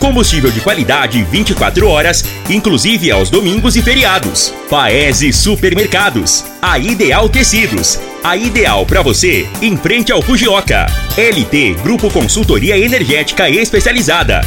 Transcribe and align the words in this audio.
Combustível 0.00 0.50
de 0.50 0.60
qualidade 0.60 1.22
24 1.24 1.88
horas, 1.88 2.24
inclusive 2.48 3.10
aos 3.10 3.30
domingos 3.30 3.76
e 3.76 3.82
feriados. 3.82 4.54
Paese 4.70 5.32
Supermercados. 5.32 6.44
A 6.62 6.78
Ideal 6.78 7.28
Tecidos. 7.28 7.98
A 8.22 8.36
ideal 8.36 8.84
para 8.84 9.02
você 9.02 9.48
em 9.60 9.76
frente 9.76 10.12
ao 10.12 10.22
Fujioka. 10.22 10.86
LT 11.16 11.74
Grupo 11.82 12.10
Consultoria 12.10 12.78
Energética 12.78 13.48
Especializada. 13.50 14.40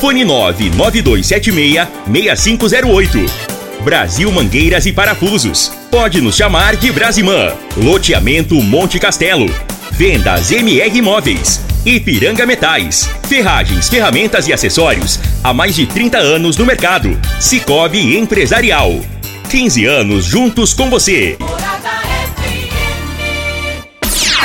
Fone 0.00 0.24
99276 0.24 1.88
6508. 2.06 3.56
Brasil 3.82 4.30
Mangueiras 4.32 4.86
e 4.86 4.92
Parafusos. 4.92 5.72
Pode 5.90 6.20
nos 6.20 6.36
chamar 6.36 6.76
de 6.76 6.90
Brasimã. 6.90 7.52
Loteamento 7.76 8.54
Monte 8.56 8.98
Castelo. 8.98 9.46
Vendas 9.92 10.50
MR 10.50 10.98
Imóveis. 10.98 11.75
Ipiranga 11.86 12.44
Metais. 12.44 13.08
Ferragens, 13.28 13.88
ferramentas 13.88 14.48
e 14.48 14.52
acessórios. 14.52 15.20
Há 15.44 15.54
mais 15.54 15.76
de 15.76 15.86
30 15.86 16.18
anos 16.18 16.56
no 16.56 16.66
mercado. 16.66 17.16
Cicobi 17.38 18.18
Empresarial. 18.18 19.00
15 19.48 19.86
anos 19.86 20.24
juntos 20.24 20.74
com 20.74 20.90
você. 20.90 21.38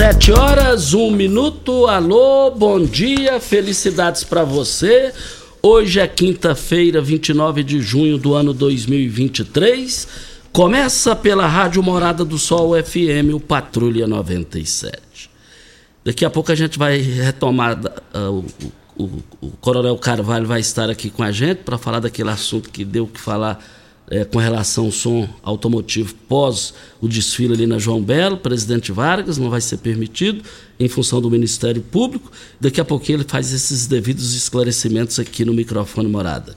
Sete 0.00 0.32
horas, 0.32 0.94
um 0.94 1.10
minuto. 1.10 1.86
Alô, 1.86 2.50
bom 2.52 2.82
dia, 2.82 3.38
felicidades 3.38 4.24
para 4.24 4.42
você. 4.44 5.12
Hoje 5.60 6.00
é 6.00 6.08
quinta-feira, 6.08 7.02
29 7.02 7.62
de 7.62 7.82
junho 7.82 8.16
do 8.16 8.32
ano 8.32 8.54
2023. 8.54 10.08
Começa 10.50 11.14
pela 11.14 11.46
Rádio 11.46 11.82
Morada 11.82 12.24
do 12.24 12.38
Sol 12.38 12.82
FM, 12.82 13.34
o 13.34 13.40
Patrulha 13.40 14.06
97. 14.06 15.30
Daqui 16.02 16.24
a 16.24 16.30
pouco 16.30 16.50
a 16.50 16.54
gente 16.54 16.78
vai 16.78 16.96
retomar. 16.96 17.78
uh, 17.78 18.42
o, 18.96 19.04
o, 19.04 19.22
o 19.42 19.50
Coronel 19.60 19.98
Carvalho 19.98 20.46
vai 20.46 20.60
estar 20.60 20.88
aqui 20.88 21.10
com 21.10 21.22
a 21.22 21.30
gente 21.30 21.58
para 21.58 21.76
falar 21.76 22.00
daquele 22.00 22.30
assunto 22.30 22.70
que 22.70 22.86
deu 22.86 23.06
que 23.06 23.20
falar 23.20 23.62
eh, 24.10 24.24
com 24.24 24.38
relação 24.38 24.86
ao 24.86 24.92
som 24.92 25.28
automotivo 25.42 26.14
pós 26.28 26.74
o 27.00 27.08
desfile 27.08 27.54
ali 27.54 27.66
na 27.66 27.78
João 27.78 28.02
Belo, 28.02 28.36
presidente 28.36 28.90
Vargas, 28.92 29.38
não 29.38 29.48
vai 29.48 29.60
ser 29.60 29.78
permitido 29.78 30.42
em 30.78 30.88
função 30.88 31.20
do 31.20 31.30
Ministério 31.30 31.80
Público. 31.80 32.30
Daqui 32.60 32.80
a 32.80 32.84
pouquinho 32.84 33.16
ele 33.16 33.24
faz 33.26 33.52
esses 33.52 33.86
devidos 33.86 34.34
esclarecimentos 34.34 35.18
aqui 35.18 35.44
no 35.44 35.54
microfone 35.54 36.08
morada. 36.08 36.56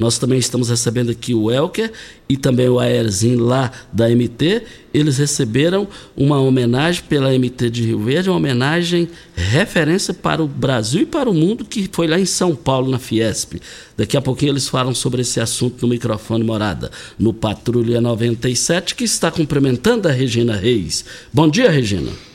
Nós 0.00 0.18
também 0.18 0.38
estamos 0.38 0.70
recebendo 0.70 1.10
aqui 1.10 1.34
o 1.34 1.50
Elker 1.50 1.92
e 2.26 2.34
também 2.34 2.70
o 2.70 2.80
Aerzinho 2.80 3.44
lá 3.44 3.70
da 3.92 4.08
MT. 4.08 4.62
Eles 4.94 5.18
receberam 5.18 5.86
uma 6.16 6.40
homenagem 6.40 7.04
pela 7.06 7.30
MT 7.30 7.68
de 7.68 7.82
Rio 7.84 8.00
Verde, 8.00 8.30
uma 8.30 8.38
homenagem 8.38 9.10
referência 9.36 10.14
para 10.14 10.42
o 10.42 10.48
Brasil 10.48 11.02
e 11.02 11.06
para 11.06 11.28
o 11.28 11.34
mundo, 11.34 11.66
que 11.66 11.86
foi 11.92 12.06
lá 12.06 12.18
em 12.18 12.24
São 12.24 12.56
Paulo, 12.56 12.90
na 12.90 12.98
Fiesp. 12.98 13.60
Daqui 13.94 14.16
a 14.16 14.22
pouquinho 14.22 14.52
eles 14.52 14.66
falam 14.66 14.94
sobre 14.94 15.20
esse 15.20 15.38
assunto 15.38 15.82
no 15.82 15.88
microfone 15.88 16.42
morada, 16.42 16.90
no 17.18 17.34
Patrulha 17.34 18.00
97, 18.00 18.94
que 18.94 19.04
está 19.04 19.30
cumprimentando 19.30 20.08
a 20.08 20.12
Regina 20.12 20.56
Reis. 20.56 21.04
Bom 21.30 21.46
dia, 21.46 21.70
Regina. 21.70 22.29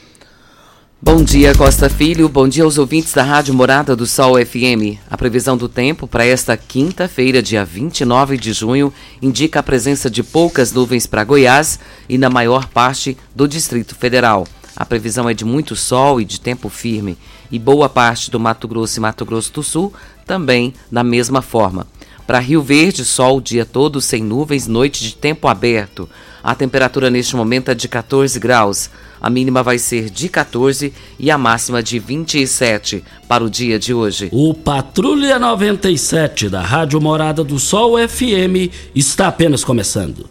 Bom 1.02 1.22
dia, 1.22 1.54
Costa 1.54 1.90
Filho. 1.90 2.30
Bom 2.30 2.48
dia 2.48 2.64
aos 2.64 2.78
ouvintes 2.78 3.14
da 3.14 3.22
Rádio 3.22 3.54
Morada 3.54 3.98
do 3.98 4.06
Sol 4.06 4.36
FM. 4.44 4.98
A 5.12 5.18
previsão 5.18 5.58
do 5.58 5.68
tempo 5.68 6.08
para 6.08 6.26
esta 6.26 6.56
quinta-feira, 6.56 7.44
dia 7.44 7.66
29 7.66 8.38
de 8.38 8.54
junho, 8.54 8.94
indica 9.22 9.60
a 9.60 9.64
presença 9.64 10.10
de 10.10 10.24
poucas 10.24 10.72
nuvens 10.72 11.06
para 11.06 11.26
Goiás 11.26 11.80
e 12.08 12.18
na 12.18 12.30
maior 12.30 12.70
parte 12.70 13.18
do 13.36 13.46
Distrito 13.46 13.94
Federal. 13.94 14.48
A 14.74 14.86
previsão 14.86 15.30
é 15.30 15.34
de 15.34 15.44
muito 15.44 15.76
sol 15.76 16.20
e 16.20 16.26
de 16.26 16.40
tempo 16.40 16.70
firme, 16.70 17.18
e 17.52 17.60
boa 17.60 17.90
parte 17.90 18.32
do 18.32 18.40
Mato 18.40 18.68
Grosso 18.68 18.98
e 18.98 19.02
Mato 19.02 19.26
Grosso 19.26 19.52
do 19.52 19.64
Sul 19.64 19.94
também 20.26 20.74
na 20.90 21.04
mesma 21.04 21.42
forma. 21.42 21.86
Para 22.26 22.40
Rio 22.40 22.62
Verde, 22.64 23.06
sol 23.06 23.38
o 23.38 23.42
dia 23.42 23.66
todo 23.66 24.02
sem 24.02 24.24
nuvens, 24.24 24.66
noite 24.66 25.04
de 25.04 25.16
tempo 25.16 25.48
aberto. 25.48 26.10
A 26.44 26.56
temperatura 26.56 27.10
neste 27.10 27.36
momento 27.36 27.70
é 27.70 27.76
de 27.76 27.88
14 27.88 28.40
graus. 28.40 28.90
A 29.22 29.30
mínima 29.30 29.64
vai 29.64 29.78
ser 29.78 30.09
de 30.09 30.30
14 30.30 30.94
e 31.20 31.31
a 31.31 31.38
máxima 31.38 31.81
de 31.81 32.00
27 32.00 33.03
para 33.28 33.44
o 33.44 33.50
dia 33.50 33.80
de 33.80 33.94
hoje. 33.94 34.30
O 34.31 34.53
Patrulha 34.53 35.40
97 35.40 36.50
da 36.50 36.62
Rádio 36.62 37.02
Morada 37.02 37.44
do 37.44 37.59
Sol 37.59 37.96
FM 37.98 38.72
está 38.94 39.28
apenas 39.28 39.64
começando. 39.64 40.30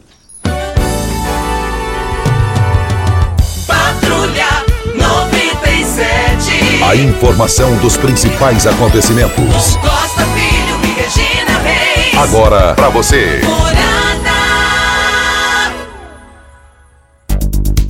Patrulha 3.67 4.65
97. 4.95 6.83
A 6.85 6.97
informação 6.97 7.77
dos 7.79 7.97
principais 7.97 8.67
acontecimentos. 8.67 9.77
Costa 9.77 10.25
Filho 10.27 10.79
e 10.83 10.89
Regina 11.01 11.59
Reis. 11.61 12.15
Agora 12.19 12.75
para 12.75 12.89
você. 12.91 13.41
Morada. 13.45 13.84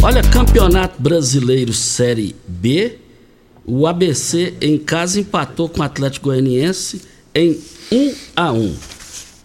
Olha, 0.04 0.22
Campeonato 0.22 1.00
Brasileiro 1.00 1.72
Série 1.72 2.36
B, 2.46 2.98
o 3.64 3.86
ABC 3.86 4.52
em 4.60 4.76
casa 4.76 5.18
empatou 5.18 5.66
com 5.66 5.80
o 5.80 5.82
Atlético 5.82 6.26
Goianiense 6.26 7.00
em 7.34 7.58
1 7.90 8.14
a 8.36 8.52
1. 8.52 8.74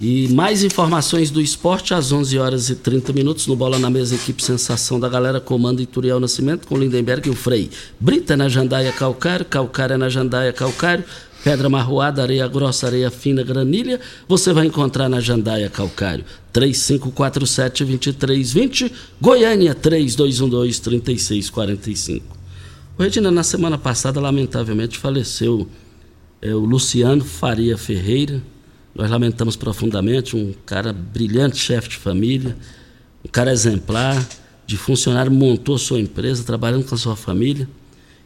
E 0.01 0.27
mais 0.27 0.61
informações 0.61 1.31
do 1.31 1.39
esporte 1.39 1.93
às 1.93 2.11
11 2.11 2.37
horas 2.37 2.69
e 2.69 2.75
30 2.75 3.13
minutos 3.13 3.47
no 3.47 3.55
Bola 3.55 3.79
na 3.79 3.89
Mesa, 3.89 4.15
equipe 4.15 4.43
Sensação 4.43 4.99
da 4.99 5.07
Galera, 5.07 5.39
comando 5.39 5.81
Ituriel 5.81 6.19
Nascimento 6.19 6.67
com 6.67 6.77
Lindenberg 6.77 7.29
e 7.29 7.31
o 7.31 7.35
Frei. 7.35 7.69
Brita 7.97 8.35
na 8.35 8.49
Jandaia 8.49 8.91
Calcário, 8.91 9.45
Calcária 9.45 9.97
na 9.97 10.09
Jandaia 10.09 10.51
Calcário, 10.51 11.05
Pedra 11.43 11.67
marroada, 11.69 12.21
areia 12.21 12.47
grossa, 12.47 12.85
areia 12.87 13.09
fina, 13.09 13.41
granilha, 13.43 13.99
você 14.27 14.51
vai 14.51 14.67
encontrar 14.67 15.07
na 15.07 15.21
Jandaia 15.21 15.69
Calcário. 15.69 16.25
3547-2320, 16.53 18.91
Goiânia 19.21 19.73
3212-3645. 19.73 22.21
Ô, 22.97 23.03
Regina, 23.03 23.31
na 23.31 23.43
semana 23.43 23.77
passada, 23.77 24.19
lamentavelmente, 24.19 24.97
faleceu 24.97 25.65
é, 26.41 26.53
o 26.53 26.59
Luciano 26.59 27.23
Faria 27.23 27.77
Ferreira. 27.77 28.43
Nós 28.93 29.09
lamentamos 29.09 29.55
profundamente, 29.55 30.35
um 30.35 30.53
cara 30.65 30.91
brilhante, 30.91 31.55
chefe 31.57 31.87
de 31.89 31.95
família, 31.95 32.57
um 33.23 33.29
cara 33.29 33.53
exemplar, 33.53 34.27
de 34.67 34.75
funcionário, 34.75 35.31
montou 35.31 35.77
sua 35.77 36.01
empresa, 36.01 36.43
trabalhando 36.43 36.83
com 36.83 36.95
a 36.95 36.97
sua 36.97 37.15
família 37.15 37.65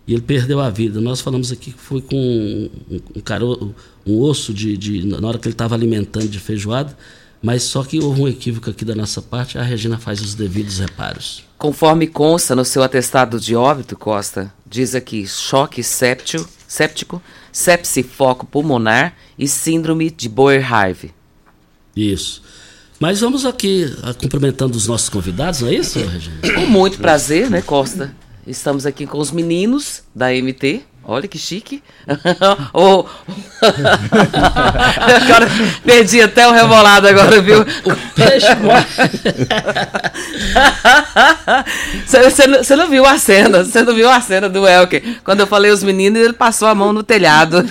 e 0.08 0.14
ele 0.14 0.22
perdeu 0.22 0.60
a 0.60 0.70
vida. 0.70 1.00
Nós 1.00 1.22
falamos 1.22 1.52
aqui 1.52 1.72
que 1.72 1.80
foi 1.80 2.02
com 2.02 2.16
um, 2.16 2.70
um, 3.16 3.22
caro, 3.22 3.74
um 4.06 4.20
osso 4.20 4.54
de, 4.54 4.76
de 4.78 5.06
na 5.06 5.28
hora 5.28 5.38
que 5.38 5.48
ele 5.48 5.54
estava 5.54 5.76
alimentando 5.76 6.28
de 6.28 6.40
feijoada, 6.40 6.96
mas 7.42 7.64
só 7.64 7.84
que 7.84 8.00
houve 8.00 8.22
um 8.22 8.28
equívoco 8.28 8.70
aqui 8.70 8.86
da 8.86 8.96
nossa 8.96 9.22
parte, 9.22 9.58
a 9.58 9.64
Regina 9.64 9.98
faz 9.98 10.22
os 10.22 10.34
devidos 10.34 10.80
reparos. 10.80 11.44
Conforme 11.58 12.08
consta 12.08 12.56
no 12.56 12.66
seu 12.66 12.84
atestado 12.84 13.40
de 13.40 13.56
óbito, 13.56 13.98
Costa, 13.98 14.54
diz 14.66 14.96
aqui 14.96 15.28
choque 15.28 15.84
séptico, 15.84 17.22
sepse 17.52 18.04
foco 18.04 18.46
pulmonar 18.46 19.16
e 19.38 19.48
síndrome 19.48 20.10
de 20.10 20.28
Boerhaave. 20.28 21.12
Isso. 21.96 22.42
Mas 23.00 23.20
vamos 23.20 23.46
aqui 23.46 23.94
ah, 24.02 24.14
cumprimentando 24.14 24.78
os 24.78 24.88
nossos 24.88 25.10
convidados, 25.10 25.62
não 25.62 25.68
é 25.68 25.76
isso, 25.76 26.00
Regina? 26.00 26.38
Com 26.56 26.66
muito 26.66 26.98
prazer, 26.98 27.50
né, 27.50 27.62
Costa? 27.62 28.16
Estamos 28.46 28.86
aqui 28.86 29.08
com 29.08 29.18
os 29.20 29.32
meninos 29.32 30.04
da 30.14 30.28
MT. 30.30 30.82
Olha 31.06 31.28
que 31.28 31.38
chique. 31.38 31.82
oh. 32.74 33.06
agora, 35.22 35.48
perdi 35.86 36.22
até 36.22 36.48
o 36.48 36.52
rebolado 36.52 37.08
agora, 37.08 37.42
viu? 37.42 37.62
O 37.62 38.16
peixe 38.16 38.48
Você 42.06 42.76
não, 42.76 42.90
viu 42.90 43.06
a 43.06 43.18
cena, 43.18 43.64
você 43.64 43.82
não 43.84 43.94
viu 43.94 44.10
a 44.10 44.20
cena 44.22 44.50
do 44.50 44.68
Elker. 44.68 45.20
Quando 45.24 45.42
eu 45.42 45.48
falei 45.48 45.72
os 45.72 45.84
meninos, 45.84 46.22
ele 46.22 46.34
passou 46.34 46.68
a 46.68 46.76
mão 46.76 46.94
no 46.94 47.04
telhado. 47.04 47.66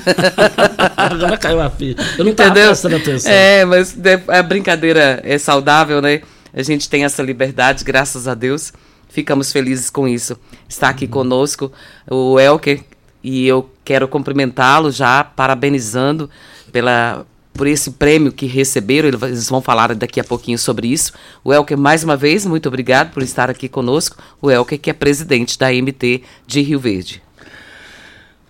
Agora 0.97 1.37
caiu 1.37 1.61
a 1.61 1.71
filha. 1.71 1.97
Eu 2.19 2.25
não 2.25 2.33
Entendeu? 2.33 2.67
prestando 2.69 2.97
atenção. 2.97 3.33
É, 3.33 3.65
mas 3.65 3.97
a 4.29 4.43
brincadeira 4.43 5.21
é 5.25 5.37
saudável, 5.39 6.01
né? 6.03 6.23
A 6.55 6.63
gente 6.63 6.89
tem 6.89 7.05
essa 7.05 7.23
liberdade, 7.23 7.83
graças 7.83 8.29
a 8.29 8.35
Deus. 8.35 8.73
Ficamos 9.13 9.53
felizes 9.53 9.91
com 9.91 10.09
isso. 10.09 10.37
Está 10.69 10.89
aqui 10.89 11.07
conosco 11.07 11.71
o 12.11 12.41
Elker 12.41 12.81
e 13.23 13.47
eu 13.47 13.71
quero 13.85 14.09
cumprimentá-lo 14.09 14.91
já, 14.91 15.23
parabenizando 15.23 16.29
pela 16.73 17.27
por 17.55 17.67
esse 17.67 17.91
prêmio 17.91 18.33
que 18.33 18.47
receberam. 18.47 19.09
Ele- 19.09 19.19
Eles 19.27 19.51
vão 19.51 19.61
falar 19.61 19.95
daqui 19.95 20.19
a 20.19 20.25
pouquinho 20.25 20.59
sobre 20.59 20.89
isso. 20.89 21.13
O 21.45 21.53
Elker, 21.53 21.77
mais 21.77 22.03
uma 22.03 22.17
vez, 22.17 22.47
muito 22.47 22.67
obrigado 22.67 23.13
por 23.13 23.23
estar 23.23 23.51
aqui 23.51 23.69
conosco. 23.69 24.17
O 24.41 24.51
Elker, 24.51 24.81
que 24.81 24.89
é 24.89 24.95
presidente 24.95 25.59
da 25.59 25.71
MT 25.71 26.23
de 26.47 26.63
Rio 26.63 26.81
Verde. 26.81 27.23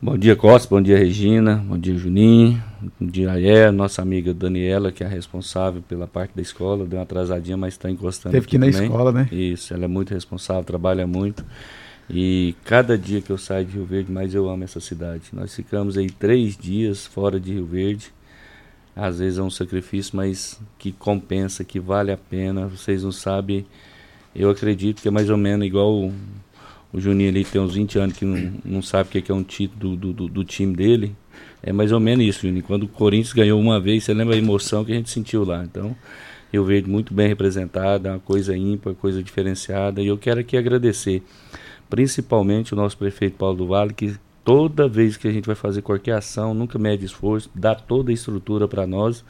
Bom 0.04 0.18
dia, 0.18 0.34
Costa. 0.34 0.68
Bom 0.68 0.82
dia, 0.82 0.98
Regina. 0.98 1.64
Bom 1.64 1.78
dia, 1.78 1.96
Juninho. 1.96 2.60
Bom 2.98 3.06
dia, 3.06 3.30
Ayer. 3.30 3.70
Nossa 3.70 4.02
amiga 4.02 4.34
Daniela, 4.34 4.90
que 4.90 5.04
é 5.04 5.06
a 5.06 5.08
responsável 5.08 5.80
pela 5.80 6.08
parte 6.08 6.34
da 6.34 6.42
escola. 6.42 6.84
Deu 6.84 6.98
uma 6.98 7.04
atrasadinha, 7.04 7.56
mas 7.56 7.74
está 7.74 7.88
encostando. 7.88 8.32
Teve 8.32 8.48
que 8.48 8.56
ir 8.56 8.58
na 8.58 8.66
também. 8.66 8.82
escola, 8.82 9.12
né? 9.12 9.28
Isso, 9.30 9.72
ela 9.72 9.84
é 9.84 9.86
muito 9.86 10.12
responsável, 10.12 10.64
trabalha 10.64 11.06
muito. 11.06 11.44
E 12.10 12.56
cada 12.64 12.98
dia 12.98 13.20
que 13.20 13.30
eu 13.30 13.38
saio 13.38 13.64
de 13.64 13.74
Rio 13.74 13.86
Verde, 13.86 14.10
mais 14.10 14.34
eu 14.34 14.50
amo 14.50 14.64
essa 14.64 14.80
cidade. 14.80 15.22
Nós 15.32 15.54
ficamos 15.54 15.96
aí 15.96 16.10
três 16.10 16.56
dias 16.56 17.06
fora 17.06 17.38
de 17.38 17.52
Rio 17.52 17.66
Verde. 17.66 18.12
Às 18.96 19.20
vezes 19.20 19.38
é 19.38 19.42
um 19.42 19.50
sacrifício, 19.50 20.16
mas 20.16 20.60
que 20.80 20.90
compensa, 20.90 21.62
que 21.62 21.78
vale 21.78 22.10
a 22.10 22.16
pena. 22.16 22.66
Vocês 22.66 23.04
não 23.04 23.12
sabem. 23.12 23.64
Eu 24.34 24.50
acredito 24.50 25.00
que 25.00 25.06
é 25.06 25.12
mais 25.12 25.30
ou 25.30 25.36
menos 25.36 25.64
igual 25.64 26.10
o, 26.92 27.00
Juninho 27.00 27.30
ali 27.30 27.44
tem 27.44 27.60
uns 27.60 27.74
20 27.74 27.98
anos 27.98 28.16
que 28.16 28.24
não, 28.24 28.52
não 28.64 28.82
sabe 28.82 29.08
o 29.08 29.12
que 29.22 29.32
é 29.32 29.34
é 29.34 29.36
um 29.36 29.42
título 29.42 29.96
do, 29.96 30.12
do, 30.12 30.28
do 30.28 30.44
time 30.44 30.74
dele. 30.74 31.16
É 31.62 31.72
mais 31.72 31.92
ou 31.92 32.00
menos 32.00 32.24
isso, 32.24 32.42
Juninho. 32.42 32.64
Quando 32.64 32.84
o 32.84 32.88
Corinthians 32.88 33.32
ganhou 33.32 33.60
uma 33.60 33.80
vez, 33.80 34.04
você 34.04 34.12
lembra 34.12 34.34
a 34.34 34.38
emoção 34.38 34.84
que 34.84 34.92
a 34.92 34.94
gente 34.94 35.10
sentiu 35.10 35.44
lá. 35.44 35.62
Então, 35.64 35.96
Rio 36.52 36.64
Verde 36.64 36.90
muito 36.90 37.14
bem 37.14 37.28
representado, 37.28 38.08
é 38.08 38.10
uma 38.10 38.20
coisa 38.20 38.54
ímpar, 38.56 38.94
coisa 38.94 39.22
diferenciada. 39.22 40.02
E 40.02 40.08
eu 40.08 40.18
quero 40.18 40.40
aqui 40.40 40.56
agradecer, 40.56 41.22
principalmente 41.88 42.74
o 42.74 42.76
nosso 42.76 42.98
prefeito 42.98 43.38
Paulo 43.38 43.56
do 43.56 43.66
Vale, 43.66 43.94
que 43.94 44.14
toda 44.44 44.86
vez 44.86 45.16
que 45.16 45.26
a 45.26 45.32
gente 45.32 45.46
vai 45.46 45.54
fazer 45.54 45.80
qualquer 45.80 46.12
ação, 46.12 46.52
nunca 46.52 46.78
mede 46.78 47.06
esforço, 47.06 47.50
dá 47.54 47.74
toda 47.74 48.10
a 48.10 48.14
estrutura 48.14 48.68
para 48.68 48.86
nós. 48.86 49.24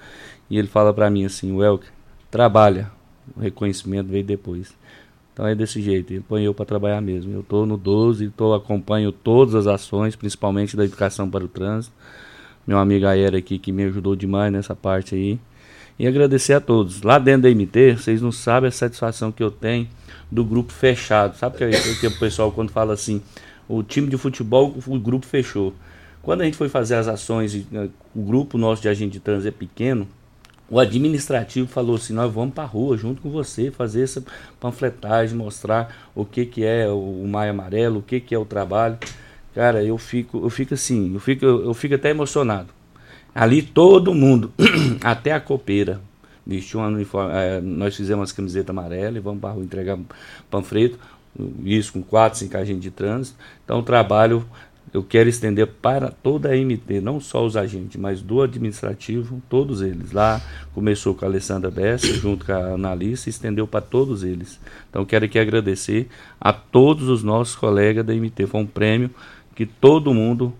E 0.50 0.58
ele 0.58 0.68
fala 0.68 0.92
para 0.92 1.08
mim 1.08 1.24
assim, 1.24 1.52
Welker, 1.52 1.90
trabalha, 2.30 2.90
o 3.36 3.40
reconhecimento 3.40 4.08
veio 4.08 4.24
depois. 4.24 4.74
Então 5.32 5.46
é 5.46 5.54
desse 5.54 5.80
jeito, 5.80 6.12
ele 6.12 6.24
põe 6.26 6.44
eu 6.44 6.52
para 6.52 6.66
trabalhar 6.66 7.00
mesmo. 7.00 7.32
Eu 7.32 7.40
estou 7.40 7.64
no 7.64 7.76
12, 7.76 8.28
tô, 8.30 8.52
acompanho 8.52 9.10
todas 9.10 9.54
as 9.54 9.66
ações, 9.66 10.14
principalmente 10.14 10.76
da 10.76 10.84
educação 10.84 11.28
para 11.28 11.44
o 11.44 11.48
trânsito. 11.48 11.94
Meu 12.66 12.78
amigo 12.78 13.06
Ayer 13.06 13.34
aqui 13.34 13.58
que 13.58 13.72
me 13.72 13.84
ajudou 13.84 14.14
demais 14.14 14.52
nessa 14.52 14.76
parte 14.76 15.14
aí. 15.14 15.40
E 15.98 16.06
agradecer 16.06 16.52
a 16.52 16.60
todos. 16.60 17.02
Lá 17.02 17.18
dentro 17.18 17.42
da 17.42 17.50
MT, 17.50 17.96
vocês 17.96 18.20
não 18.20 18.32
sabem 18.32 18.68
a 18.68 18.72
satisfação 18.72 19.32
que 19.32 19.42
eu 19.42 19.50
tenho 19.50 19.88
do 20.30 20.44
grupo 20.44 20.72
fechado. 20.72 21.36
Sabe 21.36 21.56
que, 21.56 22.00
que 22.00 22.06
o 22.06 22.18
pessoal 22.18 22.52
quando 22.52 22.70
fala 22.70 22.92
assim, 22.92 23.22
o 23.68 23.82
time 23.82 24.08
de 24.08 24.16
futebol, 24.16 24.74
o 24.86 24.98
grupo 24.98 25.26
fechou. 25.26 25.74
Quando 26.22 26.42
a 26.42 26.44
gente 26.44 26.56
foi 26.56 26.68
fazer 26.68 26.96
as 26.96 27.08
ações, 27.08 27.54
eh, 27.54 27.88
o 28.14 28.22
grupo 28.22 28.56
nosso 28.56 28.80
de 28.80 28.88
agente 28.88 29.12
de 29.12 29.20
trânsito 29.20 29.48
é 29.48 29.50
pequeno, 29.50 30.06
o 30.72 30.80
administrativo 30.80 31.68
falou 31.68 31.96
assim, 31.96 32.14
nós 32.14 32.32
vamos 32.32 32.54
para 32.54 32.64
rua 32.64 32.96
junto 32.96 33.20
com 33.20 33.28
você, 33.28 33.70
fazer 33.70 34.04
essa 34.04 34.24
panfletagem, 34.58 35.36
mostrar 35.36 36.10
o 36.14 36.24
que, 36.24 36.46
que 36.46 36.64
é 36.64 36.88
o, 36.88 37.26
Maio 37.28 37.50
Amarelo, 37.50 37.98
o 37.98 38.02
que, 38.02 38.18
que 38.18 38.34
é 38.34 38.38
o 38.38 38.46
trabalho. 38.46 38.96
Cara, 39.54 39.84
eu 39.84 39.98
fico, 39.98 40.42
eu 40.42 40.48
fico 40.48 40.72
assim, 40.72 41.12
eu 41.12 41.20
fico, 41.20 41.44
eu 41.44 41.74
fico 41.74 41.94
até 41.94 42.08
emocionado. 42.08 42.68
Ali 43.34 43.60
todo 43.60 44.14
mundo, 44.14 44.50
até 45.04 45.32
a 45.32 45.40
copeira, 45.40 46.00
vestiu 46.46 46.80
um 46.80 46.86
uniforme. 46.86 47.32
eh, 47.34 47.60
nós 47.60 47.94
fizemos 47.94 48.30
as 48.30 48.32
camisetas 48.32 48.70
amarelas 48.70 49.16
e 49.16 49.20
vamos 49.20 49.42
para 49.42 49.50
rua 49.50 49.62
entregar 49.62 49.98
panfleto, 50.50 50.98
isso 51.62 51.92
com 51.92 52.02
quatro, 52.02 52.38
cinco 52.38 52.56
agentes 52.56 52.82
de 52.82 52.90
trânsito. 52.90 53.36
Então 53.62 53.80
o 53.80 53.82
trabalho 53.82 54.42
eu 54.92 55.02
quero 55.02 55.28
estender 55.28 55.66
para 55.66 56.10
toda 56.10 56.50
a 56.50 56.56
MT, 56.56 57.00
não 57.00 57.18
só 57.18 57.44
os 57.44 57.56
agentes, 57.56 57.98
mas 57.98 58.20
do 58.20 58.42
administrativo, 58.42 59.42
todos 59.48 59.80
eles. 59.80 60.12
Lá 60.12 60.40
começou 60.74 61.14
com 61.14 61.24
a 61.24 61.28
Alessandra 61.28 61.70
Bessa, 61.70 62.12
junto 62.12 62.44
com 62.44 62.52
a 62.52 62.74
analista, 62.74 63.30
estendeu 63.30 63.66
para 63.66 63.80
todos 63.80 64.22
eles. 64.22 64.60
Então 64.90 65.04
quero 65.04 65.24
aqui 65.24 65.38
agradecer 65.38 66.08
a 66.38 66.52
todos 66.52 67.08
os 67.08 67.22
nossos 67.22 67.56
colegas 67.56 68.04
da 68.04 68.14
MT. 68.14 68.46
Foi 68.46 68.60
um 68.60 68.66
prêmio 68.66 69.10
que 69.54 69.64
todo 69.64 70.12
mundo 70.12 70.52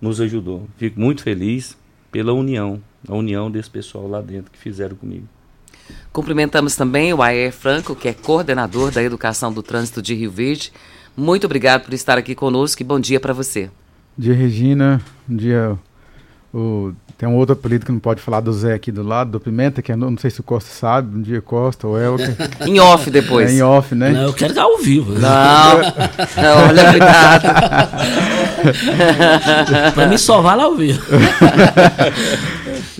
nos 0.00 0.20
ajudou. 0.20 0.68
Fico 0.76 1.00
muito 1.00 1.22
feliz 1.22 1.76
pela 2.12 2.32
união, 2.32 2.80
a 3.08 3.14
união 3.14 3.50
desse 3.50 3.70
pessoal 3.70 4.06
lá 4.06 4.20
dentro 4.20 4.52
que 4.52 4.58
fizeram 4.58 4.94
comigo. 4.94 5.26
Cumprimentamos 6.12 6.76
também 6.76 7.12
o 7.12 7.20
Ayer 7.20 7.52
Franco, 7.52 7.96
que 7.96 8.08
é 8.08 8.14
coordenador 8.14 8.92
da 8.92 9.02
Educação 9.02 9.52
do 9.52 9.62
Trânsito 9.62 10.00
de 10.00 10.14
Rio 10.14 10.30
Verde. 10.30 10.72
Muito 11.16 11.44
obrigado 11.46 11.84
por 11.84 11.94
estar 11.94 12.18
aqui 12.18 12.34
conosco 12.34 12.82
e 12.82 12.84
bom 12.84 12.98
dia 12.98 13.20
para 13.20 13.32
você. 13.32 13.70
Dia 14.18 14.34
Regina, 14.34 15.00
um 15.28 15.36
dia 15.36 15.76
o, 16.52 16.92
tem 17.16 17.28
um 17.28 17.36
outro 17.36 17.52
apelido 17.52 17.86
que 17.86 17.92
não 17.92 17.98
pode 18.00 18.20
falar 18.20 18.40
do 18.40 18.52
Zé 18.52 18.74
aqui 18.74 18.90
do 18.90 19.02
lado, 19.02 19.30
do 19.32 19.40
Pimenta, 19.40 19.80
que 19.82 19.92
é, 19.92 19.96
não 19.96 20.16
sei 20.18 20.30
se 20.30 20.40
o 20.40 20.42
Costa 20.42 20.70
sabe, 20.70 21.16
um 21.16 21.22
dia 21.22 21.40
Costa, 21.40 21.86
o 21.86 21.96
Elker. 21.98 22.34
Em 22.66 22.80
off 22.80 23.10
depois. 23.10 23.50
É 23.50 23.54
em 23.54 23.62
off, 23.62 23.94
né? 23.94 24.10
Não, 24.10 24.22
eu 24.22 24.32
quero 24.32 24.54
dar 24.54 24.62
ao 24.62 24.78
vivo. 24.78 25.12
Não, 25.14 25.78
não, 25.78 26.68
olha, 26.68 26.90
cuidado. 26.90 27.44
Pra 29.94 30.06
mim 30.06 30.16
só 30.18 30.40
vale 30.40 30.62
ao 30.62 30.74
vivo. 30.74 31.00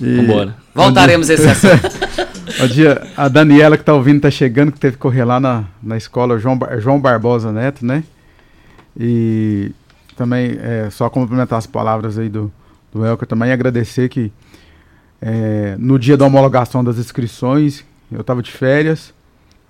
E- 0.00 0.16
Vambora. 0.26 0.54
Voltaremos 0.74 1.30
a 1.30 1.34
esse 1.34 1.46
assunto. 1.48 1.88
Bom 2.58 2.66
dia, 2.66 3.06
a 3.16 3.26
Daniela 3.26 3.78
que 3.78 3.84
tá 3.84 3.94
ouvindo, 3.94 4.20
tá 4.20 4.30
chegando, 4.30 4.70
que 4.70 4.78
teve 4.78 4.96
que 4.96 5.00
correr 5.02 5.24
lá 5.24 5.40
na, 5.40 5.64
na 5.82 5.96
escola 5.96 6.38
João, 6.38 6.58
João 6.78 7.00
Barbosa 7.00 7.50
Neto, 7.50 7.86
né? 7.86 8.04
E 8.98 9.72
também 10.14 10.58
é, 10.60 10.88
só 10.90 11.08
complementar 11.08 11.58
as 11.58 11.66
palavras 11.66 12.18
aí 12.18 12.28
do, 12.28 12.52
do 12.92 13.04
Elker 13.04 13.26
também 13.26 13.50
agradecer 13.50 14.08
que 14.10 14.30
é, 15.22 15.74
no 15.78 15.98
dia 15.98 16.18
da 16.18 16.26
homologação 16.26 16.84
das 16.84 16.98
inscrições, 16.98 17.82
eu 18.12 18.20
estava 18.20 18.42
de 18.42 18.52
férias, 18.52 19.14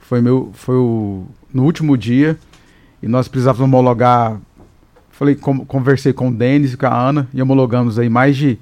foi, 0.01 0.21
meu, 0.21 0.51
foi 0.53 0.75
o, 0.75 1.27
no 1.53 1.63
último 1.63 1.97
dia, 1.97 2.37
e 3.01 3.07
nós 3.07 3.29
precisávamos 3.29 3.67
homologar. 3.67 4.37
Falei, 5.13 5.37
com- 5.37 5.65
conversei 5.65 6.13
com 6.13 6.29
o 6.29 6.35
Denis 6.35 6.73
e 6.73 6.77
com 6.77 6.87
a 6.87 6.93
Ana 7.09 7.29
e 7.33 7.41
homologamos 7.41 8.01
aí 8.01 8.09
mais 8.09 8.37
de, 8.37 8.59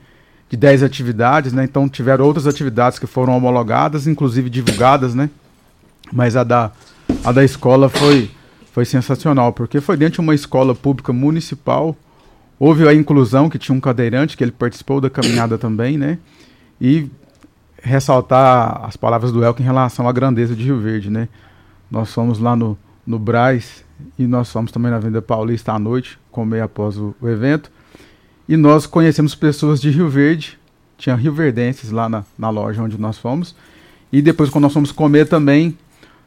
de 0.53 0.57
10 0.59 0.83
atividades, 0.83 1.51
né? 1.55 1.65
Então 1.65 1.89
tiveram 1.89 2.27
outras 2.27 2.47
atividades 2.47 2.99
que 2.99 3.07
foram 3.07 3.35
homologadas, 3.35 4.07
inclusive 4.07 4.51
divulgadas, 4.51 5.15
né? 5.15 5.31
Mas 6.13 6.37
a 6.37 6.45
da, 6.45 6.71
a 7.25 7.33
da 7.33 7.43
escola 7.43 7.89
foi, 7.89 8.31
foi 8.71 8.85
sensacional, 8.85 9.55
porque 9.55 9.81
foi 9.81 9.97
dentro 9.97 10.17
de 10.17 10.21
uma 10.21 10.35
escola 10.35 10.75
pública 10.75 11.11
municipal. 11.11 11.97
Houve 12.59 12.87
a 12.87 12.93
inclusão, 12.93 13.49
que 13.49 13.59
tinha 13.59 13.75
um 13.75 13.81
cadeirante, 13.81 14.37
que 14.37 14.45
ele 14.45 14.53
participou 14.53 15.01
da 15.01 15.09
caminhada 15.09 15.57
também, 15.57 15.97
né? 15.97 16.19
E 16.79 17.11
ressaltar 17.83 18.85
as 18.85 18.95
palavras 18.95 19.33
do 19.33 19.43
Elke 19.43 19.63
em 19.63 19.65
relação 19.65 20.07
à 20.07 20.13
grandeza 20.13 20.55
de 20.55 20.65
Rio 20.65 20.79
Verde, 20.79 21.09
né? 21.09 21.31
Nós 21.91 22.13
fomos 22.13 22.39
lá 22.39 22.55
no, 22.55 22.77
no 23.07 23.19
Braz 23.19 23.83
e 24.19 24.27
nós 24.27 24.53
fomos 24.53 24.71
também 24.71 24.91
na 24.91 24.99
Avenida 24.99 25.23
Paulista 25.23 25.73
à 25.73 25.79
noite, 25.79 26.19
comer 26.31 26.61
após 26.61 26.99
o, 26.99 27.15
o 27.23 27.27
evento. 27.27 27.73
E 28.53 28.57
nós 28.59 28.85
conhecemos 28.85 29.35
pessoas 29.35 29.81
de 29.81 29.89
Rio 29.89 30.11
Verde, 30.11 30.59
tinha 30.99 31.17
rioverdenses 31.17 31.91
lá 31.91 32.07
na, 32.07 32.23
na 32.37 32.51
loja 32.51 32.83
onde 32.83 33.01
nós 33.01 33.17
fomos. 33.17 33.57
E 34.13 34.21
depois, 34.21 34.51
quando 34.51 34.65
nós 34.65 34.75
fomos 34.75 34.93
comer 34.93 35.27
também, 35.27 35.75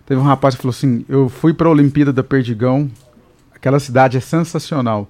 teve 0.08 0.20
um 0.20 0.24
rapaz 0.24 0.56
que 0.56 0.64
falou 0.64 0.72
assim: 0.72 1.06
Eu 1.08 1.30
fui 1.30 1.54
para 1.54 1.68
a 1.68 1.72
Olimpíada 1.72 2.12
da 2.12 2.24
Perdigão, 2.24 2.90
aquela 3.54 3.80
cidade 3.80 4.18
é 4.18 4.20
sensacional. 4.20 5.08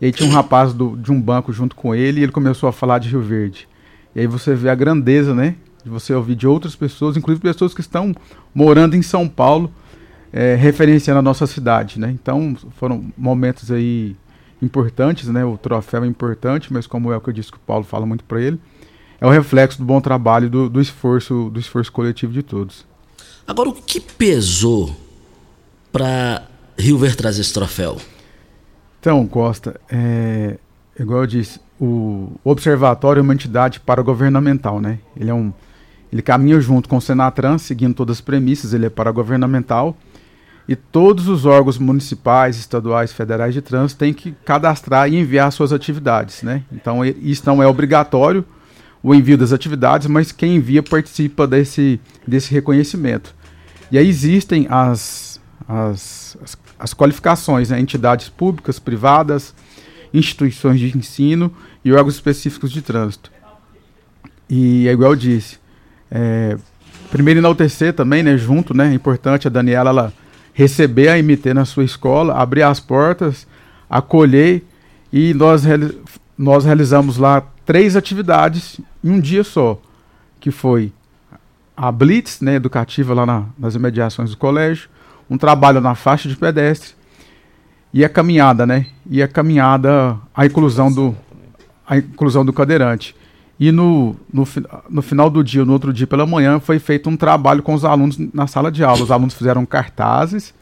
E 0.00 0.06
aí 0.06 0.12
tinha 0.12 0.30
um 0.30 0.32
rapaz 0.32 0.72
do, 0.72 0.96
de 0.96 1.10
um 1.10 1.20
banco 1.20 1.52
junto 1.52 1.74
com 1.74 1.96
ele 1.96 2.20
e 2.20 2.22
ele 2.22 2.30
começou 2.30 2.68
a 2.68 2.72
falar 2.72 3.00
de 3.00 3.08
Rio 3.08 3.22
Verde. 3.22 3.66
E 4.14 4.20
aí 4.20 4.28
você 4.28 4.54
vê 4.54 4.70
a 4.70 4.74
grandeza, 4.76 5.34
né? 5.34 5.56
De 5.82 5.90
você 5.90 6.14
ouvir 6.14 6.36
de 6.36 6.46
outras 6.46 6.76
pessoas, 6.76 7.16
inclusive 7.16 7.42
pessoas 7.42 7.74
que 7.74 7.80
estão 7.80 8.14
morando 8.54 8.94
em 8.94 9.02
São 9.02 9.28
Paulo, 9.28 9.68
eh, 10.32 10.54
referenciando 10.54 11.18
a 11.18 11.22
nossa 11.22 11.44
cidade, 11.44 11.98
né? 11.98 12.12
Então 12.12 12.54
foram 12.76 13.06
momentos 13.18 13.72
aí 13.72 14.14
importantes, 14.62 15.28
né? 15.28 15.44
O 15.44 15.58
troféu 15.58 16.04
é 16.04 16.06
importante, 16.06 16.72
mas 16.72 16.86
como 16.86 17.12
é 17.12 17.16
o 17.16 17.20
que 17.20 17.28
eu 17.28 17.34
disse 17.34 17.50
que 17.50 17.58
o 17.58 17.60
Paulo 17.60 17.84
fala 17.84 18.06
muito 18.06 18.24
para 18.24 18.40
ele, 18.40 18.58
é 19.20 19.26
o 19.26 19.30
reflexo 19.30 19.78
do 19.78 19.84
bom 19.84 20.00
trabalho, 20.00 20.48
do, 20.48 20.70
do 20.70 20.80
esforço, 20.80 21.50
do 21.50 21.60
esforço 21.60 21.92
coletivo 21.92 22.32
de 22.32 22.42
todos. 22.42 22.86
Agora, 23.46 23.68
o 23.68 23.72
que 23.72 24.00
pesou 24.00 24.94
para 25.92 26.46
Rio 26.78 26.96
Verde 26.96 27.16
trazer 27.16 27.40
esse 27.40 27.52
troféu? 27.52 27.98
Então, 29.00 29.26
Costa, 29.26 29.80
é, 29.90 30.58
igual 30.98 31.22
eu 31.22 31.26
disse, 31.26 31.60
o 31.80 32.32
observatório 32.44 33.20
é 33.20 33.22
uma 33.22 33.34
entidade 33.34 33.80
paragovernamental, 33.80 34.80
né? 34.80 35.00
Ele 35.16 35.28
é 35.28 35.34
um, 35.34 35.52
ele 36.12 36.22
caminha 36.22 36.60
junto 36.60 36.88
com 36.88 36.96
o 36.96 37.00
Senatran, 37.00 37.58
seguindo 37.58 37.94
todas 37.94 38.18
as 38.18 38.20
premissas, 38.20 38.72
ele 38.72 38.86
é 38.86 38.90
paragovernamental 38.90 39.96
e 40.68 40.76
todos 40.76 41.28
os 41.28 41.44
órgãos 41.44 41.78
municipais, 41.78 42.56
estaduais, 42.56 43.12
federais 43.12 43.52
de 43.52 43.60
trânsito 43.60 43.98
têm 43.98 44.12
que 44.12 44.32
cadastrar 44.44 45.12
e 45.12 45.18
enviar 45.18 45.50
suas 45.50 45.72
atividades, 45.72 46.42
né? 46.42 46.62
Então, 46.72 47.04
isso 47.04 47.42
não 47.46 47.62
é 47.62 47.66
obrigatório 47.66 48.44
o 49.02 49.14
envio 49.14 49.36
das 49.36 49.52
atividades, 49.52 50.06
mas 50.06 50.30
quem 50.30 50.56
envia 50.56 50.82
participa 50.82 51.46
desse, 51.46 52.00
desse 52.26 52.52
reconhecimento. 52.52 53.34
E 53.90 53.98
aí 53.98 54.08
existem 54.08 54.66
as, 54.70 55.40
as, 55.68 56.36
as, 56.40 56.58
as 56.78 56.94
qualificações, 56.94 57.70
né? 57.70 57.80
entidades 57.80 58.28
públicas, 58.28 58.78
privadas, 58.78 59.52
instituições 60.14 60.78
de 60.78 60.96
ensino 60.96 61.52
e 61.84 61.92
órgãos 61.92 62.14
específicos 62.14 62.70
de 62.70 62.80
trânsito. 62.80 63.32
E 64.48 64.86
é 64.86 64.92
igual 64.92 65.12
eu 65.12 65.16
disse, 65.16 65.58
é, 66.10 66.56
primeiro 67.10 67.40
enaltecer 67.40 67.92
também, 67.92 68.22
né, 68.22 68.36
junto, 68.36 68.74
né, 68.74 68.90
é 68.90 68.94
importante 68.94 69.46
a 69.46 69.50
Daniela 69.50 69.90
ela 69.90 70.12
receber 70.52 71.08
a 71.08 71.22
MT 71.22 71.54
na 71.54 71.64
sua 71.64 71.84
escola, 71.84 72.34
abrir 72.34 72.62
as 72.62 72.80
portas, 72.80 73.46
acolher 73.88 74.64
e 75.12 75.34
nós, 75.34 75.64
nós 76.36 76.64
realizamos 76.64 77.16
lá 77.16 77.42
três 77.64 77.96
atividades 77.96 78.80
em 79.02 79.10
um 79.10 79.20
dia 79.20 79.44
só, 79.44 79.80
que 80.40 80.50
foi 80.50 80.92
a 81.76 81.90
blitz, 81.90 82.40
né, 82.40 82.54
educativa 82.54 83.14
lá 83.14 83.24
na, 83.24 83.44
nas 83.58 83.74
imediações 83.74 84.30
do 84.30 84.36
colégio, 84.36 84.88
um 85.28 85.38
trabalho 85.38 85.80
na 85.80 85.94
faixa 85.94 86.28
de 86.28 86.36
pedestre 86.36 86.94
e 87.92 88.04
a 88.04 88.08
caminhada, 88.08 88.66
né? 88.66 88.86
E 89.08 89.22
a 89.22 89.28
caminhada, 89.28 90.16
a 90.34 90.46
inclusão 90.46 90.90
do 90.92 91.14
a 91.86 91.98
inclusão 91.98 92.44
do 92.44 92.52
cadeirante. 92.52 93.14
E 93.62 93.70
no, 93.70 94.16
no, 94.34 94.44
no 94.90 95.02
final 95.02 95.30
do 95.30 95.44
dia, 95.44 95.64
no 95.64 95.72
outro 95.72 95.92
dia 95.92 96.04
pela 96.04 96.26
manhã, 96.26 96.58
foi 96.58 96.80
feito 96.80 97.08
um 97.08 97.16
trabalho 97.16 97.62
com 97.62 97.74
os 97.74 97.84
alunos 97.84 98.18
na 98.34 98.48
sala 98.48 98.72
de 98.72 98.82
aula. 98.82 99.04
Os 99.04 99.12
alunos 99.12 99.34
fizeram 99.34 99.64
cartazes, 99.64 100.52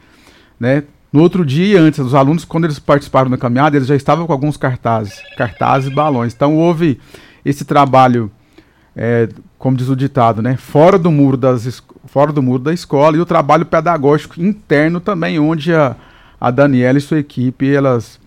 né? 0.61 0.83
No 1.11 1.23
outro 1.23 1.43
dia, 1.43 1.81
antes, 1.81 1.99
os 1.99 2.15
alunos, 2.15 2.45
quando 2.45 2.65
eles 2.65 2.79
participaram 2.79 3.31
da 3.31 3.39
caminhada, 3.39 3.75
eles 3.75 3.89
já 3.89 3.97
estavam 3.97 4.27
com 4.27 4.33
alguns 4.35 4.59
cartazes, 4.59 5.23
cartazes 5.35 5.91
e 5.91 5.95
balões. 5.95 6.35
Então 6.35 6.55
houve 6.59 7.01
esse 7.43 7.65
trabalho, 7.65 8.31
é, 8.95 9.31
como 9.59 9.79
diz 9.79 9.89
o 9.89 9.97
ditado, 9.97 10.43
né? 10.43 10.59
Fora 10.59 10.99
do 10.99 11.11
muro 11.11 11.39
das 11.39 11.83
fora 12.05 12.31
do 12.31 12.43
muro 12.43 12.63
da 12.63 12.75
escola 12.75 13.17
e 13.17 13.21
o 13.21 13.25
trabalho 13.25 13.65
pedagógico 13.65 14.39
interno 14.43 15.01
também, 15.01 15.39
onde 15.39 15.73
a, 15.75 15.97
a 16.39 16.51
Daniela 16.51 16.99
e 16.99 17.01
sua 17.01 17.19
equipe 17.19 17.75
elas 17.75 18.20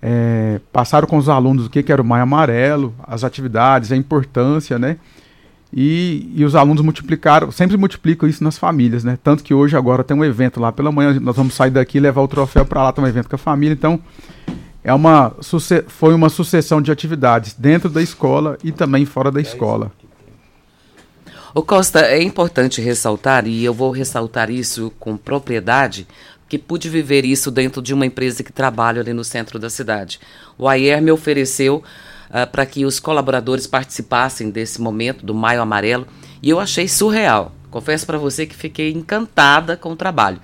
é, 0.00 0.60
passaram 0.72 1.06
com 1.06 1.16
os 1.16 1.28
alunos 1.28 1.66
o 1.66 1.70
que, 1.70 1.82
que 1.82 1.92
era 1.92 2.00
o 2.00 2.04
Maio 2.04 2.22
Amarelo, 2.22 2.94
as 3.02 3.24
atividades, 3.24 3.92
a 3.92 3.96
importância, 3.96 4.78
né? 4.78 4.96
E, 5.72 6.32
e, 6.34 6.44
os 6.44 6.54
alunos 6.54 6.82
multiplicaram, 6.82 7.50
sempre 7.50 7.76
multiplicam 7.76 8.26
isso 8.26 8.42
nas 8.42 8.56
famílias, 8.56 9.04
né? 9.04 9.18
Tanto 9.22 9.44
que 9.44 9.52
hoje 9.52 9.76
agora 9.76 10.02
tem 10.02 10.16
um 10.16 10.24
evento 10.24 10.58
lá 10.58 10.72
pela 10.72 10.90
manhã, 10.90 11.18
nós 11.20 11.36
vamos 11.36 11.54
sair 11.54 11.70
daqui 11.70 11.98
e 11.98 12.00
levar 12.00 12.22
o 12.22 12.28
troféu 12.28 12.64
para 12.64 12.82
lá, 12.82 12.92
tem 12.92 13.04
um 13.04 13.06
evento 13.06 13.28
com 13.28 13.36
a 13.36 13.38
família, 13.38 13.74
então 13.74 14.00
é 14.82 14.94
uma, 14.94 15.34
foi 15.88 16.14
uma 16.14 16.30
sucessão 16.30 16.80
de 16.80 16.90
atividades 16.90 17.52
dentro 17.52 17.90
da 17.90 18.00
escola 18.00 18.56
e 18.64 18.72
também 18.72 19.04
fora 19.04 19.30
da 19.30 19.40
escola. 19.40 19.92
O 21.54 21.62
Costa, 21.62 22.00
é 22.00 22.22
importante 22.22 22.80
ressaltar, 22.80 23.46
e 23.46 23.64
eu 23.64 23.74
vou 23.74 23.90
ressaltar 23.90 24.48
isso 24.48 24.92
com 24.98 25.16
propriedade, 25.16 26.06
que 26.48 26.58
pude 26.58 26.88
viver 26.88 27.24
isso 27.24 27.50
dentro 27.50 27.82
de 27.82 27.92
uma 27.92 28.06
empresa 28.06 28.42
que 28.42 28.52
trabalha 28.52 29.00
ali 29.00 29.12
no 29.12 29.24
centro 29.24 29.58
da 29.58 29.68
cidade. 29.68 30.18
O 30.56 30.66
Ayer 30.68 31.02
me 31.02 31.10
ofereceu 31.10 31.82
uh, 32.30 32.50
para 32.50 32.64
que 32.64 32.84
os 32.84 32.98
colaboradores 32.98 33.66
participassem 33.66 34.50
desse 34.50 34.80
momento 34.80 35.26
do 35.26 35.34
Maio 35.34 35.60
Amarelo 35.60 36.06
e 36.42 36.50
eu 36.50 36.58
achei 36.58 36.88
surreal. 36.88 37.52
Confesso 37.70 38.06
para 38.06 38.16
você 38.16 38.46
que 38.46 38.54
fiquei 38.54 38.92
encantada 38.92 39.76
com 39.76 39.92
o 39.92 39.96
trabalho. 39.96 40.40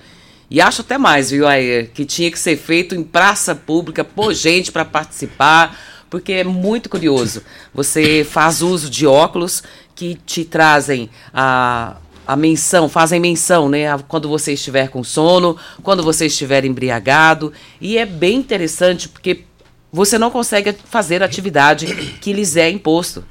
E 0.49 0.61
acho 0.61 0.81
até 0.81 0.97
mais, 0.97 1.31
viu, 1.31 1.47
Ayer, 1.47 1.89
que 1.91 2.05
tinha 2.05 2.29
que 2.29 2.37
ser 2.37 2.55
feito 2.55 2.93
em 2.93 3.03
praça 3.03 3.55
pública, 3.55 4.03
por 4.03 4.31
gente 4.31 4.71
para 4.71 4.85
participar, 4.85 5.75
porque 6.07 6.33
é 6.33 6.43
muito 6.43 6.87
curioso. 6.87 7.41
Você 7.73 8.23
faz 8.23 8.61
uso 8.61 8.89
de 8.89 9.07
óculos 9.07 9.63
que 9.95 10.15
te 10.25 10.45
trazem 10.45 11.09
a 11.33 11.97
a 12.27 12.35
menção, 12.35 12.89
fazem 12.89 13.19
menção, 13.19 13.69
né? 13.69 13.97
Quando 14.07 14.27
você 14.27 14.53
estiver 14.53 14.89
com 14.89 15.03
sono, 15.03 15.57
quando 15.83 16.03
você 16.03 16.25
estiver 16.25 16.65
embriagado. 16.65 17.53
E 17.79 17.97
é 17.97 18.05
bem 18.05 18.37
interessante 18.37 19.07
porque 19.09 19.43
você 19.91 20.17
não 20.17 20.29
consegue 20.29 20.75
fazer 20.85 21.23
a 21.23 21.25
atividade 21.25 21.85
que 22.21 22.33
lhes 22.33 22.57
é 22.57 22.69
imposto. 22.69 23.23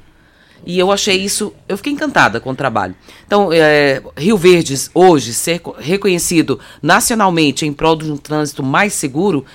E 0.65 0.79
eu 0.79 0.91
achei 0.91 1.15
isso, 1.15 1.53
eu 1.69 1.77
fiquei 1.77 1.93
encantada 1.93 2.39
com 2.39 2.49
o 2.49 2.55
trabalho. 2.55 2.95
Então, 3.27 3.53
é, 3.53 4.01
Rio 4.17 4.35
Verdes, 4.35 4.89
hoje, 4.95 5.31
ser 5.31 5.61
reconhecido 5.77 6.59
nacionalmente 6.81 7.67
em 7.67 7.71
prol 7.71 7.95
de 7.95 8.11
um 8.11 8.17
trânsito 8.17 8.63
mais 8.63 8.93
seguro, 8.93 9.45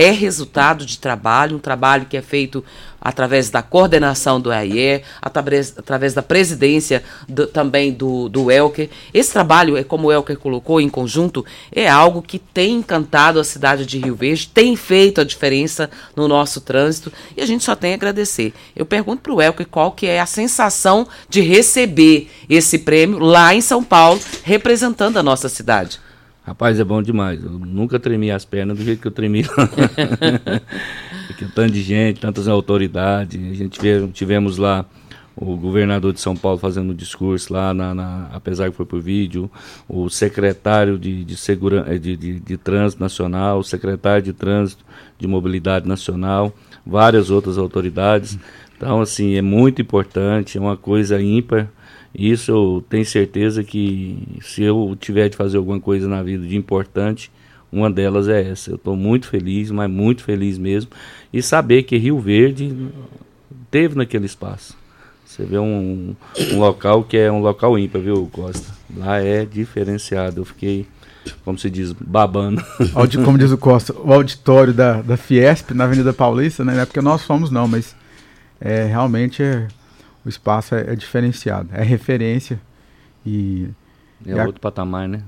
é 0.00 0.10
resultado 0.10 0.86
de 0.86 0.98
trabalho, 0.98 1.56
um 1.56 1.60
trabalho 1.60 2.06
que 2.06 2.16
é 2.16 2.22
feito 2.22 2.64
através 2.98 3.50
da 3.50 3.62
coordenação 3.62 4.40
do 4.40 4.50
AIE, 4.50 5.02
através, 5.20 5.74
através 5.76 6.14
da 6.14 6.22
presidência 6.22 7.02
do, 7.28 7.46
também 7.46 7.92
do, 7.92 8.26
do 8.30 8.50
Elker. 8.50 8.88
Esse 9.12 9.30
trabalho, 9.30 9.76
é 9.76 9.84
como 9.84 10.08
o 10.08 10.12
Elker 10.12 10.38
colocou 10.38 10.80
em 10.80 10.88
conjunto, 10.88 11.44
é 11.70 11.86
algo 11.86 12.22
que 12.22 12.38
tem 12.38 12.76
encantado 12.76 13.38
a 13.38 13.44
cidade 13.44 13.84
de 13.84 13.98
Rio 13.98 14.14
Verde, 14.14 14.48
tem 14.48 14.74
feito 14.74 15.20
a 15.20 15.24
diferença 15.24 15.90
no 16.16 16.26
nosso 16.26 16.62
trânsito 16.62 17.12
e 17.36 17.42
a 17.42 17.46
gente 17.46 17.62
só 17.62 17.76
tem 17.76 17.92
a 17.92 17.96
agradecer. 17.96 18.54
Eu 18.74 18.86
pergunto 18.86 19.20
para 19.20 19.34
o 19.34 19.42
Elker 19.42 19.66
qual 19.66 19.92
que 19.92 20.06
é 20.06 20.18
a 20.18 20.26
sensação 20.26 21.06
de 21.28 21.42
receber 21.42 22.30
esse 22.48 22.78
prêmio 22.78 23.18
lá 23.18 23.54
em 23.54 23.60
São 23.60 23.84
Paulo, 23.84 24.18
representando 24.44 25.18
a 25.18 25.22
nossa 25.22 25.50
cidade. 25.50 26.00
Rapaz, 26.42 26.80
é 26.80 26.84
bom 26.84 27.02
demais. 27.02 27.42
Eu 27.42 27.50
nunca 27.50 27.98
tremi 27.98 28.30
as 28.30 28.44
pernas 28.44 28.78
do 28.78 28.84
jeito 28.84 29.00
que 29.00 29.08
eu 29.08 29.12
tremi 29.12 29.42
lá. 29.42 29.68
Tanto 31.54 31.72
de 31.72 31.82
gente, 31.82 32.20
tantas 32.20 32.48
autoridades. 32.48 33.40
A 33.50 33.54
gente 33.54 33.80
tivemos 34.12 34.58
lá 34.58 34.84
o 35.36 35.56
governador 35.56 36.12
de 36.12 36.20
São 36.20 36.36
Paulo 36.36 36.58
fazendo 36.58 36.92
um 36.92 36.94
discurso 36.94 37.52
lá, 37.52 37.72
na, 37.72 37.94
na, 37.94 38.28
apesar 38.32 38.70
que 38.70 38.76
foi 38.76 38.84
por 38.84 39.00
vídeo, 39.00 39.50
o 39.88 40.10
secretário 40.10 40.98
de, 40.98 41.24
de, 41.24 41.36
segura, 41.36 41.84
eh, 41.88 41.98
de, 41.98 42.16
de, 42.16 42.40
de 42.40 42.56
Trânsito 42.58 43.02
Nacional, 43.02 43.58
o 43.58 43.64
secretário 43.64 44.22
de 44.22 44.32
Trânsito 44.32 44.84
de 45.18 45.26
Mobilidade 45.26 45.88
Nacional, 45.88 46.52
várias 46.84 47.30
outras 47.30 47.56
autoridades. 47.56 48.38
Então, 48.76 49.00
assim, 49.00 49.34
é 49.34 49.42
muito 49.42 49.80
importante, 49.80 50.58
é 50.58 50.60
uma 50.60 50.76
coisa 50.76 51.20
ímpar 51.20 51.68
isso 52.14 52.50
eu 52.50 52.84
tenho 52.88 53.04
certeza 53.04 53.62
que 53.62 54.18
se 54.40 54.62
eu 54.62 54.96
tiver 54.98 55.28
de 55.28 55.36
fazer 55.36 55.56
alguma 55.56 55.80
coisa 55.80 56.08
na 56.08 56.22
vida 56.22 56.46
de 56.46 56.56
importante, 56.56 57.30
uma 57.72 57.90
delas 57.90 58.28
é 58.28 58.50
essa. 58.50 58.72
Eu 58.72 58.76
estou 58.76 58.96
muito 58.96 59.28
feliz, 59.28 59.70
mas 59.70 59.88
muito 59.88 60.24
feliz 60.24 60.58
mesmo. 60.58 60.90
E 61.32 61.40
saber 61.40 61.84
que 61.84 61.96
Rio 61.96 62.18
Verde 62.18 62.88
teve 63.70 63.94
naquele 63.94 64.26
espaço. 64.26 64.76
Você 65.24 65.44
vê 65.44 65.58
um, 65.58 66.16
um 66.52 66.58
local 66.58 67.04
que 67.04 67.16
é 67.16 67.30
um 67.30 67.40
local 67.40 67.78
ímpar, 67.78 68.00
viu, 68.00 68.28
Costa? 68.32 68.74
Lá 68.96 69.22
é 69.22 69.44
diferenciado. 69.44 70.40
Eu 70.40 70.44
fiquei, 70.44 70.88
como 71.44 71.56
se 71.56 71.70
diz, 71.70 71.92
babando. 71.92 72.60
Como 73.24 73.38
diz 73.38 73.52
o 73.52 73.58
Costa, 73.58 73.94
o 73.96 74.12
auditório 74.12 74.74
da, 74.74 75.00
da 75.00 75.16
Fiesp 75.16 75.70
na 75.72 75.84
Avenida 75.84 76.12
Paulista, 76.12 76.64
né? 76.64 76.74
Não 76.74 76.80
é 76.80 76.84
porque 76.84 77.00
nós 77.00 77.22
fomos, 77.22 77.48
não, 77.48 77.68
mas 77.68 77.94
é, 78.60 78.86
realmente 78.86 79.40
é 79.40 79.68
o 80.24 80.28
espaço 80.28 80.74
é, 80.74 80.92
é 80.92 80.94
diferenciado, 80.94 81.68
é 81.72 81.82
referência 81.82 82.60
e 83.24 83.68
é 84.26 84.30
e 84.30 84.34
outro 84.34 84.60
patamar, 84.60 85.08
né? 85.08 85.22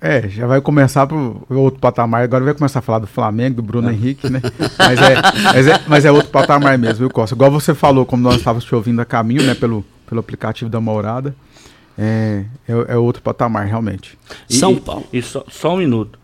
É, 0.00 0.28
já 0.28 0.46
vai 0.46 0.60
começar 0.60 1.06
pro 1.06 1.46
outro 1.48 1.80
patamar. 1.80 2.24
Agora 2.24 2.44
vai 2.44 2.52
começar 2.52 2.80
a 2.80 2.82
falar 2.82 2.98
do 2.98 3.06
Flamengo, 3.06 3.56
do 3.56 3.62
Bruno 3.62 3.88
é. 3.88 3.92
Henrique, 3.92 4.28
né? 4.28 4.42
Mas 4.78 5.00
é, 5.00 5.14
mas 5.42 5.66
é, 5.66 5.80
mas, 5.86 6.04
é, 6.04 6.12
outro 6.12 6.28
patamar 6.28 6.76
mesmo, 6.76 6.98
viu, 6.98 7.10
Costa? 7.10 7.34
Igual 7.34 7.50
você 7.50 7.74
falou, 7.74 8.04
como 8.04 8.22
nós 8.22 8.36
estávamos 8.36 8.64
te 8.66 8.74
ouvindo 8.74 9.00
a 9.00 9.04
caminho, 9.06 9.42
né? 9.44 9.54
Pelo, 9.54 9.82
pelo 10.06 10.20
aplicativo 10.20 10.68
da 10.68 10.78
Morada. 10.78 11.34
É, 11.96 12.44
é, 12.68 12.72
é 12.88 12.96
outro 12.98 13.22
patamar, 13.22 13.66
realmente. 13.66 14.18
E, 14.50 14.56
São 14.56 14.76
Paulo. 14.76 15.06
E, 15.10 15.18
e 15.18 15.22
só, 15.22 15.42
só 15.48 15.74
um 15.74 15.78
minuto. 15.78 16.18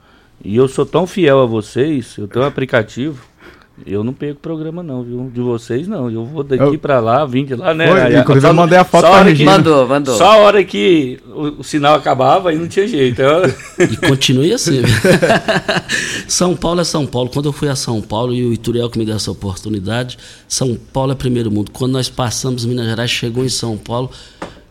E 0.45 0.57
eu 0.57 0.69
sou 0.69 0.85
tão 0.85 1.07
fiel 1.07 1.41
a 1.41 1.47
vocês, 1.47 2.17
eu 2.19 2.29
tenho 2.29 2.45
um 2.45 2.49
aplicativo 2.49 3.25
Eu 3.87 4.05
não 4.05 4.13
perco 4.13 4.41
programa 4.41 4.83
não, 4.83 5.03
viu? 5.03 5.31
De 5.33 5.41
vocês 5.41 5.89
não. 5.89 6.11
Eu 6.11 6.25
vou 6.25 6.43
daqui 6.45 6.63
Eu- 6.63 6.79
pra 6.79 7.01
lá, 7.01 7.25
vim 7.25 7.45
de 7.45 7.55
lá, 7.55 7.73
né? 7.75 7.89
Foi, 7.89 8.01
Aí, 8.01 8.17
inclusive 8.17 8.47
eu 8.49 8.55
mandei 8.55 8.79
a 8.79 8.85
foto 8.85 9.01
pra 9.03 9.11
hora 9.11 9.25
que- 9.25 9.31
Regina. 9.31 9.51
Mandou, 9.53 9.89
mandou. 9.89 10.17
Só 10.17 10.25
a 10.33 10.37
hora 10.37 10.63
que 10.65 11.19
o, 11.29 11.61
o 11.61 11.65
sinal 11.65 11.95
acabava, 11.95 12.51
aí 12.51 12.57
não 12.59 12.69
tinha 12.69 12.87
jeito. 12.87 13.21
Eu- 13.23 13.43
E 13.79 13.97
continue 14.09 14.53
assim. 14.53 14.83
São 16.29 16.55
Paulo 16.57 16.81
é 16.81 16.85
São 16.85 17.07
Paulo. 17.07 17.31
Quando 17.31 17.47
eu 17.47 17.53
fui 17.53 17.69
a 17.69 17.77
São 17.77 18.01
Paulo 18.01 18.33
e 18.35 18.45
o 18.45 18.53
Ituriel 18.53 18.89
que 18.91 18.99
me 18.99 19.05
deu 19.05 19.17
essa 19.17 19.31
oportunidade, 19.31 20.19
São 20.49 20.75
Paulo 20.93 21.13
é 21.13 21.15
primeiro 21.15 21.51
mundo. 21.51 21.71
Quando 21.71 21.93
nós 21.93 22.09
passamos 22.09 22.65
Minas 22.65 22.87
Gerais, 22.87 23.11
chegou 23.11 23.45
em 23.45 23.49
São 23.49 23.77
Paulo, 23.77 24.11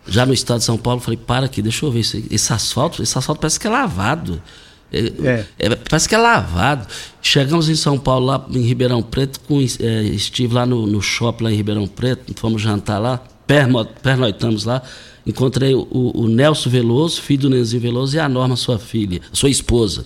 já 0.08 0.25
no 0.25 0.34
estado 0.34 0.60
de 0.60 0.66
São 0.66 0.78
Paulo, 0.78 1.00
falei, 1.00 1.18
para 1.18 1.46
aqui, 1.46 1.62
deixa 1.62 1.86
eu 1.86 1.92
ver 1.92 2.00
isso 2.00 2.18
aí. 2.18 2.25
Esse 2.32 2.51
asfalto, 2.54 3.01
esse 3.04 3.18
asfalto 3.18 3.42
parece 3.42 3.60
que 3.60 3.68
é 3.68 3.70
lavado. 3.70 4.42
É, 4.91 5.46
é, 5.60 5.75
parece 5.75 6.10
que 6.10 6.15
é 6.15 6.17
lavado. 6.17 6.88
Chegamos 7.22 7.69
em 7.69 7.75
São 7.75 7.98
Paulo, 7.98 8.25
lá 8.25 8.46
em 8.50 8.62
Ribeirão 8.62 9.01
Preto, 9.01 9.39
com, 9.41 9.60
é, 9.60 10.03
estive 10.03 10.53
lá 10.53 10.65
no, 10.65 10.88
no 10.88 11.01
shopping 11.01 11.43
lá 11.43 11.51
em 11.51 11.55
Ribeirão 11.55 11.88
Preto, 11.88 12.34
fomos 12.39 12.62
jantar 12.62 13.00
lá, 13.00 13.22
perno- 13.46 13.86
pernoitamos 14.01 14.65
lá. 14.65 14.81
Encontrei 15.27 15.75
o, 15.75 15.88
o 15.91 16.27
Nelson 16.27 16.69
Veloso, 16.69 17.22
filho 17.22 17.43
do 17.43 17.50
Nenzinho 17.51 17.81
Veloso, 17.81 18.15
e 18.15 18.19
a 18.19 18.27
Norma, 18.27 18.55
sua 18.55 18.79
filha, 18.79 19.22
sua 19.31 19.50
esposa. 19.50 20.05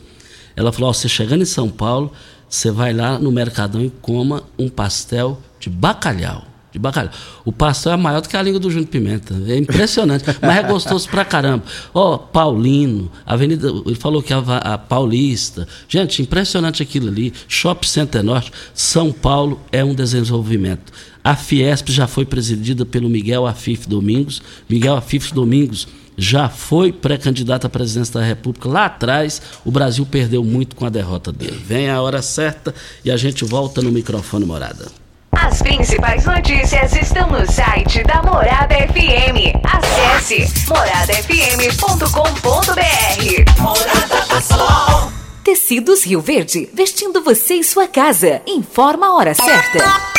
Ela 0.56 0.72
falou: 0.72 0.90
ó, 0.90 0.94
você 0.94 1.08
chegando 1.08 1.44
em 1.44 1.46
São 1.46 1.70
Paulo, 1.70 2.12
você 2.50 2.70
vai 2.70 2.94
lá 2.94 3.18
no 3.18 3.32
Mercadão 3.32 3.82
e 3.84 3.90
coma 4.02 4.44
um 4.60 4.68
pastel 4.68 5.40
de 5.60 5.70
bacalhau. 5.70 6.46
De 6.74 6.80
bacalhau. 6.80 7.12
O 7.46 7.52
pastel 7.52 7.94
é 7.94 7.98
maior 7.98 8.20
do 8.20 8.28
que 8.28 8.36
a 8.36 8.42
língua 8.42 8.60
do 8.60 8.72
Júnior 8.72 8.90
Pimenta. 8.90 9.36
É 9.48 9.56
impressionante, 9.56 10.26
mas 10.42 10.58
é 10.58 10.64
gostoso 10.64 11.08
pra 11.08 11.24
caramba. 11.24 11.64
Ó, 11.94 12.18
Paulino, 12.18 13.12
Avenida. 13.26 13.68
Ele 13.86 13.96
falou 13.96 14.24
que 14.24 14.34
a, 14.34 14.40
a 14.40 14.78
Paulista. 14.78 15.68
Gente, 15.88 16.24
impressionante 16.24 16.82
aquilo 16.82 17.10
ali. 17.10 17.32
Shopping 17.48 17.88
Center 17.88 18.24
Norte. 18.24 18.52
São 18.74 19.12
Paulo 19.12 19.62
é 19.72 19.86
um 19.86 19.94
desenvolvimento. 19.94 20.92
A 21.24 21.36
Fiesp 21.36 21.90
já 21.90 22.08
foi 22.08 22.26
presidida 22.26 22.86
pelo 22.86 23.08
Miguel 23.08 23.46
Afif 23.46 23.88
Domingos. 23.88 24.42
Miguel 24.68 24.96
Afif 24.96 25.32
Domingos 25.32 25.88
já 26.18 26.50
foi 26.50 26.92
pré-candidato 26.92 27.66
à 27.66 27.70
presidência 27.70 28.20
da 28.20 28.26
República 28.26 28.68
lá 28.68 28.86
atrás. 28.86 29.42
O 29.64 29.72
Brasil 29.72 30.06
perdeu 30.06 30.44
muito 30.44 30.76
com 30.76 30.86
a 30.86 30.90
derrota 30.90 31.32
dele. 31.32 31.62
Vem 31.66 31.90
a 31.90 32.02
hora 32.02 32.22
certa 32.22 32.74
e 33.06 33.12
a 33.12 33.18
gente 33.18 33.46
volta 33.46 33.82
no 33.82 33.92
microfone 33.92 34.46
morada. 34.46 35.03
As 35.54 35.62
principais 35.62 36.26
notícias 36.26 36.96
estão 36.96 37.30
no 37.30 37.46
site 37.46 38.04
da 38.06 38.24
Morada 38.24 38.74
FM. 38.74 39.54
Acesse 39.64 40.52
moradafm.com.br. 40.68 43.62
Morada 43.62 44.26
do 44.26 44.42
Sol. 44.42 45.12
Tecidos 45.44 46.08
Rio 46.08 46.22
Verde, 46.22 46.68
vestindo 46.74 47.22
você 47.22 47.54
e 47.54 47.64
sua 47.64 47.88
casa. 47.88 48.42
Informa 48.48 49.06
a 49.06 49.14
hora 49.14 49.36
certa. 49.36 50.13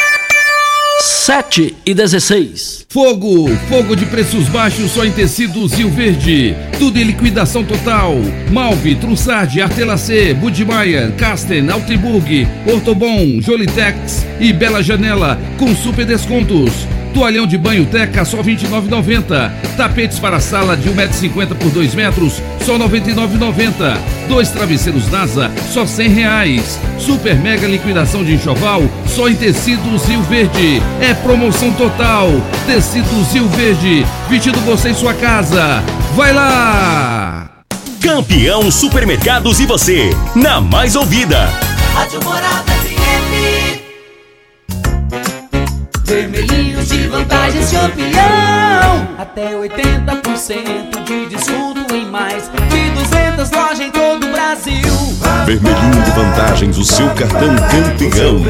7 1.25 1.75
e 1.87 1.95
16. 1.95 2.85
Fogo! 2.87 3.49
Fogo 3.67 3.97
de 3.97 4.05
preços 4.05 4.47
baixos 4.47 4.91
só 4.91 5.07
em 5.07 5.11
tecidos 5.11 5.73
Rio 5.73 5.89
Verde. 5.89 6.55
Tudo 6.79 6.99
em 6.99 7.03
liquidação 7.03 7.65
total. 7.65 8.17
Malve, 8.53 8.95
Trussardi, 8.97 9.63
Artelacê, 9.63 10.35
Budmeier, 10.35 11.13
Casten, 11.17 11.71
Altriburg, 11.71 12.47
Ortobon, 12.71 13.41
Jolitex 13.41 14.27
e 14.39 14.53
Bela 14.53 14.83
Janela 14.83 15.41
com 15.57 15.75
super 15.75 16.05
descontos. 16.05 16.87
Toalhão 17.15 17.47
de 17.47 17.57
banho 17.57 17.87
Teca 17.87 18.25
só 18.25 18.39
R$ 18.39 18.57
29,90. 18.57 19.53
Tapetes 19.77 20.19
para 20.19 20.41
sala 20.41 20.77
de 20.77 20.91
1,50m 20.91 21.55
por 21.55 21.71
2 21.71 21.95
metros, 21.95 22.43
só 22.67 22.77
R$ 22.77 22.85
99,90. 22.89 23.97
Dois 24.29 24.51
travesseiros 24.51 25.09
NASA, 25.11 25.51
só 25.73 25.87
100 25.87 26.09
reais. 26.09 26.81
Super 26.99 27.37
mega 27.37 27.69
liquidação 27.69 28.25
de 28.25 28.35
enxoval, 28.35 28.83
só 29.07 29.29
em 29.29 29.37
tecidos 29.37 30.07
Rio 30.07 30.23
Verde. 30.23 30.83
É 31.01 31.15
promoção 31.15 31.73
total. 31.73 32.29
Tecidos 32.67 33.33
Rio 33.33 33.49
Verde, 33.49 34.05
vestindo 34.29 34.59
você 34.67 34.91
em 34.91 34.95
sua 34.95 35.15
casa. 35.15 35.83
Vai 36.17 36.33
lá! 36.33 37.49
Campeão 38.01 38.71
Supermercados 38.71 39.61
e 39.61 39.67
você, 39.67 40.11
na 40.35 40.61
mais 40.61 40.97
ouvida. 40.97 41.49
Rádio 41.95 42.23
Morada 42.25 42.73
FM. 42.73 43.85
Vermelhinhos 47.15 47.23
de 47.23 47.25
vantagens 47.25 47.71
campeão. 47.71 49.09
Até 49.19 49.53
80% 49.55 51.05
de 51.05 51.27
desconto 51.27 51.95
em 51.95 52.07
mais 52.07 52.51
de 52.51 52.91
200 52.91 53.51
lojas 53.51 53.81
em 53.81 53.91
todo 53.91 54.27
o 54.27 54.33
Brasil. 54.33 54.83
Vermelhinho 55.47 56.03
de 56.03 56.11
vantagens, 56.11 56.79
o 56.79 56.85
seu 56.85 57.09
cartão 57.11 57.55
campeão. 57.55 58.43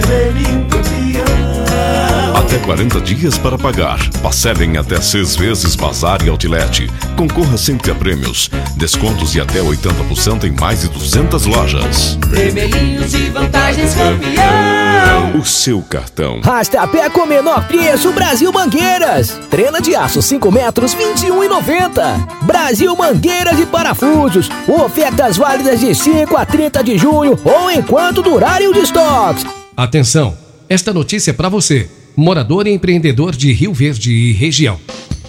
Até 2.45 2.59
40 2.59 3.01
dias 3.01 3.39
para 3.39 3.57
pagar. 3.57 3.99
Parcelem 4.23 4.77
até 4.77 5.01
seis 5.01 5.35
vezes 5.35 5.75
Bazar 5.75 6.23
e 6.23 6.29
Outlet. 6.29 6.91
Concorra 7.17 7.57
sempre 7.57 7.91
a 7.91 7.95
prêmios. 7.95 8.51
Descontos 8.77 9.33
de 9.33 9.41
até 9.41 9.61
80% 9.61 10.45
em 10.45 10.51
mais 10.53 10.83
de 10.83 10.89
200 10.91 11.47
lojas. 11.47 12.19
Vermelhinhos 12.29 13.11
de 13.13 13.31
vantagens 13.31 13.95
campeão. 13.95 15.41
O 15.41 15.45
seu 15.45 15.81
cartão. 15.81 16.43
Rastapé 16.45 17.09
com 17.09 17.25
menor 17.25 17.67
preço 17.67 18.13
Brasil 18.13 18.53
Mangueiras. 18.53 19.41
Trena 19.49 19.81
de 19.81 19.97
aço 19.97 20.21
5 20.21 20.53
metros 20.53 20.95
21,90. 20.95 22.43
Brasil 22.43 22.95
Mangueiras 22.95 23.59
e 23.59 23.65
Parafusos. 23.65 24.51
Ofertas 24.69 25.39
válidas 25.39 25.81
de 25.81 25.95
5 25.95 26.37
a 26.37 26.45
30 26.45 26.85
de 26.85 26.99
junho 26.99 27.39
ou 27.43 27.71
enquanto 27.71 28.23
durarem 28.23 28.69
os 28.69 28.77
estoques. 28.77 29.47
Atenção! 29.75 30.37
Esta 30.69 30.93
notícia 30.93 31.31
é 31.31 31.35
para 31.35 31.49
você, 31.49 31.89
morador 32.17 32.67
e 32.67 32.73
empreendedor 32.73 33.35
de 33.35 33.53
Rio 33.53 33.73
Verde 33.73 34.13
e 34.13 34.33
região. 34.33 34.79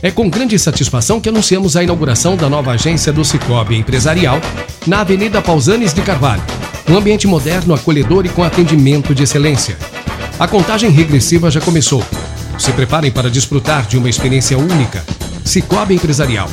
É 0.01 0.11
com 0.11 0.29
grande 0.29 0.57
satisfação 0.59 1.19
que 1.19 1.29
anunciamos 1.29 1.75
a 1.75 1.83
inauguração 1.83 2.35
da 2.35 2.47
nova 2.47 2.71
agência 2.71 3.11
do 3.11 3.25
Cicobi 3.25 3.75
Empresarial 3.75 4.39
na 4.85 5.01
Avenida 5.01 5.41
Pausanes 5.41 5.93
de 5.93 6.01
Carvalho. 6.01 6.43
Um 6.87 6.95
ambiente 6.95 7.25
moderno, 7.27 7.73
acolhedor 7.73 8.25
e 8.25 8.29
com 8.29 8.43
atendimento 8.43 9.15
de 9.15 9.23
excelência. 9.23 9.77
A 10.37 10.47
contagem 10.47 10.91
regressiva 10.91 11.49
já 11.49 11.59
começou. 11.59 12.03
Se 12.59 12.71
preparem 12.71 13.11
para 13.11 13.29
desfrutar 13.29 13.87
de 13.87 13.97
uma 13.97 14.09
experiência 14.09 14.57
única. 14.57 15.03
Cicobi 15.43 15.95
Empresarial. 15.95 16.49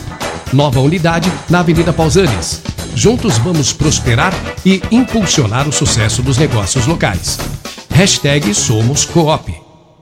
Nova 0.53 0.81
unidade 0.81 1.31
na 1.51 1.61
Avenida 1.61 1.93
Pausanes. 1.93 2.63
Juntos 2.95 3.39
vamos 3.39 3.73
prosperar 3.73 4.33
e 4.65 4.83
impulsionar 4.91 5.69
o 5.69 5.73
sucesso 5.73 6.23
dos 6.23 6.39
negócios 6.39 6.87
locais. 6.87 7.39
Hashtag 7.91 8.55
Somos 8.55 9.05
Coop. 9.05 9.62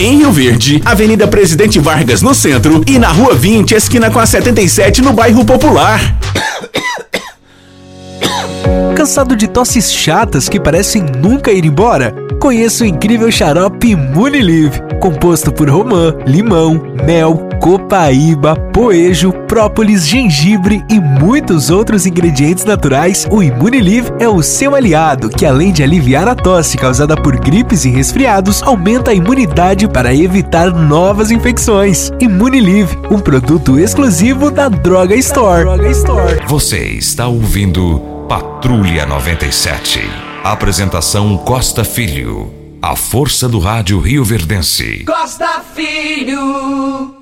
Em 0.00 0.16
Rio 0.16 0.32
Verde, 0.32 0.80
Avenida 0.82 1.28
Presidente 1.28 1.78
Vargas 1.78 2.22
no 2.22 2.34
centro 2.34 2.82
e 2.86 2.98
na 2.98 3.08
Rua 3.08 3.34
20, 3.34 3.74
esquina 3.74 4.10
com 4.10 4.18
a 4.18 4.24
77 4.24 5.02
no 5.02 5.12
bairro 5.12 5.44
Popular. 5.44 6.16
Cansado 9.00 9.34
de 9.34 9.48
tosses 9.48 9.90
chatas 9.90 10.46
que 10.46 10.60
parecem 10.60 11.02
nunca 11.02 11.50
ir 11.50 11.64
embora? 11.64 12.14
Conheça 12.38 12.84
o 12.84 12.86
incrível 12.86 13.32
xarope 13.32 13.96
Munilive, 13.96 14.78
composto 15.00 15.50
por 15.50 15.70
romã, 15.70 16.14
limão, 16.26 16.78
mel, 17.06 17.48
copaíba, 17.62 18.54
poejo, 18.74 19.32
própolis, 19.48 20.06
gengibre 20.06 20.84
e 20.90 21.00
muitos 21.00 21.70
outros 21.70 22.04
ingredientes 22.04 22.66
naturais. 22.66 23.26
O 23.30 23.42
Imunilive 23.42 24.12
é 24.18 24.28
o 24.28 24.42
seu 24.42 24.74
aliado, 24.74 25.30
que 25.30 25.46
além 25.46 25.72
de 25.72 25.82
aliviar 25.82 26.28
a 26.28 26.34
tosse 26.34 26.76
causada 26.76 27.16
por 27.16 27.40
gripes 27.40 27.86
e 27.86 27.88
resfriados, 27.88 28.62
aumenta 28.62 29.12
a 29.12 29.14
imunidade 29.14 29.88
para 29.88 30.14
evitar 30.14 30.70
novas 30.74 31.30
infecções. 31.30 32.12
Imunilive, 32.20 32.98
um 33.10 33.18
produto 33.18 33.78
exclusivo 33.78 34.50
da 34.50 34.68
Droga 34.68 35.14
Store. 35.14 35.64
Você 36.46 36.80
está 36.80 37.26
ouvindo 37.28 38.19
Patrulha 38.30 39.04
97. 39.06 39.98
Apresentação 40.44 41.36
Costa 41.36 41.82
Filho. 41.82 42.78
A 42.80 42.94
força 42.94 43.48
do 43.48 43.58
rádio 43.58 43.98
Rio 43.98 44.24
Verdense. 44.24 45.04
Costa 45.04 45.64
Filho. 45.74 47.12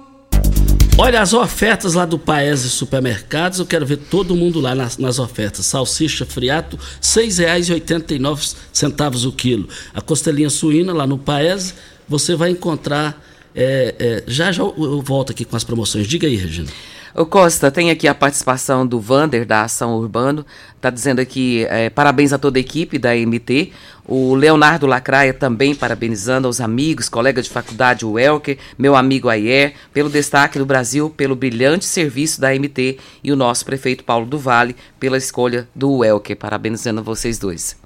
Olha 0.98 1.22
as 1.22 1.32
ofertas 1.32 1.94
lá 1.94 2.04
do 2.04 2.18
Paese 2.18 2.68
Supermercados, 2.68 3.58
eu 3.58 3.64
quero 3.64 3.86
ver 3.86 3.96
todo 3.96 4.36
mundo 4.36 4.60
lá 4.60 4.74
nas, 4.74 4.98
nas 4.98 5.18
ofertas. 5.18 5.64
Salsicha 5.64 6.26
friato, 6.26 6.76
R$ 6.76 6.82
6,89 7.00 9.26
o 9.26 9.32
quilo. 9.32 9.66
A 9.94 10.02
costelinha 10.02 10.50
suína 10.50 10.92
lá 10.92 11.06
no 11.06 11.16
Paese, 11.16 11.72
você 12.06 12.36
vai 12.36 12.50
encontrar. 12.50 13.18
é, 13.54 13.94
é, 13.98 14.24
já 14.26 14.52
já 14.52 14.62
eu, 14.62 14.74
eu 14.76 15.00
volto 15.00 15.32
aqui 15.32 15.46
com 15.46 15.56
as 15.56 15.64
promoções. 15.64 16.06
Diga 16.06 16.26
aí, 16.26 16.36
Regina. 16.36 16.68
Ô 17.14 17.24
Costa, 17.24 17.70
tem 17.70 17.90
aqui 17.90 18.06
a 18.06 18.14
participação 18.14 18.86
do 18.86 19.00
Vander, 19.00 19.46
da 19.46 19.62
Ação 19.62 19.96
Urbano. 19.96 20.44
Tá 20.80 20.90
dizendo 20.90 21.20
aqui, 21.20 21.64
é, 21.68 21.88
parabéns 21.88 22.32
a 22.32 22.38
toda 22.38 22.58
a 22.58 22.60
equipe 22.60 22.98
da 22.98 23.14
MT. 23.14 23.72
O 24.06 24.34
Leonardo 24.34 24.86
Lacraia 24.86 25.32
também 25.34 25.74
parabenizando 25.74 26.46
aos 26.46 26.60
amigos, 26.60 27.08
colega 27.08 27.42
de 27.42 27.50
faculdade, 27.50 28.06
o 28.06 28.18
Elker, 28.18 28.58
meu 28.78 28.94
amigo 28.94 29.28
Ayer, 29.28 29.74
pelo 29.92 30.08
destaque 30.08 30.58
do 30.58 30.66
Brasil, 30.66 31.10
pelo 31.10 31.34
brilhante 31.34 31.84
serviço 31.84 32.40
da 32.40 32.54
MT 32.54 32.98
e 33.24 33.32
o 33.32 33.36
nosso 33.36 33.64
prefeito 33.64 34.04
Paulo 34.04 34.26
do 34.26 34.38
Vale 34.38 34.76
pela 35.00 35.16
escolha 35.16 35.68
do 35.74 36.04
Elker. 36.04 36.36
Parabenizando 36.36 37.02
vocês 37.02 37.38
dois. 37.38 37.76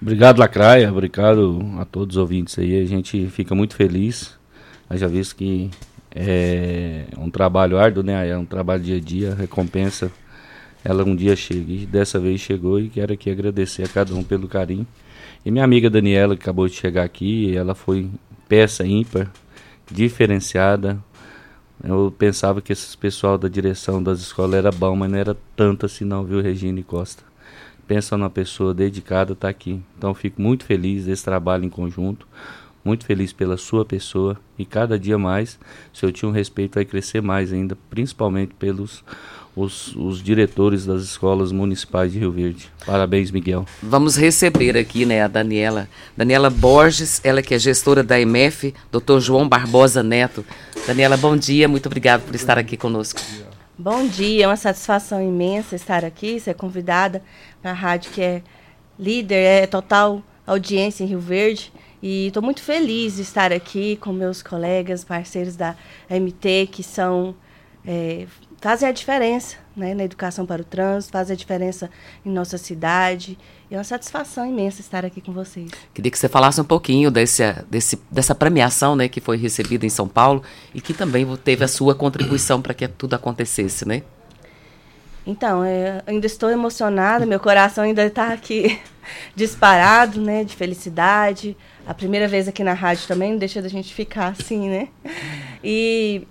Obrigado, 0.00 0.38
Lacraia. 0.38 0.90
Obrigado 0.90 1.60
a 1.78 1.84
todos 1.84 2.16
os 2.16 2.20
ouvintes 2.20 2.58
aí. 2.58 2.80
A 2.80 2.84
gente 2.84 3.28
fica 3.28 3.54
muito 3.54 3.74
feliz. 3.74 4.36
Já 4.92 5.08
visto 5.08 5.34
que 5.34 5.70
é 6.14 7.06
um 7.18 7.30
trabalho 7.30 7.78
árduo, 7.78 8.02
né? 8.02 8.28
É 8.28 8.36
um 8.36 8.44
trabalho 8.44 8.82
dia 8.82 8.96
a 8.96 9.00
dia, 9.00 9.34
recompensa. 9.34 10.10
Ela 10.84 11.04
um 11.04 11.16
dia 11.16 11.34
chega 11.34 11.72
e 11.72 11.86
dessa 11.86 12.18
vez 12.18 12.40
chegou 12.40 12.78
e 12.78 12.88
quero 12.88 13.12
aqui 13.12 13.30
agradecer 13.30 13.82
a 13.82 13.88
cada 13.88 14.14
um 14.14 14.22
pelo 14.22 14.46
carinho. 14.46 14.86
E 15.44 15.50
minha 15.50 15.64
amiga 15.64 15.90
Daniela, 15.90 16.36
que 16.36 16.42
acabou 16.42 16.68
de 16.68 16.74
chegar 16.74 17.04
aqui, 17.04 17.56
ela 17.56 17.74
foi 17.74 18.08
peça 18.48 18.86
ímpar, 18.86 19.30
diferenciada. 19.90 20.98
Eu 21.82 22.14
pensava 22.16 22.60
que 22.60 22.72
esse 22.72 22.96
pessoal 22.96 23.36
da 23.36 23.48
direção 23.48 24.02
das 24.02 24.20
escolas 24.20 24.54
era 24.54 24.70
bom, 24.70 24.96
mas 24.96 25.10
não 25.10 25.18
era 25.18 25.36
tanto 25.54 25.86
assim 25.86 26.04
não, 26.04 26.24
viu, 26.24 26.40
Regina 26.40 26.80
e 26.80 26.82
Costa? 26.82 27.22
Pensa 27.86 28.16
numa 28.16 28.30
pessoa 28.30 28.74
dedicada, 28.74 29.34
tá 29.34 29.48
aqui. 29.48 29.80
Então 29.96 30.14
fico 30.14 30.40
muito 30.40 30.64
feliz 30.64 31.04
desse 31.04 31.24
trabalho 31.24 31.64
em 31.64 31.70
conjunto, 31.70 32.26
muito 32.86 33.04
feliz 33.04 33.32
pela 33.32 33.56
sua 33.56 33.84
pessoa 33.84 34.36
e 34.56 34.64
cada 34.64 34.96
dia 34.96 35.18
mais, 35.18 35.58
se 35.92 36.06
eu 36.06 36.12
tinha 36.12 36.28
um 36.28 36.32
respeito, 36.32 36.76
vai 36.76 36.84
crescer 36.84 37.20
mais 37.20 37.52
ainda, 37.52 37.76
principalmente 37.90 38.54
pelos 38.54 39.02
os, 39.56 39.96
os 39.96 40.22
diretores 40.22 40.86
das 40.86 41.02
escolas 41.02 41.50
municipais 41.50 42.12
de 42.12 42.18
Rio 42.20 42.30
Verde. 42.30 42.70
Parabéns, 42.84 43.30
Miguel. 43.32 43.64
Vamos 43.82 44.14
receber 44.14 44.76
aqui, 44.76 45.04
né, 45.04 45.22
a 45.22 45.28
Daniela. 45.28 45.88
Daniela 46.16 46.48
Borges, 46.48 47.20
ela 47.24 47.42
que 47.42 47.54
é 47.54 47.58
gestora 47.58 48.04
da 48.04 48.20
MF, 48.20 48.72
Dr. 48.92 49.18
João 49.18 49.48
Barbosa 49.48 50.02
Neto. 50.02 50.44
Daniela, 50.86 51.16
bom 51.16 51.36
dia, 51.36 51.66
muito 51.66 51.86
obrigado 51.86 52.22
por 52.22 52.36
estar 52.36 52.56
aqui 52.56 52.76
conosco. 52.76 53.20
Bom 53.76 54.06
dia, 54.06 54.44
é 54.44 54.48
uma 54.48 54.56
satisfação 54.56 55.20
imensa 55.20 55.74
estar 55.74 56.04
aqui, 56.04 56.38
ser 56.38 56.54
convidada 56.54 57.22
para 57.60 57.72
a 57.72 57.74
rádio 57.74 58.12
que 58.12 58.22
é 58.22 58.42
líder, 58.98 59.34
é 59.34 59.66
total 59.66 60.22
audiência 60.46 61.02
em 61.02 61.08
Rio 61.08 61.20
Verde. 61.20 61.72
E 62.08 62.28
estou 62.28 62.40
muito 62.40 62.62
feliz 62.62 63.16
de 63.16 63.22
estar 63.22 63.52
aqui 63.52 63.96
com 63.96 64.12
meus 64.12 64.40
colegas, 64.40 65.02
parceiros 65.02 65.56
da 65.56 65.74
MT, 66.08 66.68
que 66.70 66.80
são 66.80 67.34
é, 67.84 68.28
fazem 68.60 68.88
a 68.88 68.92
diferença 68.92 69.56
né, 69.76 69.92
na 69.92 70.04
educação 70.04 70.46
para 70.46 70.62
o 70.62 70.64
trânsito, 70.64 71.12
fazem 71.12 71.34
a 71.34 71.36
diferença 71.36 71.90
em 72.24 72.30
nossa 72.30 72.58
cidade. 72.58 73.36
E 73.68 73.74
é 73.74 73.76
uma 73.76 73.82
satisfação 73.82 74.46
imensa 74.46 74.80
estar 74.82 75.04
aqui 75.04 75.20
com 75.20 75.32
vocês. 75.32 75.68
Queria 75.92 76.08
que 76.08 76.16
você 76.16 76.28
falasse 76.28 76.60
um 76.60 76.64
pouquinho 76.64 77.10
desse, 77.10 77.42
desse, 77.68 78.00
dessa 78.08 78.36
premiação 78.36 78.94
né, 78.94 79.08
que 79.08 79.20
foi 79.20 79.36
recebida 79.36 79.84
em 79.84 79.90
São 79.90 80.06
Paulo 80.06 80.44
e 80.72 80.80
que 80.80 80.94
também 80.94 81.26
teve 81.38 81.64
a 81.64 81.68
sua 81.68 81.92
contribuição 81.92 82.62
para 82.62 82.72
que 82.72 82.86
tudo 82.86 83.14
acontecesse, 83.14 83.84
né? 83.84 84.04
Então, 85.26 85.64
é, 85.64 86.04
ainda 86.06 86.24
estou 86.24 86.50
emocionada, 86.50 87.26
meu 87.26 87.40
coração 87.40 87.82
ainda 87.82 88.06
está 88.06 88.32
aqui 88.32 88.80
disparado, 89.34 90.20
né, 90.20 90.44
de 90.44 90.54
felicidade. 90.54 91.56
A 91.86 91.94
primeira 91.94 92.26
vez 92.26 92.48
aqui 92.48 92.64
na 92.64 92.72
rádio 92.72 93.06
também 93.06 93.32
não 93.32 93.38
deixa 93.38 93.62
da 93.62 93.68
gente 93.68 93.94
ficar 93.94 94.28
assim, 94.28 94.68
né? 94.68 94.88
E 95.62 96.26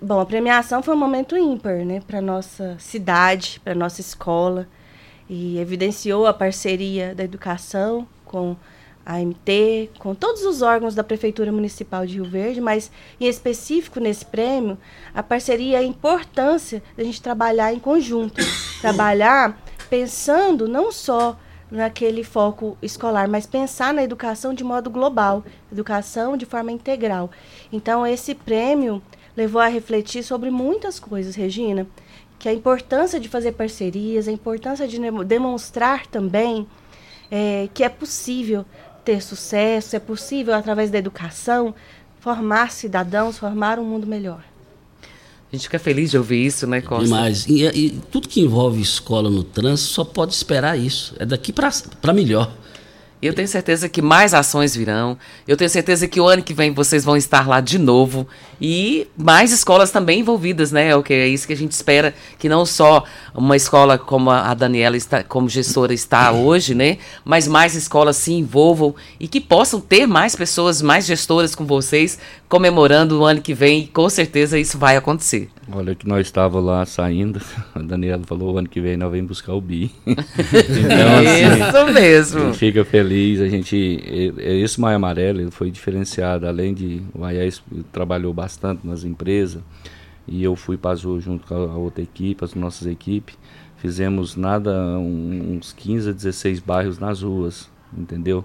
Bom, 0.00 0.20
a 0.20 0.26
premiação 0.26 0.80
foi 0.80 0.94
um 0.94 0.98
momento 0.98 1.36
ímpar, 1.36 1.84
né, 1.84 2.00
para 2.06 2.20
nossa 2.20 2.76
cidade, 2.78 3.60
para 3.64 3.74
nossa 3.74 4.00
escola, 4.00 4.68
e 5.28 5.58
evidenciou 5.58 6.24
a 6.24 6.32
parceria 6.32 7.16
da 7.16 7.24
educação 7.24 8.06
com 8.24 8.56
a 9.04 9.18
MT, 9.18 9.90
com 9.98 10.14
todos 10.14 10.44
os 10.44 10.62
órgãos 10.62 10.94
da 10.94 11.02
Prefeitura 11.02 11.50
Municipal 11.50 12.06
de 12.06 12.14
Rio 12.14 12.24
Verde, 12.24 12.60
mas 12.60 12.92
em 13.20 13.26
específico 13.26 13.98
nesse 13.98 14.24
prêmio, 14.24 14.78
a 15.12 15.20
parceria 15.20 15.78
a 15.78 15.82
importância 15.82 16.80
da 16.96 17.02
gente 17.02 17.20
trabalhar 17.20 17.74
em 17.74 17.80
conjunto, 17.80 18.40
trabalhar 18.80 19.60
pensando 19.90 20.68
não 20.68 20.92
só 20.92 21.36
naquele 21.70 22.24
foco 22.24 22.76
escolar, 22.80 23.28
mas 23.28 23.46
pensar 23.46 23.92
na 23.92 24.02
educação 24.02 24.54
de 24.54 24.64
modo 24.64 24.88
global, 24.88 25.44
educação 25.70 26.36
de 26.36 26.46
forma 26.46 26.72
integral. 26.72 27.30
Então, 27.72 28.06
esse 28.06 28.34
prêmio 28.34 29.02
levou 29.36 29.60
a 29.60 29.68
refletir 29.68 30.22
sobre 30.22 30.50
muitas 30.50 30.98
coisas, 30.98 31.34
Regina, 31.34 31.86
que 32.38 32.48
a 32.48 32.52
importância 32.52 33.20
de 33.20 33.28
fazer 33.28 33.52
parcerias, 33.52 34.28
a 34.28 34.32
importância 34.32 34.86
de 34.86 34.98
demonstrar 35.24 36.06
também 36.06 36.66
é, 37.30 37.68
que 37.74 37.84
é 37.84 37.88
possível 37.88 38.64
ter 39.04 39.22
sucesso, 39.22 39.96
é 39.96 39.98
possível, 39.98 40.54
através 40.54 40.90
da 40.90 40.98
educação, 40.98 41.74
formar 42.20 42.70
cidadãos, 42.70 43.38
formar 43.38 43.78
um 43.78 43.84
mundo 43.84 44.06
melhor. 44.06 44.42
A 45.50 45.56
gente 45.56 45.64
fica 45.64 45.78
feliz 45.78 46.10
de 46.10 46.18
ouvir 46.18 46.44
isso, 46.44 46.66
né, 46.66 46.82
Costa? 46.82 47.04
Demais. 47.04 47.46
E, 47.46 47.64
e 47.64 47.90
tudo 48.10 48.28
que 48.28 48.40
envolve 48.40 48.82
escola 48.82 49.30
no 49.30 49.42
trânsito 49.42 49.90
só 49.90 50.04
pode 50.04 50.34
esperar 50.34 50.78
isso. 50.78 51.14
É 51.18 51.24
daqui 51.24 51.52
para 51.52 52.12
melhor. 52.12 52.54
Eu 53.20 53.34
tenho 53.34 53.48
certeza 53.48 53.88
que 53.88 54.00
mais 54.00 54.32
ações 54.32 54.76
virão. 54.76 55.18
Eu 55.46 55.56
tenho 55.56 55.68
certeza 55.68 56.06
que 56.06 56.20
o 56.20 56.26
ano 56.28 56.42
que 56.42 56.54
vem 56.54 56.72
vocês 56.72 57.04
vão 57.04 57.16
estar 57.16 57.48
lá 57.48 57.60
de 57.60 57.78
novo. 57.78 58.26
E 58.60 59.08
mais 59.16 59.50
escolas 59.52 59.90
também 59.90 60.20
envolvidas, 60.20 60.70
né? 60.70 60.94
O 60.94 61.02
que 61.02 61.12
é 61.12 61.26
isso 61.26 61.46
que 61.46 61.52
a 61.52 61.56
gente 61.56 61.72
espera. 61.72 62.14
Que 62.38 62.48
não 62.48 62.64
só 62.64 63.04
uma 63.34 63.56
escola 63.56 63.98
como 63.98 64.30
a 64.30 64.54
Daniela 64.54 64.96
está, 64.96 65.24
como 65.24 65.48
gestora 65.48 65.92
está 65.92 66.30
hoje, 66.30 66.74
né? 66.74 66.98
Mas 67.24 67.48
mais 67.48 67.74
escolas 67.74 68.16
se 68.16 68.32
envolvam 68.32 68.94
e 69.18 69.26
que 69.26 69.40
possam 69.40 69.80
ter 69.80 70.06
mais 70.06 70.36
pessoas, 70.36 70.80
mais 70.80 71.04
gestoras 71.04 71.54
com 71.54 71.66
vocês, 71.66 72.18
comemorando 72.48 73.20
o 73.20 73.24
ano 73.24 73.40
que 73.40 73.54
vem. 73.54 73.80
E 73.80 73.86
com 73.88 74.08
certeza 74.08 74.58
isso 74.58 74.78
vai 74.78 74.96
acontecer. 74.96 75.50
Olha 75.70 75.94
que 75.94 76.08
nós 76.08 76.26
estávamos 76.26 76.66
lá 76.66 76.84
saindo, 76.86 77.40
a 77.74 77.80
Daniela 77.80 78.22
falou, 78.24 78.56
ano 78.56 78.68
que 78.68 78.80
vem 78.80 78.96
nós 78.96 79.10
vamos 79.10 79.26
buscar 79.26 79.52
o 79.52 79.60
BI. 79.60 79.90
então, 80.06 81.84
Isso 81.84 81.92
mesmo. 81.92 82.40
A 82.40 82.44
gente 82.46 82.58
fica 82.58 82.84
feliz, 82.86 83.07
a 83.40 83.48
gente, 83.48 83.76
esse 84.38 84.80
Maio 84.80 84.96
Amarelo 84.96 85.40
ele 85.40 85.50
foi 85.50 85.70
diferenciado, 85.70 86.46
além 86.46 86.74
de, 86.74 87.02
o 87.14 87.24
Aiés 87.24 87.62
trabalhou 87.92 88.32
bastante 88.32 88.86
nas 88.86 89.04
empresas, 89.04 89.62
e 90.26 90.42
eu 90.42 90.54
fui 90.54 90.76
para 90.76 90.90
Azul 90.90 91.20
junto 91.20 91.46
com 91.46 91.54
a 91.54 91.76
outra 91.76 92.02
equipe, 92.02 92.44
as 92.44 92.54
nossas 92.54 92.86
equipes, 92.86 93.36
fizemos 93.78 94.36
nada, 94.36 94.98
uns 94.98 95.72
15 95.72 96.10
a 96.10 96.12
16 96.12 96.60
bairros 96.60 96.98
nas 96.98 97.22
ruas, 97.22 97.70
entendeu? 97.96 98.44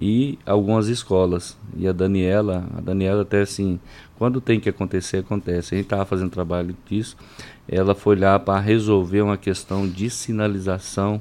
E 0.00 0.38
algumas 0.44 0.88
escolas, 0.88 1.56
e 1.76 1.88
a 1.88 1.92
Daniela, 1.92 2.68
a 2.76 2.80
Daniela 2.80 3.22
até 3.22 3.40
assim, 3.40 3.80
quando 4.18 4.40
tem 4.40 4.60
que 4.60 4.68
acontecer, 4.68 5.18
acontece. 5.18 5.74
A 5.74 5.78
gente 5.78 5.86
estava 5.86 6.04
fazendo 6.04 6.30
trabalho 6.30 6.76
disso, 6.86 7.16
ela 7.68 7.94
foi 7.94 8.16
lá 8.16 8.38
para 8.38 8.60
resolver 8.60 9.22
uma 9.22 9.36
questão 9.36 9.88
de 9.88 10.10
sinalização, 10.10 11.20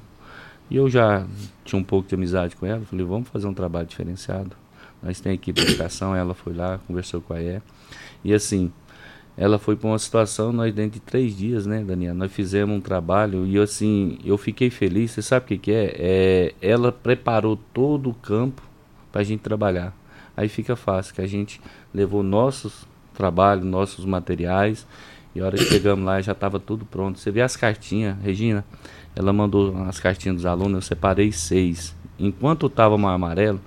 e 0.72 0.78
eu 0.78 0.90
já 0.90 1.28
tinha 1.66 1.78
um 1.78 1.84
pouco 1.84 2.08
de 2.08 2.16
amizade 2.16 2.56
com 2.56 2.66
ela, 2.66 2.80
falei, 2.86 3.06
vamos 3.06 3.28
fazer 3.28 3.46
um 3.46 3.54
trabalho 3.54 3.86
diferenciado. 3.86 4.56
Nós 5.04 5.20
tem 5.20 5.34
equipe 5.34 5.60
de 5.60 5.74
educação, 5.74 6.16
ela 6.16 6.34
foi 6.34 6.54
lá, 6.54 6.80
conversou 6.88 7.20
com 7.20 7.34
a 7.34 7.42
E. 7.42 7.62
E 8.24 8.34
assim, 8.34 8.72
ela 9.36 9.60
foi 9.60 9.76
para 9.76 9.90
uma 9.90 10.00
situação, 10.00 10.54
nós 10.54 10.74
dentro 10.74 10.94
de 10.94 11.02
três 11.02 11.36
dias, 11.36 11.66
né, 11.66 11.84
Daniela, 11.84 12.14
nós 12.14 12.32
fizemos 12.32 12.74
um 12.74 12.80
trabalho 12.80 13.46
e 13.46 13.60
assim, 13.60 14.18
eu 14.24 14.38
fiquei 14.38 14.70
feliz, 14.70 15.12
você 15.12 15.22
sabe 15.22 15.44
o 15.44 15.48
que, 15.50 15.58
que 15.58 15.72
é? 15.74 15.96
é? 15.98 16.54
Ela 16.62 16.90
preparou 16.90 17.60
todo 17.74 18.10
o 18.10 18.14
campo 18.14 18.62
para 19.12 19.20
a 19.20 19.24
gente 19.26 19.42
trabalhar. 19.42 19.94
Aí 20.38 20.48
fica 20.48 20.78
fácil, 20.78 21.14
que 21.14 21.22
a 21.22 21.28
gente 21.28 21.60
levou 21.94 22.24
nossos 22.24 22.88
trabalhos, 23.14 23.66
nossos 23.66 24.06
materiais, 24.06 24.88
e 25.36 25.42
a 25.42 25.46
hora 25.46 25.58
que 25.58 25.66
chegamos 25.66 26.06
lá 26.06 26.22
já 26.22 26.32
estava 26.32 26.60
tudo 26.60 26.86
pronto. 26.86 27.20
Você 27.20 27.30
vê 27.30 27.42
as 27.42 27.58
cartinhas, 27.58 28.18
Regina, 28.22 28.64
ela 29.16 29.34
mandou 29.34 29.76
as 29.84 30.00
cartinhas 30.00 30.38
dos 30.38 30.46
alunos, 30.46 30.76
eu 30.76 30.82
separei 30.82 31.32
seis. 31.32 31.96
Enquanto 32.20 32.68
estava 32.68 32.98
mais 32.98 33.16
amarelo, 33.16 33.60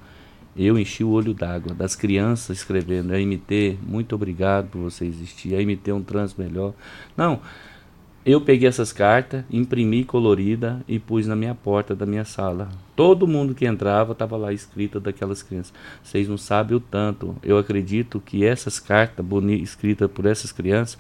eu 0.57 0.79
enchi 0.79 1.03
o 1.03 1.11
olho 1.11 1.35
d'água 1.35 1.75
das 1.75 1.97
crianças 1.97 2.59
escrevendo, 2.59 3.13
a 3.13 3.19
MT, 3.19 3.79
muito 3.83 4.15
obrigado 4.15 4.69
por 4.69 4.79
você 4.79 5.05
existir, 5.05 5.55
a 5.55 5.61
MT 5.61 5.91
é 5.91 5.95
um 5.95 6.03
trânsito 6.03 6.41
melhor. 6.41 6.73
Não, 7.17 7.41
eu 8.25 8.41
peguei 8.41 8.67
essas 8.67 8.91
cartas, 8.91 9.45
imprimi 9.51 10.03
colorida 10.03 10.83
e 10.89 10.99
pus 10.99 11.27
na 11.27 11.37
minha 11.37 11.55
porta 11.55 11.95
da 11.95 12.07
minha 12.07 12.25
sala. 12.25 12.71
Todo 12.97 13.27
mundo 13.27 13.55
que 13.55 13.67
entrava 13.67 14.13
estava 14.13 14.35
lá 14.37 14.51
escrita 14.51 14.99
daquelas 14.99 15.43
crianças. 15.43 15.75
Vocês 16.03 16.27
não 16.27 16.39
sabem 16.39 16.75
o 16.75 16.81
tanto. 16.81 17.37
Eu 17.43 17.59
acredito 17.59 18.23
que 18.25 18.43
essas 18.43 18.81
cartas 18.81 19.27
escritas 19.61 20.11
por 20.11 20.25
essas 20.25 20.53
crianças 20.53 20.97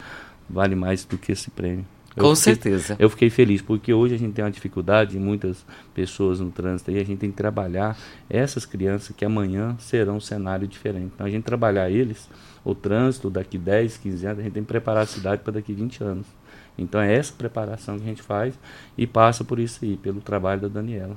vale 0.50 0.74
mais 0.74 1.07
do 1.07 1.16
que 1.16 1.33
esse 1.33 1.50
prêmio. 1.50 1.87
Eu 2.16 2.22
Com 2.24 2.37
fiquei- 2.37 2.55
certeza. 2.55 2.96
Eu 2.98 3.11
fiquei 3.11 3.29
feliz 3.29 3.61
porque 3.61 3.92
hoje 3.92 4.14
a 4.14 4.18
gente 4.18 4.33
tem 4.35 4.44
uma 4.44 4.50
dificuldade, 4.50 5.18
muitas 5.18 5.64
pessoas 5.92 6.38
no 6.38 6.50
trânsito 6.50 6.90
e 6.92 6.98
a 7.00 7.05
gente 7.05 7.18
tem 7.18 7.31
que 7.31 7.37
trabalhar 7.37 7.98
essas 8.31 8.64
crianças 8.64 9.14
que 9.16 9.24
amanhã 9.24 9.77
serão 9.81 10.16
um 10.16 10.20
cenário 10.20 10.66
diferente. 10.68 11.11
Então 11.14 11.27
a 11.27 11.31
gente 11.31 11.42
trabalhar 11.42 11.90
eles, 11.90 12.29
o 12.64 12.72
trânsito 12.74 13.29
daqui 13.29 13.59
10, 13.59 13.96
15 13.96 14.27
anos, 14.27 14.38
a 14.38 14.42
gente 14.42 14.53
tem 14.53 14.62
que 14.62 14.68
preparar 14.68 15.03
a 15.03 15.07
cidade 15.07 15.42
para 15.42 15.55
daqui 15.55 15.72
20 15.72 16.05
anos. 16.05 16.27
Então 16.79 17.00
é 17.00 17.12
essa 17.14 17.33
preparação 17.37 17.96
que 17.98 18.05
a 18.05 18.09
gente 18.09 18.22
faz 18.22 18.55
e 18.96 19.07
passa 19.09 19.42
por 19.44 19.59
isso 19.59 19.81
aí, 19.85 19.96
pelo 19.96 20.20
trabalho 20.20 20.61
da 20.61 20.68
Daniela. 20.68 21.14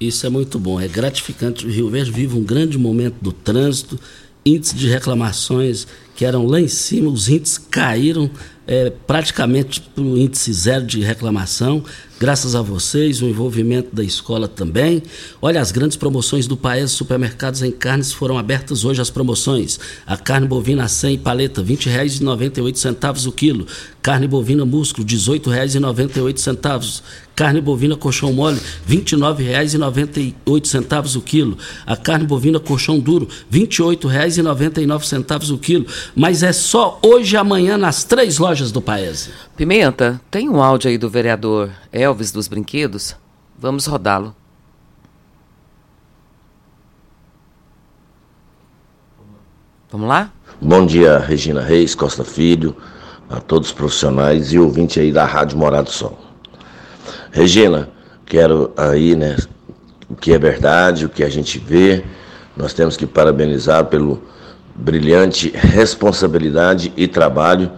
Isso 0.00 0.26
é 0.26 0.30
muito 0.30 0.58
bom, 0.58 0.80
é 0.80 0.88
gratificante. 0.88 1.66
O 1.66 1.70
Rio 1.70 1.88
Verde 1.90 2.10
vive 2.10 2.36
um 2.36 2.42
grande 2.42 2.78
momento 2.78 3.16
do 3.20 3.32
trânsito, 3.32 3.98
índice 4.44 4.74
de 4.74 4.88
reclamações 4.88 5.86
que 6.16 6.24
eram 6.24 6.46
lá 6.46 6.60
em 6.60 6.68
cima, 6.68 7.10
os 7.10 7.28
índices 7.28 7.56
caíram 7.58 8.30
é, 8.66 8.90
praticamente 8.90 9.80
para 9.80 10.04
o 10.04 10.16
índice 10.16 10.52
zero 10.52 10.86
de 10.86 11.00
reclamação, 11.00 11.82
graças 12.20 12.54
a 12.54 12.62
vocês, 12.62 13.20
o 13.20 13.26
envolvimento 13.26 13.96
da 13.96 14.04
escola 14.04 14.46
também. 14.46 15.02
Olha, 15.42 15.60
as 15.60 15.72
grandes 15.72 15.96
promoções 15.96 16.46
do 16.46 16.56
Paes 16.56 16.92
Supermercados 16.92 17.62
em 17.62 17.72
Carnes 17.72 18.12
foram 18.12 18.38
abertas 18.38 18.84
hoje 18.84 19.00
as 19.00 19.10
promoções. 19.10 19.80
A 20.06 20.16
carne 20.16 20.46
bovina 20.46 20.86
100 20.86 21.18
paleta, 21.18 21.62
R$ 21.62 21.74
20,98 21.74 23.26
o 23.26 23.32
quilo. 23.32 23.66
Carne 24.02 24.28
bovina 24.28 24.64
músculo, 24.64 25.04
R$ 25.04 25.16
18,98. 25.16 27.02
Carne 27.40 27.62
bovina 27.62 27.96
colchão 27.96 28.34
mole, 28.34 28.60
R$ 28.86 28.96
29,98 28.98 31.16
o 31.16 31.22
quilo. 31.22 31.56
A 31.86 31.96
carne 31.96 32.26
bovina 32.26 32.60
colchão 32.60 33.00
duro, 33.00 33.26
R$ 33.50 33.60
28,99 33.60 35.54
o 35.54 35.56
quilo. 35.56 35.86
Mas 36.14 36.42
é 36.42 36.52
só 36.52 37.00
hoje 37.02 37.36
e 37.36 37.38
amanhã 37.38 37.78
nas 37.78 38.04
três 38.04 38.36
lojas 38.36 38.70
do 38.70 38.82
Paese. 38.82 39.30
Pimenta, 39.56 40.20
tem 40.30 40.50
um 40.50 40.62
áudio 40.62 40.90
aí 40.90 40.98
do 40.98 41.08
vereador 41.08 41.70
Elvis 41.90 42.30
dos 42.30 42.46
Brinquedos? 42.46 43.16
Vamos 43.58 43.86
rodá-lo. 43.86 44.36
Vamos 49.90 50.06
lá? 50.06 50.30
Bom 50.60 50.84
dia, 50.84 51.18
Regina 51.18 51.62
Reis, 51.62 51.94
Costa 51.94 52.22
Filho, 52.22 52.76
a 53.30 53.40
todos 53.40 53.68
os 53.68 53.74
profissionais 53.74 54.52
e 54.52 54.58
ouvintes 54.58 54.98
aí 54.98 55.10
da 55.10 55.24
Rádio 55.24 55.56
Morado 55.56 55.84
do 55.84 55.90
Sol. 55.90 56.29
Regina, 57.32 57.88
quero 58.26 58.72
aí, 58.76 59.14
né, 59.14 59.36
o 60.08 60.16
que 60.16 60.32
é 60.32 60.38
verdade, 60.38 61.06
o 61.06 61.08
que 61.08 61.22
a 61.22 61.28
gente 61.28 61.58
vê, 61.58 62.02
nós 62.56 62.74
temos 62.74 62.96
que 62.96 63.06
parabenizar 63.06 63.84
pelo 63.84 64.22
brilhante 64.74 65.50
responsabilidade 65.54 66.92
e 66.96 67.06
trabalho 67.06 67.70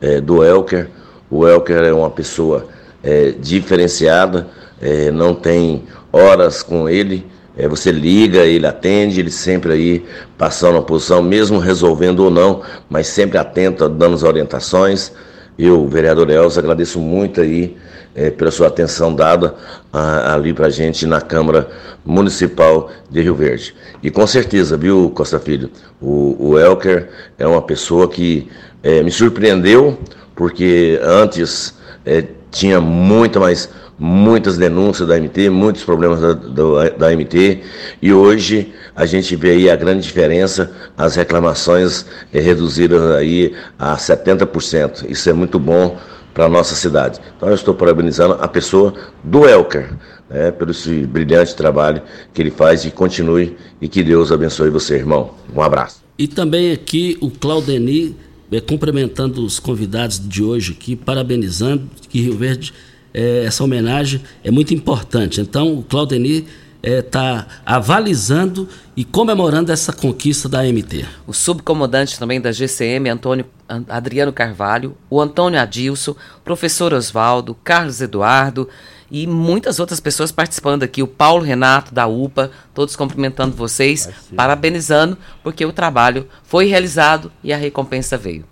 eh, 0.00 0.20
do 0.20 0.42
Elker. 0.42 0.88
O 1.30 1.46
Elker 1.46 1.82
é 1.82 1.92
uma 1.92 2.10
pessoa 2.10 2.66
eh, 3.02 3.34
diferenciada, 3.38 4.48
eh, 4.80 5.10
não 5.10 5.34
tem 5.34 5.84
horas 6.10 6.62
com 6.62 6.88
ele, 6.88 7.26
é, 7.56 7.68
você 7.68 7.92
liga, 7.92 8.40
ele 8.40 8.66
atende, 8.66 9.20
ele 9.20 9.30
sempre 9.30 9.72
aí 9.72 10.04
passando 10.36 10.78
a 10.78 10.82
posição, 10.82 11.22
mesmo 11.22 11.58
resolvendo 11.58 12.20
ou 12.20 12.30
não, 12.30 12.62
mas 12.88 13.06
sempre 13.06 13.38
atento, 13.38 13.88
dando 13.88 14.14
as 14.14 14.24
orientações. 14.24 15.12
Eu, 15.56 15.86
vereador 15.86 16.30
Elza, 16.30 16.60
agradeço 16.60 16.98
muito 16.98 17.40
aí 17.40 17.76
é, 18.14 18.30
pela 18.30 18.50
sua 18.50 18.68
atenção 18.68 19.14
dada 19.14 19.54
a, 19.92 20.34
ali 20.34 20.52
para 20.52 20.68
gente 20.70 21.06
na 21.06 21.20
Câmara 21.20 21.68
Municipal 22.04 22.90
de 23.10 23.20
Rio 23.22 23.34
Verde. 23.34 23.74
E 24.02 24.10
com 24.10 24.26
certeza, 24.26 24.76
viu, 24.76 25.10
Costa 25.14 25.38
Filho, 25.38 25.70
o, 26.00 26.36
o 26.50 26.58
Elker 26.58 27.08
é 27.38 27.46
uma 27.46 27.62
pessoa 27.62 28.08
que 28.08 28.48
é, 28.82 29.02
me 29.02 29.10
surpreendeu, 29.10 29.98
porque 30.34 30.98
antes 31.02 31.74
é, 32.04 32.24
tinha 32.50 32.80
muita 32.80 33.40
mais 33.40 33.68
muitas 33.96 34.56
denúncias 34.58 35.06
da 35.08 35.16
MT, 35.16 35.50
muitos 35.50 35.84
problemas 35.84 36.20
da, 36.20 36.32
do- 36.32 36.90
da 36.98 37.12
MT, 37.12 37.60
e 38.02 38.12
hoje 38.12 38.74
a 38.94 39.06
gente 39.06 39.36
vê 39.36 39.50
aí 39.52 39.70
a 39.70 39.76
grande 39.76 40.02
diferença, 40.02 40.72
as 40.96 41.14
reclamações 41.16 42.04
eh, 42.32 42.40
reduzidas 42.40 43.00
aí 43.12 43.54
a 43.78 43.96
70%. 43.96 45.08
Isso 45.08 45.30
é 45.30 45.32
muito 45.32 45.58
bom 45.58 45.96
para 46.34 46.46
a 46.46 46.48
nossa 46.48 46.74
cidade. 46.74 47.20
Então 47.36 47.48
eu 47.48 47.54
estou 47.54 47.72
parabenizando 47.72 48.34
a 48.34 48.48
pessoa 48.48 48.92
do 49.22 49.48
Elker, 49.48 49.94
né, 50.28 50.50
pelo 50.50 50.72
esse 50.72 51.06
brilhante 51.06 51.54
trabalho 51.54 52.02
que 52.34 52.42
ele 52.42 52.50
faz 52.50 52.84
e 52.84 52.90
continue, 52.90 53.56
e 53.80 53.88
que 53.88 54.02
Deus 54.02 54.32
abençoe 54.32 54.68
você, 54.68 54.96
irmão. 54.96 55.32
Um 55.54 55.62
abraço. 55.62 56.02
E 56.18 56.26
também 56.26 56.72
aqui 56.72 57.16
o 57.20 57.30
Claudeni, 57.30 58.16
eh, 58.50 58.60
cumprimentando 58.60 59.44
os 59.44 59.60
convidados 59.60 60.20
de 60.20 60.42
hoje 60.42 60.72
aqui, 60.72 60.96
parabenizando 60.96 61.88
que 62.08 62.20
Rio 62.20 62.36
Verde, 62.36 62.72
eh, 63.12 63.44
essa 63.46 63.62
homenagem 63.62 64.20
é 64.42 64.50
muito 64.50 64.74
importante. 64.74 65.40
Então 65.40 65.78
o 65.78 65.82
Claudeni 65.82 66.46
está 66.84 67.46
avalizando 67.64 68.68
e 68.96 69.04
comemorando 69.04 69.72
essa 69.72 69.92
conquista 69.92 70.48
da 70.48 70.62
MT. 70.62 71.06
O 71.26 71.32
subcomandante 71.32 72.18
também 72.18 72.40
da 72.40 72.52
GCM, 72.52 73.08
Antônio 73.08 73.46
An- 73.68 73.84
Adriano 73.88 74.32
Carvalho, 74.32 74.96
o 75.08 75.20
Antônio 75.20 75.58
Adilson, 75.60 76.14
professor 76.44 76.92
Oswaldo, 76.92 77.56
Carlos 77.64 78.00
Eduardo 78.00 78.68
e 79.10 79.26
muitas 79.26 79.78
outras 79.80 79.98
pessoas 80.00 80.30
participando 80.30 80.82
aqui. 80.82 81.02
O 81.02 81.06
Paulo 81.06 81.42
Renato 81.42 81.94
da 81.94 82.06
UPA, 82.06 82.50
todos 82.74 82.94
cumprimentando 82.96 83.56
vocês, 83.56 84.08
parabenizando, 84.36 85.16
porque 85.42 85.64
o 85.64 85.72
trabalho 85.72 86.28
foi 86.42 86.66
realizado 86.66 87.32
e 87.42 87.52
a 87.52 87.56
recompensa 87.56 88.18
veio. 88.18 88.44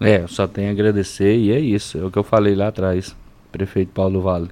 É, 0.00 0.22
eu 0.22 0.28
só 0.28 0.46
tenho 0.46 0.68
a 0.68 0.72
agradecer 0.72 1.36
e 1.36 1.52
é 1.52 1.58
isso, 1.60 1.98
é 1.98 2.04
o 2.04 2.10
que 2.10 2.18
eu 2.18 2.24
falei 2.24 2.54
lá 2.54 2.68
atrás, 2.68 3.14
prefeito 3.52 3.92
Paulo 3.92 4.20
Vale. 4.20 4.48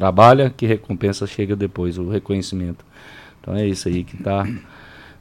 Trabalha 0.00 0.48
que 0.48 0.64
recompensa 0.64 1.26
chega 1.26 1.54
depois, 1.54 1.98
o 1.98 2.08
reconhecimento. 2.08 2.82
Então 3.38 3.54
é 3.54 3.68
isso 3.68 3.86
aí 3.86 4.02
que 4.02 4.16
está 4.16 4.48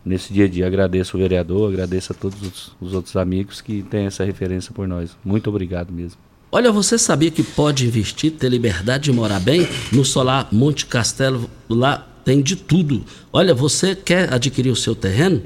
nesse 0.05 0.31
dia 0.31 0.45
a 0.45 0.47
dia. 0.47 0.65
Agradeço 0.65 1.17
o 1.17 1.19
vereador, 1.19 1.69
agradeço 1.69 2.13
a 2.13 2.15
todos 2.15 2.41
os, 2.41 2.71
os 2.79 2.93
outros 2.93 3.17
amigos 3.17 3.59
que 3.59 3.83
têm 3.83 4.05
essa 4.05 4.23
referência 4.23 4.73
por 4.73 4.87
nós. 4.87 5.17
Muito 5.21 5.49
obrigado 5.49 5.91
mesmo. 5.91 6.17
Olha, 6.49 6.71
você 6.71 6.97
sabia 6.97 7.29
que 7.29 7.43
pode 7.43 7.85
investir, 7.85 8.31
ter 8.31 8.47
liberdade 8.47 9.03
de 9.03 9.11
morar 9.11 9.41
bem? 9.41 9.67
No 9.91 10.05
Solar 10.05 10.47
Monte 10.49 10.85
Castelo, 10.85 11.49
lá 11.69 12.07
tem 12.23 12.41
de 12.41 12.55
tudo. 12.55 13.03
Olha, 13.33 13.53
você 13.53 13.93
quer 13.93 14.33
adquirir 14.33 14.69
o 14.69 14.77
seu 14.77 14.95
terreno? 14.95 15.43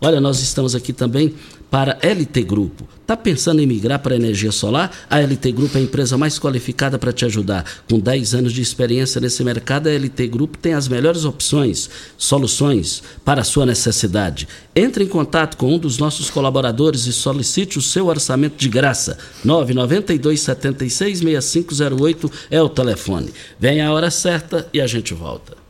Olha, 0.00 0.20
nós 0.20 0.40
estamos 0.40 0.74
aqui 0.74 0.92
também 0.92 1.34
para 1.72 1.98
LT 2.02 2.42
Grupo. 2.42 2.86
Está 3.00 3.16
pensando 3.16 3.62
em 3.62 3.66
migrar 3.66 3.98
para 3.98 4.14
energia 4.14 4.52
solar? 4.52 4.92
A 5.08 5.18
LT 5.20 5.52
Grupo 5.52 5.78
é 5.78 5.80
a 5.80 5.84
empresa 5.84 6.18
mais 6.18 6.38
qualificada 6.38 6.98
para 6.98 7.14
te 7.14 7.24
ajudar. 7.24 7.64
Com 7.88 7.98
10 7.98 8.34
anos 8.34 8.52
de 8.52 8.60
experiência 8.60 9.18
nesse 9.22 9.42
mercado, 9.42 9.88
a 9.88 9.90
LT 9.90 10.26
Grupo 10.26 10.58
tem 10.58 10.74
as 10.74 10.86
melhores 10.86 11.24
opções, 11.24 11.88
soluções 12.18 13.02
para 13.24 13.40
a 13.40 13.44
sua 13.44 13.64
necessidade. 13.64 14.46
Entre 14.76 15.02
em 15.02 15.08
contato 15.08 15.56
com 15.56 15.74
um 15.74 15.78
dos 15.78 15.96
nossos 15.96 16.28
colaboradores 16.28 17.06
e 17.06 17.12
solicite 17.12 17.78
o 17.78 17.82
seu 17.82 18.08
orçamento 18.08 18.58
de 18.58 18.68
graça. 18.68 19.16
992 19.42 20.42
76 20.42 21.20
6508 21.20 22.30
é 22.50 22.60
o 22.60 22.68
telefone. 22.68 23.32
Vem 23.58 23.80
a 23.80 23.90
hora 23.90 24.10
certa 24.10 24.68
e 24.74 24.80
a 24.80 24.86
gente 24.86 25.14
volta. 25.14 25.61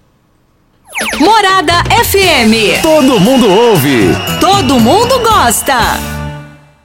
Morada 1.19 1.83
FM. 2.05 2.83
Todo 2.83 3.19
mundo 3.19 3.51
ouve. 3.51 4.09
Todo 4.41 4.79
mundo 4.79 5.19
gosta. 5.21 5.79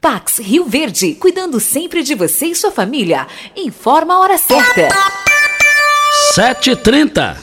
Pax 0.01 0.39
Rio 0.39 0.65
Verde, 0.65 1.15
cuidando 1.15 1.59
sempre 1.59 2.03
de 2.03 2.15
você 2.15 2.47
e 2.47 2.55
sua 2.55 2.71
família. 2.71 3.27
Informa 3.55 4.15
a 4.15 4.19
hora 4.19 4.37
certa. 4.37 4.87
7h30. 6.35 7.35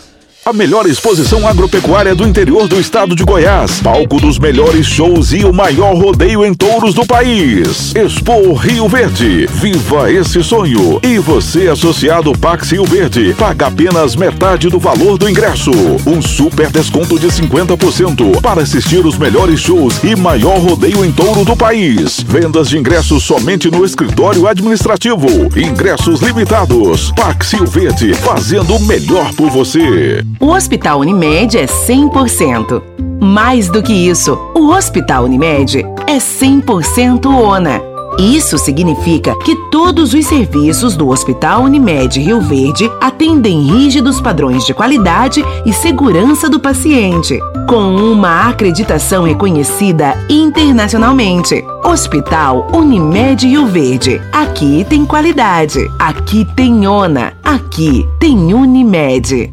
A 0.46 0.52
melhor 0.52 0.85
exposição 0.85 1.48
agropecuária 1.48 2.14
do 2.14 2.28
interior 2.28 2.68
do 2.68 2.78
estado 2.78 3.16
de 3.16 3.24
Goiás. 3.24 3.80
Palco 3.80 4.20
dos 4.20 4.38
melhores 4.38 4.85
shows 4.85 5.33
e 5.33 5.42
o 5.42 5.54
maior 5.54 5.96
rodeio 5.96 6.44
em 6.44 6.52
touros 6.52 6.92
do 6.92 7.07
país. 7.07 7.94
Expo 7.94 8.52
Rio 8.52 8.87
Verde. 8.87 9.46
Viva 9.46 10.12
esse 10.12 10.44
sonho. 10.44 11.00
E 11.02 11.18
você, 11.18 11.68
associado 11.68 12.37
Pax 12.38 12.72
Rio 12.72 12.85
Verde, 12.85 13.35
paga 13.38 13.68
apenas 13.68 14.16
metade 14.16 14.68
do 14.68 14.78
valor 14.78 15.16
do 15.16 15.30
ingresso. 15.30 15.70
Um 16.07 16.20
super 16.20 16.70
desconto 16.70 17.18
de 17.18 17.28
50% 17.28 18.42
para 18.42 18.61
assistir 18.61 19.07
os 19.07 19.16
melhores 19.16 19.61
shows 19.61 20.04
e 20.04 20.14
maior 20.14 20.59
rodeio 20.59 21.07
em 21.07 21.11
touro 21.11 21.42
do 21.46 21.57
país. 21.57 22.20
Vendas 22.20 22.68
de 22.68 22.76
ingressos 22.76 23.22
somente 23.22 23.70
no 23.70 23.83
escritório 23.83 24.46
administrativo. 24.46 25.26
Ingressos 25.57 26.20
limitados. 26.20 27.12
Pax 27.12 27.52
Rio 27.54 27.66
Verde, 27.66 28.12
fazendo 28.12 28.76
o 28.76 28.80
melhor 28.80 29.33
por 29.33 29.48
você. 29.48 30.22
O 30.40 30.49
Hospital 30.49 31.01
Unimed 31.01 31.57
é 31.57 31.66
100%. 31.66 32.83
Mais 33.20 33.68
do 33.68 33.83
que 33.83 33.92
isso, 33.92 34.38
o 34.55 34.68
Hospital 34.68 35.25
Unimed 35.25 35.85
é 36.07 36.18
100% 36.18 37.27
ONA. 37.27 37.81
Isso 38.18 38.57
significa 38.59 39.35
que 39.40 39.57
todos 39.70 40.14
os 40.14 40.27
serviços 40.27 40.97
do 40.97 41.09
Hospital 41.09 41.62
Unimed 41.62 42.20
Rio 42.20 42.40
Verde 42.40 42.88
atendem 43.01 43.62
rígidos 43.62 44.20
padrões 44.20 44.64
de 44.64 44.73
qualidade 44.73 45.44
e 45.66 45.73
segurança 45.73 46.49
do 46.49 46.61
paciente, 46.61 47.38
com 47.68 47.97
uma 47.97 48.49
acreditação 48.49 49.25
reconhecida 49.25 50.16
internacionalmente. 50.29 51.64
Hospital 51.85 52.68
Unimed 52.73 53.49
Rio 53.49 53.66
Verde. 53.66 54.20
Aqui 54.33 54.87
tem 54.88 55.05
qualidade. 55.05 55.81
Aqui 55.99 56.47
tem 56.55 56.87
ONA. 56.87 57.33
Aqui 57.42 58.07
tem 58.20 58.55
Unimed. 58.55 59.53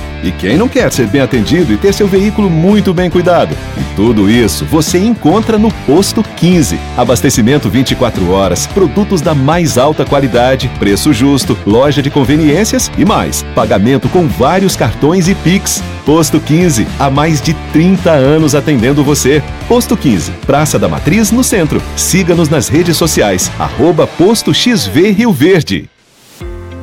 E 0.23 0.31
quem 0.31 0.57
não 0.57 0.69
quer 0.69 0.91
ser 0.91 1.07
bem 1.07 1.21
atendido 1.21 1.73
e 1.73 1.77
ter 1.77 1.93
seu 1.93 2.07
veículo 2.07 2.49
muito 2.49 2.93
bem 2.93 3.09
cuidado? 3.09 3.55
E 3.77 3.95
tudo 3.95 4.29
isso 4.29 4.65
você 4.65 4.99
encontra 4.99 5.57
no 5.57 5.71
Posto 5.85 6.23
15. 6.23 6.79
Abastecimento 6.95 7.69
24 7.69 8.29
horas, 8.31 8.67
produtos 8.67 9.21
da 9.21 9.33
mais 9.33 9.77
alta 9.77 10.05
qualidade, 10.05 10.69
preço 10.79 11.11
justo, 11.11 11.57
loja 11.65 12.01
de 12.01 12.09
conveniências 12.09 12.91
e 12.97 13.05
mais. 13.05 13.43
Pagamento 13.55 14.07
com 14.09 14.27
vários 14.27 14.75
cartões 14.75 15.27
e 15.27 15.35
Pix. 15.35 15.81
Posto 16.05 16.39
15, 16.39 16.87
há 16.99 17.09
mais 17.09 17.41
de 17.41 17.53
30 17.71 18.11
anos 18.11 18.55
atendendo 18.55 19.03
você. 19.03 19.41
Posto 19.67 19.95
15, 19.95 20.31
Praça 20.45 20.79
da 20.79 20.87
Matriz, 20.87 21.31
no 21.31 21.43
centro. 21.43 21.81
Siga-nos 21.95 22.49
nas 22.49 22.67
redes 22.67 22.97
sociais, 22.97 23.51
arroba 23.59 24.07
Posto 24.07 24.53
XV 24.53 25.11
Rio 25.11 25.31
Verde. 25.31 25.90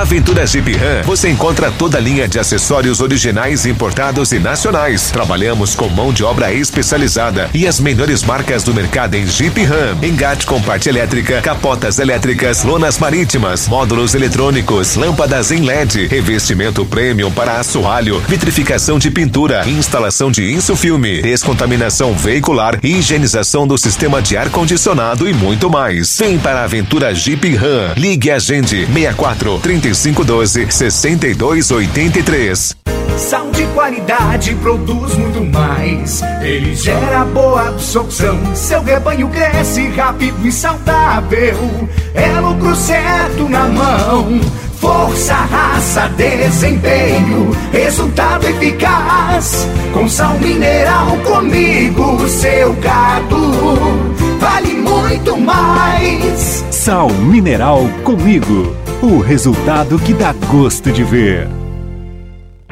Aventura 0.00 0.46
Jeep 0.46 0.72
Ram, 0.74 1.02
você 1.04 1.28
encontra 1.28 1.72
toda 1.72 1.98
a 1.98 2.00
linha 2.00 2.28
de 2.28 2.38
acessórios 2.38 3.00
originais 3.00 3.66
importados 3.66 4.30
e 4.30 4.38
nacionais. 4.38 5.10
Trabalhamos 5.10 5.74
com 5.74 5.88
mão 5.88 6.12
de 6.12 6.22
obra 6.22 6.52
especializada 6.52 7.50
e 7.52 7.66
as 7.66 7.80
melhores 7.80 8.22
marcas 8.22 8.62
do 8.62 8.72
mercado 8.72 9.16
em 9.16 9.26
Jeep 9.26 9.60
Ram. 9.64 9.98
Engate 10.00 10.46
com 10.46 10.62
parte 10.62 10.88
elétrica, 10.88 11.42
capotas 11.42 11.98
elétricas, 11.98 12.62
lonas 12.62 12.96
marítimas, 12.96 13.66
módulos 13.66 14.14
eletrônicos, 14.14 14.94
lâmpadas 14.94 15.50
em 15.50 15.62
LED, 15.62 16.06
revestimento 16.06 16.84
premium 16.84 17.32
para 17.32 17.58
assoalho, 17.58 18.20
vitrificação 18.28 19.00
de 19.00 19.10
pintura, 19.10 19.68
instalação 19.68 20.30
de 20.30 20.52
insufilme, 20.52 21.22
descontaminação 21.22 22.14
veicular, 22.14 22.78
higienização 22.84 23.66
do 23.66 23.76
sistema 23.76 24.22
de 24.22 24.36
ar-condicionado 24.36 25.28
e 25.28 25.34
muito 25.34 25.68
mais. 25.68 26.16
Vem 26.18 26.38
para 26.38 26.60
a 26.60 26.64
Aventura 26.64 27.12
Jeep 27.12 27.56
Ram. 27.56 27.94
Ligue 27.96 28.30
a 28.30 28.38
gente 28.38 28.86
64 28.86 29.58
3512 29.88 30.70
6283. 30.70 32.76
Sal 33.16 33.50
de 33.50 33.66
qualidade 33.68 34.54
produz 34.56 35.16
muito 35.16 35.42
mais. 35.44 36.20
Ele 36.42 36.74
gera 36.74 37.24
boa 37.24 37.68
absorção. 37.68 38.38
Seu 38.54 38.82
rebanho 38.82 39.28
cresce 39.28 39.88
rápido 39.88 40.46
e 40.46 40.52
saudável. 40.52 41.88
É 42.14 42.40
lucro 42.40 42.76
certo 42.76 43.48
na 43.48 43.66
mão. 43.66 44.40
Força, 44.78 45.34
raça, 45.34 46.08
desempenho, 46.10 47.50
resultado 47.72 48.46
eficaz. 48.46 49.66
Com 49.92 50.08
sal 50.08 50.38
mineral 50.38 51.16
comigo, 51.24 52.28
seu 52.28 52.74
gado 52.74 54.27
vale 54.38 54.74
muito 54.74 55.36
mais. 55.36 56.64
Sal 56.70 57.10
mineral 57.10 57.82
comigo. 58.04 58.74
O 59.02 59.20
resultado 59.20 59.98
que 59.98 60.12
dá 60.12 60.32
gosto 60.32 60.90
de 60.90 61.04
ver. 61.04 61.48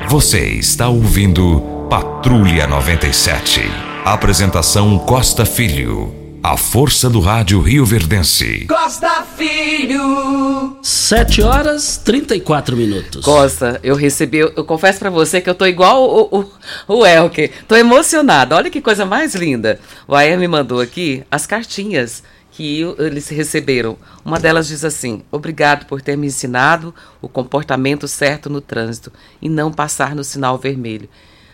Você 0.08 0.46
está 0.48 0.88
ouvindo 0.88 1.60
Patrulha 1.88 2.66
97. 2.66 3.62
Apresentação 4.04 4.98
Costa 4.98 5.44
Filho. 5.44 6.25
A 6.46 6.56
força 6.56 7.10
do 7.10 7.18
rádio 7.18 7.60
Rio 7.60 7.84
Verdense. 7.84 8.66
Costa 8.66 9.24
Filho. 9.36 10.78
7 10.80 11.42
horas 11.42 11.96
34 12.04 12.76
minutos. 12.76 13.24
Costa, 13.24 13.80
eu 13.82 13.96
recebi, 13.96 14.38
eu, 14.38 14.52
eu 14.56 14.64
confesso 14.64 15.00
para 15.00 15.10
você 15.10 15.40
que 15.40 15.50
eu 15.50 15.56
tô 15.56 15.66
igual 15.66 16.08
o, 16.08 16.38
o, 16.86 16.98
o 16.98 17.04
Elke. 17.04 17.50
Tô 17.66 17.74
emocionada. 17.74 18.54
Olha 18.54 18.70
que 18.70 18.80
coisa 18.80 19.04
mais 19.04 19.34
linda. 19.34 19.80
O 20.06 20.14
Aer 20.14 20.38
me 20.38 20.46
mandou 20.46 20.80
aqui 20.80 21.24
as 21.28 21.46
cartinhas 21.46 22.22
que 22.52 22.82
eles 22.96 23.28
receberam. 23.28 23.98
Uma 24.24 24.38
delas 24.38 24.68
diz 24.68 24.84
assim: 24.84 25.24
Obrigado 25.32 25.86
por 25.86 26.00
ter 26.00 26.16
me 26.16 26.28
ensinado 26.28 26.94
o 27.20 27.28
comportamento 27.28 28.06
certo 28.06 28.48
no 28.48 28.60
trânsito 28.60 29.12
e 29.42 29.48
não 29.48 29.72
passar 29.72 30.14
no 30.14 30.22
sinal 30.22 30.56
vermelho. 30.58 31.08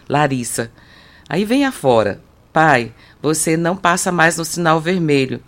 Larissa. 0.07 0.71
Aí 1.31 1.47
vem 1.47 1.65
afora. 1.65 2.21
Pai, 2.53 2.93
você 3.23 3.57
não 3.57 3.77
passa 3.77 4.11
mais 4.11 4.37
no 4.37 4.45
sinal 4.45 4.81
vermelho. 4.81 5.41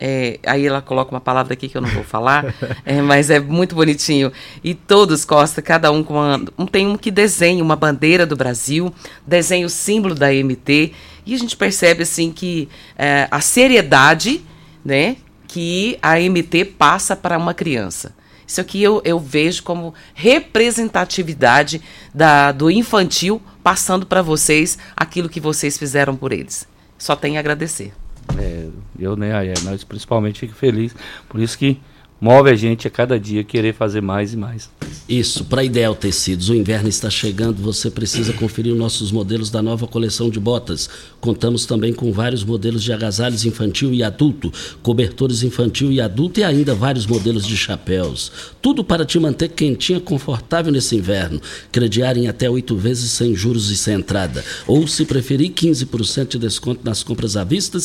É, 0.00 0.38
aí 0.46 0.64
ela 0.64 0.80
coloca 0.80 1.10
uma 1.10 1.20
palavra 1.20 1.54
aqui 1.54 1.68
que 1.68 1.76
eu 1.76 1.82
não 1.82 1.88
vou 1.88 2.04
falar, 2.04 2.54
é, 2.86 3.02
mas 3.02 3.30
é 3.30 3.40
muito 3.40 3.74
bonitinho. 3.74 4.32
E 4.62 4.72
todos, 4.72 5.24
Costa, 5.24 5.60
cada 5.60 5.90
um 5.90 6.04
com 6.04 6.14
uma, 6.14 6.40
um, 6.56 6.66
tem 6.66 6.86
um 6.86 6.96
que 6.96 7.10
desenha 7.10 7.62
uma 7.62 7.74
bandeira 7.74 8.24
do 8.24 8.36
Brasil, 8.36 8.94
desenha 9.26 9.66
o 9.66 9.70
símbolo 9.70 10.14
da 10.14 10.28
MT, 10.32 10.92
e 11.26 11.34
a 11.34 11.38
gente 11.38 11.56
percebe 11.56 12.04
assim 12.04 12.30
que 12.30 12.68
é, 12.96 13.26
a 13.30 13.40
seriedade 13.40 14.40
né, 14.84 15.16
que 15.48 15.98
a 16.00 16.18
MT 16.20 16.64
passa 16.64 17.16
para 17.16 17.36
uma 17.36 17.52
criança. 17.52 18.14
Isso 18.46 18.60
aqui 18.62 18.82
eu, 18.82 19.02
eu 19.04 19.18
vejo 19.18 19.62
como 19.62 19.92
representatividade 20.14 21.82
da, 22.14 22.50
do 22.50 22.70
infantil 22.70 23.42
passando 23.62 24.06
para 24.06 24.22
vocês 24.22 24.78
aquilo 24.96 25.28
que 25.28 25.40
vocês 25.40 25.76
fizeram 25.76 26.16
por 26.16 26.32
eles. 26.32 26.66
Só 26.98 27.14
tenho 27.16 27.36
a 27.36 27.40
agradecer. 27.40 27.92
É, 28.38 28.68
eu, 28.98 29.16
né, 29.16 29.32
nós 29.64 29.84
principalmente 29.84 30.40
fico 30.40 30.54
feliz. 30.54 30.94
Por 31.28 31.40
isso 31.40 31.56
que 31.56 31.80
move 32.20 32.50
a 32.50 32.56
gente 32.56 32.86
a 32.86 32.90
cada 32.90 33.18
dia 33.18 33.44
querer 33.44 33.74
fazer 33.74 34.00
mais 34.00 34.32
e 34.32 34.36
mais. 34.36 34.70
Isso, 35.08 35.44
para 35.44 35.64
Ideal 35.64 35.94
Tecidos, 35.94 36.50
o 36.50 36.54
inverno 36.54 36.88
está 36.88 37.08
chegando, 37.08 37.62
você 37.62 37.90
precisa 37.90 38.32
conferir 38.32 38.74
nossos 38.74 39.10
modelos 39.10 39.50
da 39.50 39.62
nova 39.62 39.86
coleção 39.86 40.28
de 40.28 40.38
botas. 40.38 40.88
Contamos 41.20 41.64
também 41.64 41.94
com 41.94 42.12
vários 42.12 42.44
modelos 42.44 42.82
de 42.82 42.92
agasalhos 42.92 43.44
infantil 43.44 43.92
e 43.94 44.02
adulto, 44.02 44.52
cobertores 44.82 45.42
infantil 45.42 45.90
e 45.90 46.00
adulto 46.00 46.40
e 46.40 46.44
ainda 46.44 46.74
vários 46.74 47.06
modelos 47.06 47.46
de 47.46 47.56
chapéus. 47.56 48.30
Tudo 48.60 48.84
para 48.84 49.04
te 49.04 49.18
manter 49.18 49.48
quentinha, 49.48 49.98
confortável 49.98 50.70
nesse 50.70 50.94
inverno. 50.94 51.40
Crediar 51.72 52.18
em 52.18 52.28
até 52.28 52.50
oito 52.50 52.76
vezes 52.76 53.10
sem 53.12 53.34
juros 53.34 53.70
e 53.70 53.76
sem 53.76 53.94
entrada. 53.94 54.44
Ou, 54.66 54.86
se 54.86 55.04
preferir, 55.06 55.50
15% 55.50 56.28
de 56.32 56.38
desconto 56.38 56.82
nas 56.84 57.02
compras 57.02 57.36
à 57.36 57.44
vista. 57.44 57.78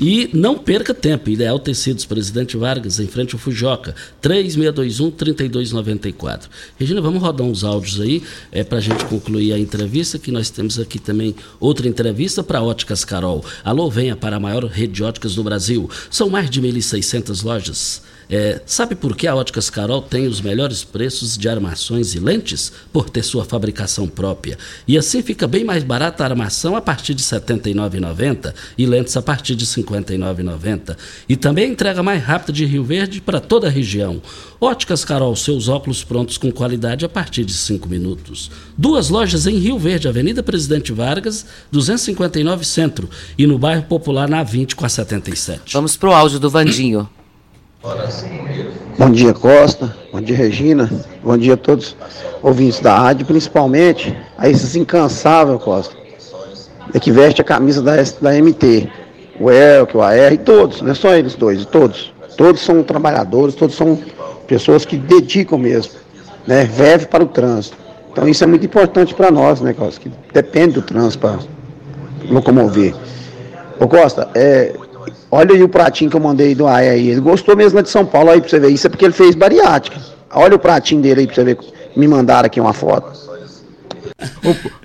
E 0.00 0.30
não 0.32 0.56
perca 0.58 0.94
tempo. 0.94 1.30
Ideal 1.30 1.58
Tecidos, 1.58 2.04
Presidente 2.04 2.56
Vargas, 2.56 3.00
em 3.00 3.06
frente 3.06 3.34
ao 3.34 3.38
Fujoca, 3.78 3.94
3621-3294. 4.22 6.48
Regina, 6.78 7.00
vamos 7.00 7.22
rodar 7.22 7.46
uns 7.46 7.64
áudios 7.64 7.98
aí 8.00 8.22
é, 8.50 8.64
para 8.64 8.78
a 8.78 8.80
gente 8.80 9.04
concluir 9.04 9.52
a 9.52 9.58
entrevista, 9.58 10.18
que 10.18 10.32
nós 10.32 10.50
temos 10.50 10.78
aqui 10.78 10.98
também 10.98 11.34
outra 11.60 11.86
entrevista 11.88 12.42
para 12.42 12.62
Óticas 12.62 13.04
Carol. 13.04 13.44
Alô, 13.64 13.90
venha 13.90 14.16
para 14.16 14.36
a 14.36 14.40
maior 14.40 14.64
rede 14.64 14.94
de 14.94 15.04
óticas 15.04 15.34
do 15.34 15.42
Brasil. 15.42 15.90
São 16.10 16.28
mais 16.28 16.50
de 16.50 16.60
1.600 16.60 17.44
lojas 17.44 18.02
é, 18.30 18.60
sabe 18.66 18.94
por 18.94 19.16
que 19.16 19.26
a 19.26 19.34
Óticas 19.34 19.70
Carol 19.70 20.02
tem 20.02 20.26
os 20.26 20.40
melhores 20.40 20.84
preços 20.84 21.36
de 21.36 21.48
armações 21.48 22.14
e 22.14 22.18
lentes? 22.18 22.70
Por 22.92 23.08
ter 23.08 23.22
sua 23.22 23.44
fabricação 23.44 24.06
própria. 24.06 24.58
E 24.86 24.98
assim 24.98 25.22
fica 25.22 25.46
bem 25.46 25.64
mais 25.64 25.82
barata 25.82 26.22
a 26.22 26.26
armação 26.26 26.76
a 26.76 26.80
partir 26.80 27.14
de 27.14 27.22
R$ 27.22 27.40
79,90 27.40 28.54
e 28.76 28.84
lentes 28.84 29.16
a 29.16 29.22
partir 29.22 29.54
de 29.54 29.64
R$ 29.64 29.82
59,90. 29.82 30.96
E 31.28 31.36
também 31.36 31.70
entrega 31.70 32.02
mais 32.02 32.22
rápida 32.22 32.52
de 32.52 32.66
Rio 32.66 32.84
Verde 32.84 33.20
para 33.20 33.40
toda 33.40 33.66
a 33.66 33.70
região. 33.70 34.20
Óticas 34.60 35.04
Carol, 35.04 35.34
seus 35.34 35.68
óculos 35.68 36.04
prontos 36.04 36.36
com 36.36 36.52
qualidade 36.52 37.04
a 37.04 37.08
partir 37.08 37.44
de 37.44 37.54
5 37.54 37.88
minutos. 37.88 38.50
Duas 38.76 39.08
lojas 39.08 39.46
em 39.46 39.58
Rio 39.58 39.78
Verde, 39.78 40.08
Avenida 40.08 40.42
Presidente 40.42 40.92
Vargas, 40.92 41.46
259 41.72 42.64
Centro, 42.64 43.08
e 43.38 43.46
no 43.46 43.58
bairro 43.58 43.84
Popular 43.84 44.28
na 44.28 44.42
20 44.42 44.76
com 44.76 44.84
a 44.84 44.88
77. 44.88 45.72
Vamos 45.72 45.96
pro 45.96 46.12
áudio 46.12 46.38
do 46.38 46.50
Vandinho. 46.50 47.08
Bom 48.98 49.10
dia, 49.10 49.32
Costa. 49.32 49.94
Bom 50.12 50.20
dia, 50.20 50.36
Regina. 50.36 50.90
Bom 51.22 51.38
dia 51.38 51.54
a 51.54 51.56
todos 51.56 51.96
ouvintes 52.42 52.80
da 52.80 52.98
rádio, 52.98 53.24
principalmente 53.24 54.16
a 54.36 54.48
esses 54.48 54.76
incansáveis, 54.76 55.62
Costa, 55.62 55.96
é 56.92 56.98
que 56.98 57.10
veste 57.10 57.40
a 57.40 57.44
camisa 57.44 57.80
da, 57.80 57.96
da 58.20 58.32
MT. 58.32 58.88
O 59.40 59.50
Elke, 59.50 59.96
o 59.96 60.02
AR, 60.02 60.32
e 60.32 60.38
todos, 60.38 60.82
não 60.82 60.90
é 60.90 60.94
só 60.94 61.14
eles 61.14 61.34
dois, 61.34 61.64
todos. 61.64 62.12
Todos 62.36 62.60
são 62.60 62.82
trabalhadores, 62.82 63.54
todos 63.54 63.76
são 63.76 63.98
pessoas 64.46 64.84
que 64.84 64.96
dedicam 64.96 65.58
mesmo, 65.58 65.92
né? 66.46 66.64
Verve 66.64 67.06
para 67.06 67.22
o 67.22 67.26
trânsito. 67.26 67.76
Então 68.10 68.28
isso 68.28 68.42
é 68.42 68.46
muito 68.46 68.66
importante 68.66 69.14
para 69.14 69.30
nós, 69.30 69.60
né, 69.60 69.72
Costa? 69.72 70.00
Que 70.00 70.10
depende 70.32 70.74
do 70.74 70.82
trânsito 70.82 71.20
para 71.20 71.38
locomover. 72.28 72.94
Ô 73.78 73.86
Costa, 73.86 74.28
é, 74.34 74.74
Olha 75.30 75.54
aí 75.54 75.62
o 75.62 75.68
pratinho 75.68 76.10
que 76.10 76.16
eu 76.16 76.20
mandei 76.20 76.54
do 76.54 76.66
AE 76.66 76.88
aí. 76.88 77.08
Ele 77.10 77.20
gostou 77.20 77.56
mesmo 77.56 77.76
lá 77.76 77.82
de 77.82 77.90
São 77.90 78.04
Paulo 78.04 78.30
aí 78.30 78.40
pra 78.40 78.48
você 78.48 78.58
ver. 78.58 78.68
Isso 78.70 78.86
é 78.86 78.90
porque 78.90 79.04
ele 79.04 79.14
fez 79.14 79.34
bariátrica. 79.34 79.98
Olha 80.30 80.56
o 80.56 80.58
pratinho 80.58 81.00
dele 81.00 81.20
aí 81.20 81.26
pra 81.26 81.34
você 81.34 81.44
ver. 81.44 81.58
Me 81.96 82.06
mandaram 82.06 82.46
aqui 82.46 82.60
uma 82.60 82.72
foto. 82.72 83.28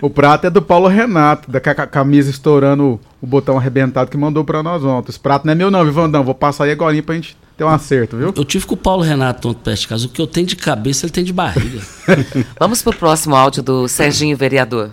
O, 0.01 0.07
o 0.07 0.09
prato 0.09 0.45
é 0.45 0.49
do 0.49 0.61
Paulo 0.61 0.87
Renato, 0.87 1.49
da 1.49 1.59
camisa 1.59 2.29
estourando 2.29 2.99
o 3.21 3.25
botão 3.25 3.57
arrebentado 3.57 4.09
que 4.09 4.17
mandou 4.17 4.43
pra 4.43 4.61
nós 4.61 4.83
ontem. 4.83 5.09
Esse 5.09 5.19
prato 5.19 5.45
não 5.45 5.53
é 5.53 5.55
meu 5.55 5.71
não, 5.71 5.83
Vivandão. 5.83 6.23
Vou 6.23 6.35
passar 6.35 6.65
aí 6.65 6.71
agora 6.71 7.01
pra 7.01 7.15
gente 7.15 7.35
ter 7.57 7.63
um 7.63 7.69
acerto, 7.69 8.17
viu? 8.17 8.33
Eu 8.35 8.45
tive 8.45 8.65
com 8.65 8.75
o 8.75 8.77
Paulo 8.77 9.01
Renato 9.01 9.49
ontem 9.49 9.61
perto 9.63 9.79
de 9.79 9.87
casa. 9.87 10.05
O 10.05 10.09
que 10.09 10.21
eu 10.21 10.27
tenho 10.27 10.45
de 10.45 10.55
cabeça, 10.55 11.05
ele 11.05 11.13
tem 11.13 11.23
de 11.23 11.33
barriga. 11.33 11.81
Vamos 12.59 12.81
pro 12.81 12.93
próximo 12.93 13.35
áudio 13.35 13.63
do 13.63 13.87
Serginho 13.87 14.37
Vereador. 14.37 14.91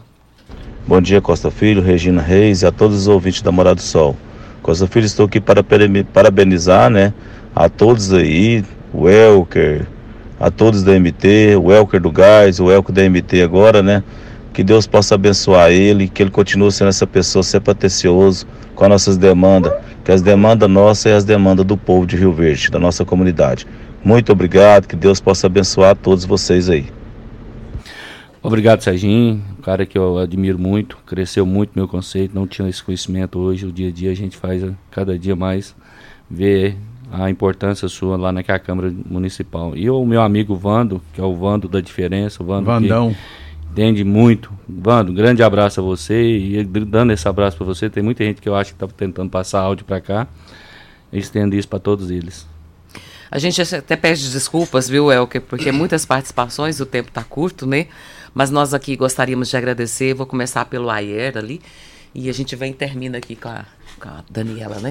Bom 0.87 1.01
dia, 1.01 1.21
Costa 1.21 1.51
Filho, 1.51 1.83
Regina 1.83 2.23
Reis 2.23 2.63
e 2.63 2.67
a 2.67 2.73
todos 2.73 2.97
os 2.97 3.09
ouvintes 3.09 3.43
da 3.43 3.53
Morada 3.53 3.77
do 3.77 3.83
Sol. 3.83 4.17
Costa 4.63 4.87
Filho, 4.87 5.07
estou 5.07 5.27
aqui 5.27 5.41
para 5.41 5.65
parabenizar, 6.13 6.91
né, 6.91 7.13
a 7.55 7.69
todos 7.69 8.13
aí, 8.13 8.65
o 8.93 9.09
Elker, 9.09 9.87
a 10.39 10.51
todos 10.51 10.83
da 10.83 10.93
MT, 10.99 11.57
o 11.57 11.73
Elker 11.73 12.01
do 12.01 12.11
Gás, 12.11 12.61
o 12.61 12.71
Elker 12.71 12.95
da 12.95 13.03
MT 13.03 13.43
agora, 13.43 13.83
né, 13.83 14.03
que 14.53 14.63
Deus 14.63 14.87
possa 14.87 15.15
abençoar 15.15 15.71
ele, 15.71 16.09
que 16.09 16.23
ele 16.23 16.31
continue 16.31 16.71
sendo 16.71 16.89
essa 16.89 17.07
pessoa 17.07 17.43
sempre 17.43 17.71
atencioso 17.71 18.47
com 18.75 18.85
as 18.85 18.91
nossas 18.91 19.17
demandas, 19.17 19.73
que 20.05 20.13
as 20.13 20.23
demandas 20.23 20.69
nossas 20.69 21.07
e 21.07 21.15
as 21.15 21.25
demandas 21.25 21.65
do 21.65 21.77
povo 21.77 22.07
de 22.07 22.17
Rio 22.17 22.33
Verde, 22.33 22.71
da 22.71 22.79
nossa 22.79 23.05
comunidade. 23.05 23.67
Muito 24.05 24.33
obrigado, 24.33 24.87
que 24.87 24.97
Deus 24.97 25.21
possa 25.21 25.47
abençoar 25.47 25.95
todos 25.97 26.25
vocês 26.25 26.69
aí. 26.69 26.87
Obrigado, 28.43 28.81
Serginho. 28.81 29.43
Um 29.59 29.63
cara 29.63 29.85
que 29.85 29.99
eu 29.99 30.17
admiro 30.19 30.59
muito, 30.59 30.97
cresceu 31.07 31.45
muito 31.45 31.73
meu 31.75 31.87
conceito, 31.87 32.35
não 32.35 32.47
tinha 32.47 32.69
esse 32.69 32.83
conhecimento 32.83 33.39
hoje. 33.39 33.67
O 33.67 33.73
dia 33.73 33.89
a 33.89 33.93
dia 33.93 34.11
a 34.11 34.15
gente 34.15 34.37
faz 34.37 34.63
cada 34.91 35.19
dia 35.19 35.37
mais 35.37 35.75
ver 36.31 36.77
a 37.13 37.29
importância 37.29 37.89
sua 37.89 38.17
lá 38.17 38.33
naquela 38.33 38.59
Câmara 38.59 38.93
Municipal. 39.07 39.77
E 39.77 39.91
o 39.91 40.05
meu 40.07 40.23
amigo 40.23 40.55
Vando, 40.55 41.03
que 41.13 41.21
é 41.21 41.25
o 41.25 41.37
Vando 41.37 41.69
da 41.69 41.81
diferença, 41.81 42.43
o 42.43 42.47
Vando 42.47 42.67
Vandão. 42.67 43.15
entende 43.71 44.05
muito. 44.05 44.51
Vando, 44.67 45.13
um 45.13 45.15
grande 45.15 45.43
abraço 45.43 45.81
a 45.81 45.83
você 45.83 46.39
e 46.39 46.65
dando 46.65 47.13
esse 47.13 47.29
abraço 47.29 47.59
para 47.59 47.67
você. 47.67 47.91
Tem 47.91 48.03
muita 48.03 48.25
gente 48.25 48.41
que 48.41 48.49
eu 48.49 48.55
acho 48.55 48.75
que 48.75 48.83
está 48.83 48.87
tentando 48.97 49.29
passar 49.29 49.61
áudio 49.61 49.85
para 49.85 50.01
cá. 50.01 50.29
Estendo 51.13 51.57
isso 51.57 51.69
para 51.69 51.81
todos 51.81 52.11
eles. 52.11 52.49
A 53.31 53.39
gente 53.39 53.61
até 53.63 53.97
pede 53.97 54.29
desculpas, 54.31 54.89
viu, 54.89 55.11
Elker, 55.13 55.41
porque 55.43 55.71
muitas 55.71 56.05
participações, 56.05 56.81
o 56.81 56.87
tempo 56.87 57.09
está 57.09 57.23
curto, 57.23 57.65
né? 57.65 57.87
Mas 58.35 58.51
nós 58.51 58.73
aqui 58.75 58.97
gostaríamos 58.97 59.49
de 59.49 59.57
agradecer. 59.57 60.15
Vou 60.15 60.27
começar 60.27 60.65
pelo 60.65 60.91
Ayer 60.91 61.37
ali. 61.37 61.61
E 62.15 62.29
a 62.29 62.33
gente 62.33 62.57
vem 62.57 62.73
e 62.73 62.75
termina 62.75 63.19
aqui 63.19 63.37
com 63.37 63.49
a, 63.49 63.65
com 63.99 64.09
a 64.09 64.25
Daniela, 64.31 64.81
né? 64.81 64.91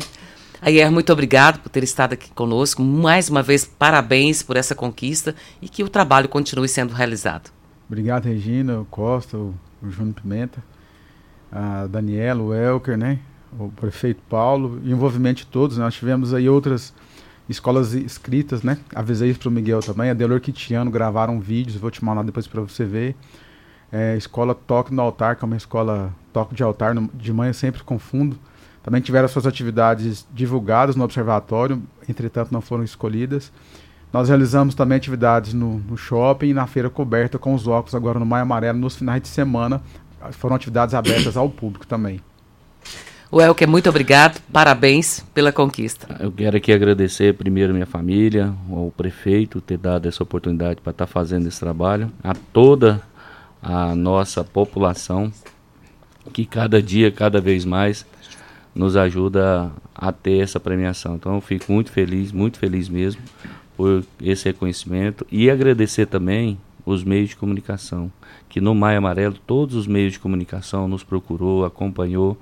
Ayer, 0.62 0.92
muito 0.92 1.12
obrigado 1.14 1.60
por 1.60 1.70
ter 1.70 1.84
estado 1.84 2.14
aqui 2.14 2.30
conosco. 2.32 2.82
Mais 2.82 3.30
uma 3.30 3.42
vez, 3.42 3.66
parabéns 3.66 4.44
por 4.44 4.58
essa 4.58 4.76
conquista 4.76 5.34
e 5.62 5.70
que 5.70 5.84
o 5.84 5.90
trabalho 5.90 6.28
continue 6.28 6.68
sendo 6.68 6.94
realizado. 6.94 7.50
Obrigado, 7.88 8.26
Regina, 8.26 8.80
o 8.80 8.86
Costa, 8.86 9.38
o, 9.38 9.56
o 9.82 9.90
Júnior 9.90 10.16
Pimenta, 10.16 10.62
a 11.52 11.88
Daniela, 11.88 12.44
o 12.44 12.54
Elker, 12.54 12.98
né? 12.98 13.20
O 13.58 13.70
prefeito 13.70 14.22
Paulo, 14.30 14.82
envolvimento 14.86 15.40
de 15.40 15.48
todos. 15.48 15.78
Nós 15.78 15.96
tivemos 15.96 16.34
aí 16.34 16.50
outras 16.50 16.94
escolas 17.50 17.94
escritas, 17.94 18.62
né? 18.62 18.78
Avisei 18.94 19.30
isso 19.30 19.40
pro 19.40 19.52
Miguel 19.52 19.80
também. 19.82 20.10
A 20.10 20.14
Delor 20.14 20.40
Quitiano 20.40 20.92
gravaram 20.92 21.40
vídeos, 21.40 21.76
vou 21.76 21.90
te 21.90 22.04
mandar 22.06 22.24
depois 22.24 22.48
para 22.48 22.62
você 22.62 22.86
ver. 22.86 23.16
É, 23.92 24.16
escola 24.16 24.54
Toque 24.54 24.94
no 24.94 25.02
Altar, 25.02 25.36
que 25.36 25.44
é 25.44 25.48
uma 25.48 25.58
escola 25.58 26.14
toque 26.32 26.54
de 26.54 26.62
altar, 26.62 26.94
no, 26.94 27.10
de 27.14 27.34
manhã 27.34 27.52
sempre 27.52 27.84
confundo. 27.84 28.38
Também 28.84 29.02
tiveram 29.02 29.28
suas 29.28 29.48
atividades 29.48 30.28
divulgadas 30.32 30.96
no 30.96 31.04
observatório, 31.04 31.82
entretanto 32.08 32.52
não 32.52 32.62
foram 32.62 32.84
escolhidas. 32.84 33.52
Nós 34.14 34.30
realizamos 34.30 34.74
também 34.74 34.98
atividades 34.98 35.54
no, 35.54 35.80
no 35.80 35.98
shopping 35.98 36.50
e 36.50 36.54
na 36.54 36.66
feira 36.66 36.90
coberta 36.90 37.38
com 37.38 37.54
os 37.54 37.68
óculos 37.68 37.94
agora 37.94 38.20
no 38.20 38.26
Maio 38.26 38.44
Amarelo 38.44 38.80
nos 38.80 38.96
finais 38.96 39.22
de 39.22 39.28
semana. 39.28 39.82
Foram 40.32 40.56
atividades 40.56 40.96
abertas 40.96 41.36
ao 41.36 41.50
público 41.50 41.86
também. 41.86 42.20
O 43.32 43.40
Elker, 43.40 43.70
muito 43.70 43.88
obrigado, 43.88 44.42
parabéns 44.52 45.20
pela 45.36 45.52
conquista. 45.52 46.18
Eu 46.20 46.32
quero 46.32 46.58
aqui 46.58 46.74
agradecer 46.74 47.36
primeiro 47.36 47.72
minha 47.74 47.86
família, 47.86 48.52
ao 48.72 48.90
prefeito 48.90 49.62
ter 49.62 49.78
dado 49.78 50.08
essa 50.08 50.24
oportunidade 50.24 50.82
para 50.82 50.90
estar 50.90 51.06
tá 51.06 51.12
fazendo 51.12 51.48
esse 51.48 51.60
trabalho, 51.60 52.12
a 52.24 52.34
toda 52.34 53.04
a 53.62 53.94
nossa 53.94 54.44
população 54.44 55.32
que 56.34 56.44
cada 56.44 56.82
dia, 56.82 57.12
cada 57.12 57.40
vez 57.40 57.66
mais 57.66 58.04
nos 58.74 58.98
ajuda 58.98 59.72
a 59.94 60.12
ter 60.12 60.40
essa 60.40 60.60
premiação. 60.60 61.14
Então 61.14 61.36
eu 61.36 61.42
fico 61.42 61.72
muito 61.72 61.92
feliz, 61.92 62.32
muito 62.32 62.58
feliz 62.58 62.90
mesmo 62.90 63.22
por 63.78 64.04
esse 64.20 64.46
reconhecimento 64.46 65.24
e 65.32 65.52
agradecer 65.52 66.08
também 66.08 66.58
os 66.84 67.04
meios 67.04 67.30
de 67.30 67.36
comunicação, 67.36 68.12
que 68.48 68.60
no 68.60 68.74
Maio 68.74 68.98
Amarelo 68.98 69.36
todos 69.46 69.76
os 69.76 69.86
meios 69.86 70.14
de 70.14 70.20
comunicação 70.20 70.88
nos 70.88 71.04
procurou, 71.04 71.64
acompanhou 71.64 72.36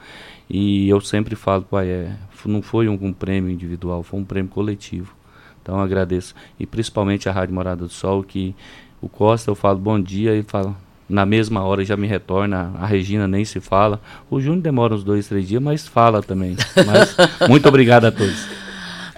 e 0.49 0.87
eu 0.87 1.01
sempre 1.01 1.35
falo, 1.35 1.63
pai, 1.63 1.87
é, 1.89 2.11
não 2.45 2.61
foi 2.61 2.87
um, 2.87 2.97
um 3.01 3.11
prêmio 3.11 3.51
individual, 3.51 4.03
foi 4.03 4.19
um 4.19 4.23
prêmio 4.23 4.49
coletivo. 4.49 5.13
Então 5.61 5.79
agradeço. 5.79 6.33
E 6.57 6.65
principalmente 6.65 7.27
a 7.27 7.31
Rádio 7.31 7.53
Morada 7.53 7.83
do 7.83 7.89
Sol, 7.89 8.23
que 8.23 8.55
o 9.01 9.09
Costa, 9.09 9.51
eu 9.51 9.55
falo 9.55 9.77
bom 9.77 9.99
dia 9.99 10.33
e 10.33 10.43
fala, 10.43 10.75
na 11.09 11.25
mesma 11.25 11.63
hora 11.63 11.83
já 11.83 11.97
me 11.97 12.07
retorna, 12.07 12.71
a 12.79 12.85
Regina 12.85 13.27
nem 13.27 13.43
se 13.43 13.59
fala. 13.59 13.99
O 14.29 14.39
Júnior 14.39 14.61
demora 14.61 14.95
uns 14.95 15.03
dois, 15.03 15.27
três 15.27 15.47
dias, 15.47 15.61
mas 15.61 15.85
fala 15.85 16.23
também. 16.23 16.55
Mas, 16.85 17.15
muito 17.49 17.67
obrigado 17.67 18.05
a 18.05 18.11
todos. 18.11 18.47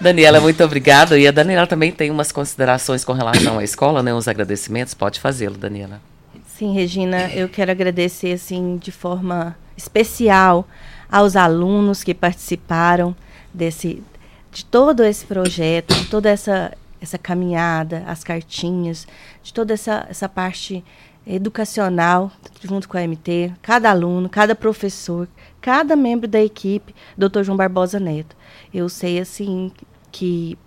Daniela, 0.00 0.40
muito 0.40 0.62
obrigada. 0.64 1.18
E 1.18 1.28
a 1.28 1.30
Daniela 1.30 1.66
também 1.66 1.92
tem 1.92 2.10
umas 2.10 2.32
considerações 2.32 3.04
com 3.04 3.12
relação 3.12 3.58
à 3.58 3.64
escola, 3.64 4.02
né? 4.02 4.14
Uns 4.14 4.26
agradecimentos. 4.26 4.94
Pode 4.94 5.20
fazê-lo, 5.20 5.56
Daniela. 5.56 6.00
Sim, 6.46 6.74
Regina, 6.74 7.30
eu 7.32 7.48
quero 7.48 7.70
agradecer 7.70 8.32
assim 8.32 8.76
de 8.76 8.90
forma 8.90 9.56
especial 9.76 10.66
aos 11.10 11.36
alunos 11.36 12.04
que 12.04 12.14
participaram 12.14 13.14
desse 13.52 14.02
de 14.52 14.64
todo 14.64 15.04
esse 15.04 15.24
projeto, 15.26 15.94
de 15.94 16.06
toda 16.06 16.28
essa 16.28 16.72
essa 17.00 17.16
caminhada, 17.16 18.04
as 18.06 18.22
cartinhas, 18.22 19.06
de 19.42 19.52
toda 19.52 19.74
essa 19.74 20.06
essa 20.08 20.28
parte 20.28 20.84
educacional 21.26 22.30
junto 22.62 22.88
com 22.88 22.96
a 22.96 23.06
MT, 23.06 23.52
cada 23.62 23.90
aluno, 23.90 24.28
cada 24.28 24.54
professor, 24.54 25.28
cada 25.60 25.96
membro 25.96 26.28
da 26.28 26.42
equipe, 26.42 26.94
Dr. 27.16 27.42
João 27.42 27.56
Barbosa 27.56 28.00
Neto. 28.00 28.36
Eu 28.72 28.88
sei 28.88 29.18
assim 29.18 29.70
que 30.10 30.58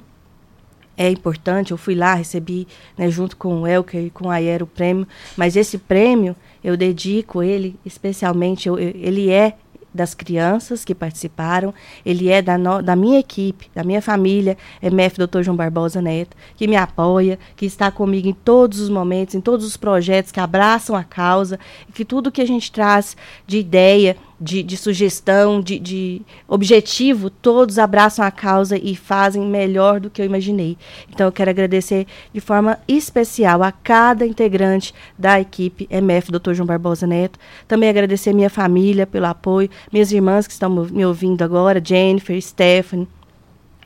é 0.95 1.09
importante, 1.09 1.71
eu 1.71 1.77
fui 1.77 1.95
lá, 1.95 2.13
recebi 2.13 2.67
né, 2.97 3.09
junto 3.09 3.35
com 3.35 3.61
o 3.61 3.67
Elker 3.67 4.05
e 4.05 4.09
com 4.09 4.29
a 4.29 4.35
Aero 4.35 4.65
o 4.65 4.67
prêmio, 4.67 5.07
mas 5.35 5.55
esse 5.55 5.77
prêmio 5.77 6.35
eu 6.63 6.77
dedico 6.77 7.41
ele 7.41 7.79
especialmente, 7.83 8.67
eu, 8.67 8.77
ele 8.77 9.29
é 9.29 9.57
das 9.93 10.13
crianças 10.13 10.83
que 10.83 10.95
participaram, 10.95 11.73
ele 12.05 12.29
é 12.29 12.41
da, 12.41 12.57
no, 12.57 12.81
da 12.81 12.95
minha 12.95 13.19
equipe, 13.19 13.69
da 13.73 13.83
minha 13.83 14.01
família, 14.01 14.57
MF 14.81 15.17
Dr. 15.25 15.41
João 15.43 15.55
Barbosa 15.55 16.01
Neto, 16.01 16.35
que 16.55 16.67
me 16.67 16.75
apoia, 16.75 17.37
que 17.55 17.65
está 17.65 17.91
comigo 17.91 18.27
em 18.27 18.33
todos 18.33 18.79
os 18.79 18.89
momentos, 18.89 19.35
em 19.35 19.41
todos 19.41 19.65
os 19.65 19.77
projetos 19.77 20.31
que 20.31 20.39
abraçam 20.39 20.95
a 20.95 21.03
causa, 21.03 21.59
e 21.87 21.91
que 21.91 22.03
tudo 22.03 22.31
que 22.31 22.41
a 22.41 22.47
gente 22.47 22.71
traz 22.71 23.15
de 23.45 23.59
ideia, 23.59 24.17
de, 24.43 24.61
de 24.61 24.75
sugestão, 24.75 25.61
de, 25.61 25.79
de, 25.79 26.21
objetivo, 26.47 27.29
todos 27.29 27.79
abraçam 27.79 28.25
a 28.25 28.29
causa 28.29 28.77
e 28.77 28.93
fazem 28.93 29.41
melhor 29.41 30.01
do 30.01 30.09
que 30.09 30.21
eu 30.21 30.25
imaginei. 30.25 30.77
Então 31.09 31.27
eu 31.27 31.31
quero 31.31 31.49
agradecer 31.49 32.05
de 32.33 32.41
forma 32.41 32.77
especial 32.85 33.63
a 33.63 33.71
cada 33.71 34.25
integrante 34.25 34.93
da 35.17 35.39
equipe 35.39 35.87
MF 35.89 36.29
Dr. 36.29 36.53
João 36.53 36.67
Barbosa 36.67 37.07
Neto. 37.07 37.39
Também 37.67 37.87
agradecer 37.87 38.33
minha 38.33 38.49
família 38.49 39.07
pelo 39.07 39.27
apoio, 39.27 39.69
minhas 39.91 40.11
irmãs 40.11 40.45
que 40.45 40.51
estão 40.51 40.69
me 40.69 41.05
ouvindo 41.05 41.41
agora, 41.41 41.81
Jennifer, 41.83 42.39
Stephanie, 42.41 43.07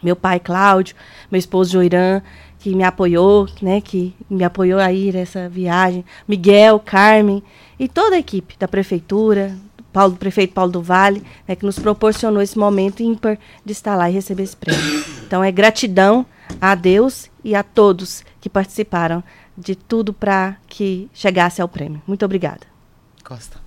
meu 0.01 0.15
pai 0.15 0.39
Cláudio, 0.39 0.95
meu 1.29 1.37
esposo 1.37 1.71
Joirã, 1.71 2.21
que 2.57 2.73
me 2.73 2.83
apoiou, 2.83 3.47
né, 3.61 3.79
que 3.79 4.15
me 4.27 4.43
apoiou 4.43 4.79
a 4.79 4.91
ir 4.91 5.15
essa 5.15 5.47
viagem, 5.47 6.03
Miguel, 6.27 6.79
Carmen 6.79 7.43
e 7.79 7.87
toda 7.87 8.15
a 8.15 8.19
equipe 8.19 8.55
da 8.57 8.67
prefeitura, 8.67 9.55
Paulo, 9.97 10.15
prefeito 10.15 10.53
Paulo 10.53 10.71
do 10.71 10.79
Vale, 10.79 11.23
né, 11.47 11.55
que 11.55 11.65
nos 11.65 11.79
proporcionou 11.79 12.39
esse 12.39 12.55
momento 12.55 13.01
ímpar 13.01 13.39
de 13.65 13.71
estar 13.71 13.95
lá 13.95 14.07
e 14.07 14.13
receber 14.13 14.43
esse 14.43 14.55
prêmio. 14.55 15.03
Então 15.25 15.43
é 15.43 15.51
gratidão 15.51 16.23
a 16.61 16.75
Deus 16.75 17.31
e 17.43 17.55
a 17.55 17.63
todos 17.63 18.23
que 18.39 18.47
participaram 18.47 19.23
de 19.57 19.75
tudo 19.75 20.13
para 20.13 20.55
que 20.67 21.09
chegasse 21.15 21.63
ao 21.63 21.67
prêmio. 21.67 21.99
Muito 22.05 22.23
obrigada. 22.23 22.61
Costa. 23.23 23.57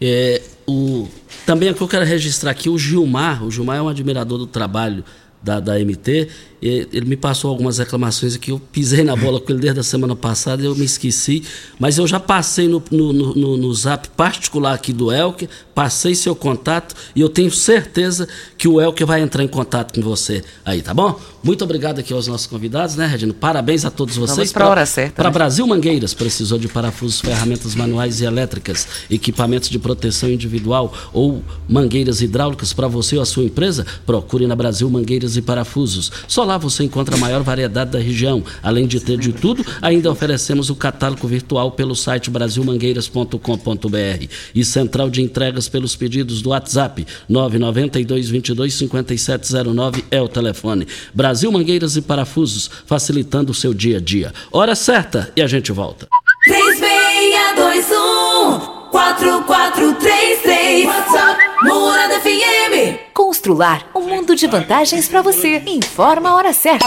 É, 0.00 0.42
o, 0.66 1.08
também 1.46 1.68
é 1.68 1.72
que 1.72 1.80
eu 1.80 1.86
quero 1.86 2.04
registrar 2.04 2.50
aqui 2.50 2.68
o 2.68 2.76
Gilmar. 2.76 3.44
O 3.44 3.50
Gilmar 3.50 3.76
é 3.76 3.82
um 3.82 3.88
admirador 3.88 4.38
do 4.38 4.48
trabalho 4.48 5.04
da, 5.40 5.60
da 5.60 5.78
MT 5.78 6.28
ele 6.62 7.06
me 7.06 7.16
passou 7.16 7.50
algumas 7.50 7.78
reclamações 7.78 8.34
aqui. 8.34 8.50
Eu 8.50 8.60
pisei 8.60 9.02
na 9.02 9.16
bola 9.16 9.40
com 9.40 9.52
ele 9.52 9.60
desde 9.60 9.80
a 9.80 9.82
semana 9.82 10.14
passada, 10.14 10.62
eu 10.62 10.74
me 10.74 10.84
esqueci. 10.84 11.42
Mas 11.78 11.98
eu 11.98 12.06
já 12.06 12.20
passei 12.20 12.68
no, 12.68 12.82
no, 12.90 13.12
no, 13.12 13.56
no 13.56 13.74
zap 13.74 14.08
particular 14.10 14.74
aqui 14.74 14.92
do 14.92 15.10
Elker, 15.10 15.48
passei 15.74 16.14
seu 16.14 16.36
contato 16.36 16.94
e 17.16 17.20
eu 17.20 17.28
tenho 17.28 17.50
certeza 17.50 18.28
que 18.58 18.68
o 18.68 18.80
Elker 18.80 19.06
vai 19.06 19.22
entrar 19.22 19.42
em 19.42 19.48
contato 19.48 19.94
com 19.94 20.06
você 20.06 20.44
aí, 20.64 20.82
tá 20.82 20.92
bom? 20.92 21.18
Muito 21.42 21.64
obrigado 21.64 21.98
aqui 21.98 22.12
aos 22.12 22.26
nossos 22.26 22.46
convidados, 22.46 22.96
né, 22.96 23.06
Regina? 23.06 23.32
Parabéns 23.32 23.86
a 23.86 23.90
todos 23.90 24.14
vocês. 24.16 24.36
Vamos 24.36 24.52
para 24.52 24.64
a 24.66 24.68
hora 24.68 24.86
certa. 24.86 25.14
Para 25.14 25.30
né? 25.30 25.34
Brasil 25.34 25.66
Mangueiras, 25.66 26.12
precisou 26.12 26.58
de 26.58 26.68
parafusos, 26.68 27.20
ferramentas 27.20 27.74
manuais 27.74 28.20
e 28.20 28.24
elétricas, 28.24 28.86
equipamentos 29.10 29.70
de 29.70 29.78
proteção 29.78 30.28
individual 30.28 30.92
ou 31.14 31.42
mangueiras 31.66 32.20
hidráulicas 32.20 32.74
para 32.74 32.86
você 32.86 33.16
ou 33.16 33.22
a 33.22 33.26
sua 33.26 33.44
empresa? 33.44 33.86
Procure 34.04 34.46
na 34.46 34.54
Brasil 34.54 34.90
Mangueiras 34.90 35.36
e 35.36 35.42
Parafusos. 35.42 36.12
Só 36.28 36.44
lá 36.50 36.58
você 36.58 36.84
encontra 36.84 37.14
a 37.14 37.18
maior 37.18 37.42
variedade 37.42 37.92
da 37.92 37.98
região. 37.98 38.44
Além 38.62 38.86
de 38.86 39.00
ter 39.00 39.16
de 39.16 39.32
tudo, 39.32 39.64
ainda 39.80 40.10
oferecemos 40.10 40.68
o 40.68 40.74
catálogo 40.74 41.26
virtual 41.28 41.70
pelo 41.72 41.94
site 41.94 42.28
brasilmangueiras.com.br 42.28 44.26
e 44.54 44.64
central 44.64 45.08
de 45.08 45.22
entregas 45.22 45.68
pelos 45.68 45.94
pedidos 45.94 46.42
do 46.42 46.50
WhatsApp 46.50 47.06
992 47.28 48.28
22 48.28 48.74
5709 48.74 50.04
é 50.10 50.20
o 50.20 50.26
telefone. 50.28 50.88
Brasil 51.14 51.52
Mangueiras 51.52 51.96
e 51.96 52.02
Parafusos, 52.02 52.68
facilitando 52.84 53.52
o 53.52 53.54
seu 53.54 53.72
dia 53.72 53.98
a 53.98 54.00
dia. 54.00 54.34
Hora 54.50 54.74
certa 54.74 55.32
e 55.36 55.42
a 55.42 55.46
gente 55.46 55.70
volta. 55.70 56.08
3621 56.44 58.90
4433 58.90 60.86
WhatsApp 60.86 61.49
Morada 61.62 62.18
FM 62.20 63.10
Constrular 63.12 63.86
um 63.94 64.00
mundo 64.00 64.34
de 64.34 64.46
vantagens 64.46 65.08
para 65.08 65.20
você. 65.20 65.62
Informa 65.66 66.30
a 66.30 66.34
hora 66.34 66.52
certa. 66.54 66.86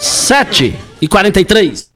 7 0.00 0.74
e 1.00 1.06
43. 1.06 1.95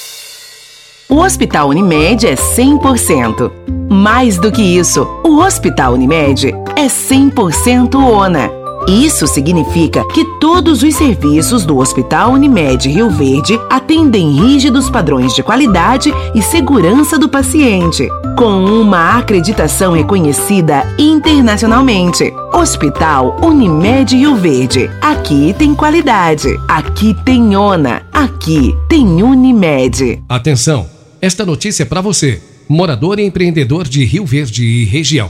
O 1.11 1.17
Hospital 1.17 1.67
Unimed 1.67 2.25
é 2.25 2.35
100%. 2.35 3.51
Mais 3.89 4.37
do 4.37 4.49
que 4.49 4.61
isso, 4.61 5.05
o 5.25 5.41
Hospital 5.41 5.95
Unimed 5.95 6.55
é 6.73 6.85
100% 6.87 7.95
ONA. 7.95 8.49
Isso 8.87 9.27
significa 9.27 10.05
que 10.05 10.23
todos 10.39 10.81
os 10.81 10.95
serviços 10.95 11.65
do 11.65 11.79
Hospital 11.79 12.31
Unimed 12.31 12.87
Rio 12.87 13.09
Verde 13.09 13.59
atendem 13.69 14.31
rígidos 14.31 14.89
padrões 14.89 15.35
de 15.35 15.43
qualidade 15.43 16.13
e 16.33 16.41
segurança 16.41 17.19
do 17.19 17.27
paciente, 17.27 18.07
com 18.37 18.63
uma 18.63 19.17
acreditação 19.17 19.91
reconhecida 19.91 20.87
internacionalmente. 20.97 22.33
Hospital 22.53 23.35
Unimed 23.43 24.15
Rio 24.15 24.35
Verde. 24.37 24.89
Aqui 25.01 25.53
tem 25.59 25.75
qualidade, 25.75 26.57
aqui 26.69 27.13
tem 27.25 27.53
ONA, 27.57 28.01
aqui 28.13 28.73
tem 28.87 29.21
Unimed. 29.21 30.23
Atenção! 30.29 30.90
Esta 31.21 31.45
notícia 31.45 31.83
é 31.83 31.85
para 31.85 32.01
você, 32.01 32.41
morador 32.67 33.19
e 33.19 33.23
empreendedor 33.23 33.87
de 33.87 34.03
Rio 34.03 34.25
Verde 34.25 34.65
e 34.65 34.85
região. 34.85 35.29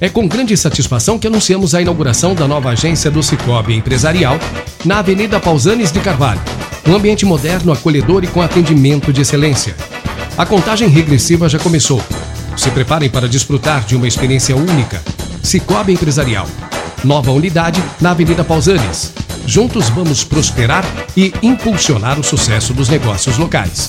É 0.00 0.08
com 0.08 0.26
grande 0.26 0.56
satisfação 0.56 1.16
que 1.16 1.28
anunciamos 1.28 1.76
a 1.76 1.80
inauguração 1.80 2.34
da 2.34 2.48
nova 2.48 2.70
agência 2.70 3.08
do 3.08 3.22
Cicobi 3.22 3.76
Empresarial 3.76 4.36
na 4.84 4.98
Avenida 4.98 5.38
Pausanes 5.38 5.92
de 5.92 6.00
Carvalho. 6.00 6.40
Um 6.84 6.92
ambiente 6.92 7.24
moderno, 7.24 7.70
acolhedor 7.70 8.24
e 8.24 8.26
com 8.26 8.42
atendimento 8.42 9.12
de 9.12 9.20
excelência. 9.20 9.76
A 10.36 10.44
contagem 10.44 10.88
regressiva 10.88 11.48
já 11.48 11.60
começou. 11.60 12.02
Se 12.56 12.68
preparem 12.72 13.08
para 13.08 13.28
desfrutar 13.28 13.84
de 13.84 13.94
uma 13.94 14.08
experiência 14.08 14.56
única. 14.56 15.00
Cicobi 15.40 15.92
Empresarial. 15.92 16.48
nova 17.04 17.30
unidade 17.30 17.80
na 18.00 18.10
Avenida 18.10 18.42
Pausanes. 18.42 19.12
Juntos 19.46 19.88
vamos 19.88 20.24
prosperar 20.24 20.84
e 21.16 21.32
impulsionar 21.44 22.18
o 22.18 22.24
sucesso 22.24 22.74
dos 22.74 22.88
negócios 22.88 23.38
locais. 23.38 23.88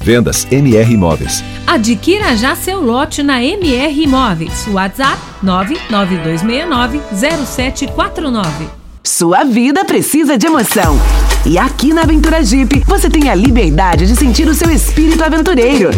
Vendas 0.00 0.46
MR 0.50 0.92
Imóveis. 0.92 1.42
Adquira 1.66 2.36
já 2.36 2.54
seu 2.54 2.80
lote 2.80 3.22
na 3.22 3.42
MR 3.42 4.02
Imóveis. 4.02 4.66
WhatsApp 4.68 5.18
992690749. 5.44 8.44
Sua 9.02 9.44
vida 9.44 9.84
precisa 9.84 10.36
de 10.36 10.46
emoção. 10.46 10.98
E 11.44 11.58
aqui 11.58 11.92
na 11.92 12.02
Aventura 12.02 12.44
Jeep, 12.44 12.82
você 12.86 13.08
tem 13.08 13.30
a 13.30 13.34
liberdade 13.34 14.06
de 14.06 14.16
sentir 14.16 14.48
o 14.48 14.54
seu 14.54 14.70
espírito 14.70 15.22
aventureiro. 15.22 15.90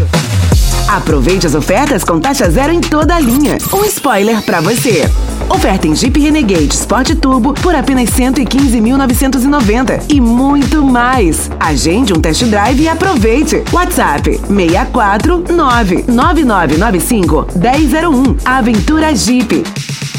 Aproveite 0.88 1.46
as 1.46 1.54
ofertas 1.54 2.02
com 2.02 2.18
taxa 2.18 2.50
zero 2.50 2.72
em 2.72 2.80
toda 2.80 3.14
a 3.14 3.20
linha. 3.20 3.58
Um 3.74 3.84
spoiler 3.84 4.42
para 4.42 4.62
você. 4.62 5.02
Oferta 5.50 5.86
em 5.86 5.94
Jeep 5.94 6.18
Renegade 6.18 6.72
Sport 6.74 7.14
Turbo 7.16 7.52
por 7.52 7.74
apenas 7.74 8.08
115.990 8.10 10.04
e 10.08 10.18
muito 10.18 10.82
mais. 10.82 11.50
Agende 11.60 12.14
um 12.14 12.20
test 12.20 12.42
drive 12.44 12.80
e 12.82 12.88
aproveite. 12.88 13.62
WhatsApp 13.70 14.40
649 14.48 16.04
9995 16.08 17.46
1001. 17.54 18.36
Aventura 18.42 19.14
Jeep. 19.14 19.62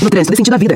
No 0.04 0.10
trânsito 0.10 0.36
sentido 0.36 0.52
da 0.52 0.58
vida. 0.58 0.76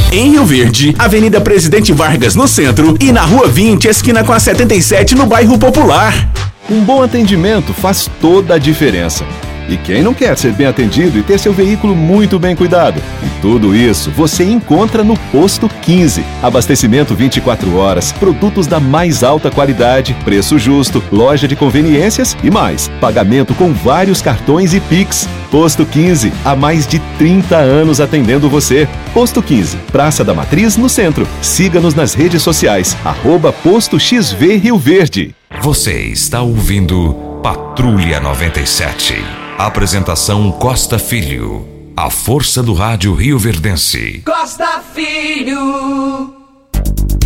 Em 0.13 0.31
Rio 0.31 0.45
Verde, 0.45 0.93
Avenida 0.99 1.39
Presidente 1.39 1.93
Vargas 1.93 2.35
no 2.35 2.45
centro 2.45 2.97
e 2.99 3.13
na 3.13 3.21
Rua 3.21 3.47
20, 3.47 3.87
esquina 3.87 4.25
com 4.25 4.33
a 4.33 4.39
77 4.41 5.15
no 5.15 5.25
bairro 5.25 5.57
Popular. 5.57 6.29
Um 6.69 6.81
bom 6.81 7.01
atendimento 7.01 7.73
faz 7.73 8.11
toda 8.19 8.55
a 8.55 8.57
diferença. 8.57 9.25
E 9.69 9.77
quem 9.77 10.01
não 10.01 10.13
quer 10.13 10.37
ser 10.37 10.53
bem 10.53 10.67
atendido 10.67 11.17
e 11.17 11.23
ter 11.23 11.39
seu 11.39 11.53
veículo 11.53 11.95
muito 11.95 12.37
bem 12.37 12.55
cuidado? 12.55 13.01
E 13.23 13.41
tudo 13.41 13.75
isso 13.75 14.11
você 14.11 14.43
encontra 14.43 15.03
no 15.03 15.17
Posto 15.31 15.69
15. 15.69 16.23
Abastecimento 16.41 17.15
24 17.15 17.75
horas, 17.77 18.11
produtos 18.11 18.67
da 18.67 18.79
mais 18.79 19.23
alta 19.23 19.49
qualidade, 19.49 20.15
preço 20.23 20.59
justo, 20.59 21.03
loja 21.11 21.47
de 21.47 21.55
conveniências 21.55 22.35
e 22.43 22.49
mais. 22.51 22.89
Pagamento 22.99 23.53
com 23.53 23.73
vários 23.73 24.21
cartões 24.21 24.73
e 24.73 24.79
Pix. 24.79 25.27
Posto 25.49 25.85
15, 25.85 26.31
há 26.45 26.55
mais 26.55 26.87
de 26.87 26.99
30 27.17 27.57
anos 27.57 27.99
atendendo 27.99 28.49
você. 28.49 28.87
Posto 29.13 29.41
15, 29.41 29.77
Praça 29.91 30.23
da 30.23 30.33
Matriz, 30.33 30.77
no 30.77 30.87
centro. 30.87 31.27
Siga-nos 31.41 31.93
nas 31.93 32.13
redes 32.13 32.41
sociais, 32.41 32.95
arroba 33.03 33.51
Posto 33.51 33.99
XV 33.99 34.55
Rio 34.57 34.77
Verde. 34.77 35.35
Você 35.61 36.03
está 36.03 36.41
ouvindo 36.41 37.13
Patrulha 37.43 38.19
97. 38.19 39.40
Apresentação 39.63 40.51
Costa 40.53 40.97
Filho. 40.97 41.67
A 41.95 42.09
força 42.09 42.63
do 42.63 42.73
rádio 42.73 43.13
Rio 43.13 43.37
Verdense. 43.37 44.23
Costa 44.25 44.81
Filho. 44.91 46.33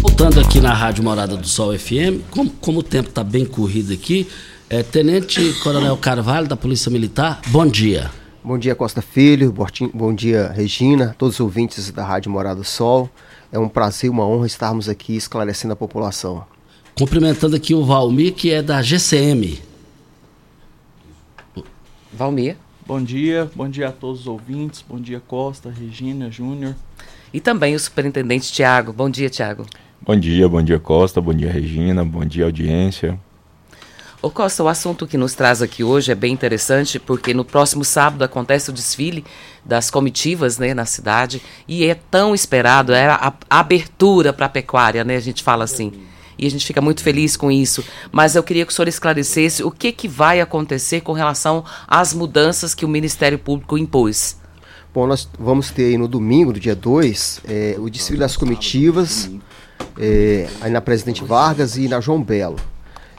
Voltando 0.02 0.42
aqui 0.42 0.60
na 0.60 0.74
Rádio 0.74 1.02
Morada 1.02 1.38
do 1.38 1.48
Sol 1.48 1.74
FM, 1.80 2.20
como, 2.30 2.50
como 2.50 2.80
o 2.80 2.84
tempo 2.84 3.08
está 3.08 3.24
bem 3.24 3.46
corrido 3.46 3.94
aqui, 3.94 4.28
é, 4.70 4.84
Tenente 4.84 5.54
Coronel 5.64 5.96
Carvalho, 5.96 6.46
da 6.46 6.58
Polícia 6.58 6.92
Militar, 6.92 7.40
bom 7.48 7.66
dia. 7.66 8.12
Bom 8.44 8.58
dia, 8.58 8.76
Costa 8.76 9.02
Filho. 9.02 9.56
Bom 9.94 10.14
dia, 10.14 10.52
Regina, 10.54 11.16
todos 11.18 11.36
os 11.36 11.40
ouvintes 11.40 11.90
da 11.90 12.04
Rádio 12.04 12.30
Morada 12.30 12.60
do 12.60 12.66
Sol. 12.66 13.10
É 13.50 13.58
um 13.58 13.70
prazer, 13.70 14.10
uma 14.10 14.28
honra 14.28 14.46
estarmos 14.46 14.90
aqui 14.90 15.16
esclarecendo 15.16 15.72
a 15.72 15.78
população. 15.78 16.44
Cumprimentando 17.00 17.56
aqui 17.56 17.74
o 17.74 17.86
Valmir, 17.86 18.34
que 18.34 18.52
é 18.52 18.62
da 18.62 18.82
GCM. 18.82 19.58
Valmir. 22.16 22.56
Bom 22.88 23.02
dia, 23.02 23.50
bom 23.56 23.68
dia 23.68 23.90
a 23.90 23.92
todos 23.92 24.22
os 24.22 24.28
ouvintes, 24.28 24.84
bom 24.88 25.00
dia 25.00 25.20
Costa, 25.20 25.70
Regina, 25.70 26.32
Júnior. 26.32 26.76
E 27.34 27.40
também 27.40 27.76
o 27.76 27.80
superintendente 27.80 28.52
Tiago. 28.52 28.94
Bom 28.94 29.10
dia, 29.10 29.30
Tiago. 29.30 29.66
Bom 30.02 30.16
dia, 30.16 30.48
bom 30.48 30.62
dia 30.62 30.80
Costa, 30.80 31.20
bom 31.20 31.34
dia 31.34 31.52
Regina, 31.52 32.06
bom 32.06 32.24
dia 32.24 32.46
audiência. 32.46 33.20
Ô 34.22 34.30
Costa, 34.30 34.64
o 34.64 34.68
assunto 34.68 35.06
que 35.06 35.18
nos 35.18 35.34
traz 35.34 35.62
aqui 35.62 35.84
hoje 35.84 36.12
é 36.12 36.16
bem 36.16 36.32
interessante 36.32 37.00
porque 37.00 37.34
no 37.34 37.44
próximo 37.44 37.84
sábado 37.84 38.24
acontece 38.24 38.70
o 38.70 38.74
desfile 38.74 39.26
das 39.64 39.92
comitivas 39.92 40.58
né, 40.58 40.74
na 40.74 40.86
cidade 40.86 41.42
e 41.68 41.86
é 41.86 41.96
tão 41.96 42.34
esperado, 42.34 42.94
é 42.94 43.08
a, 43.08 43.34
a 43.50 43.60
abertura 43.60 44.32
para 44.32 44.46
a 44.46 44.50
pecuária, 44.50 45.04
né? 45.04 45.16
A 45.16 45.20
gente 45.20 45.44
fala 45.44 45.64
assim. 45.64 45.92
E 46.38 46.46
a 46.46 46.52
gente 46.52 46.66
fica 46.66 46.82
muito 46.82 47.02
feliz 47.02 47.36
com 47.38 47.52
isso. 47.52 47.84
Mas 48.12 48.36
eu 48.36 48.44
queria 48.44 48.66
que 48.66 48.72
o 48.72 48.76
senhor 48.76 48.88
esclarecesse 48.88 49.64
o 49.64 49.72
que, 49.72 49.92
que 49.92 50.08
vai 50.08 50.42
acontecer 50.42 51.02
com 51.02 51.14
relação 51.14 51.64
às 51.88 52.14
mudanças 52.14 52.74
que 52.74 52.86
o 52.86 52.90
Ministério 52.90 53.40
Público 53.40 53.78
impôs. 53.78 54.38
Bom, 54.94 55.06
nós 55.08 55.28
vamos 55.38 55.72
ter 55.72 55.88
aí 55.88 55.98
no 55.98 56.08
domingo, 56.08 56.54
do 56.54 56.60
dia 56.60 56.76
2, 56.76 57.42
é, 57.46 57.76
o 57.78 57.90
desfile 57.90 58.20
das 58.20 58.38
comitivas, 58.38 59.30
é, 60.00 60.48
aí 60.62 60.72
na 60.72 60.80
Presidente 60.80 61.24
Vargas 61.24 61.76
e 61.76 61.88
na 61.90 62.00
João 62.00 62.24
Belo. 62.24 62.56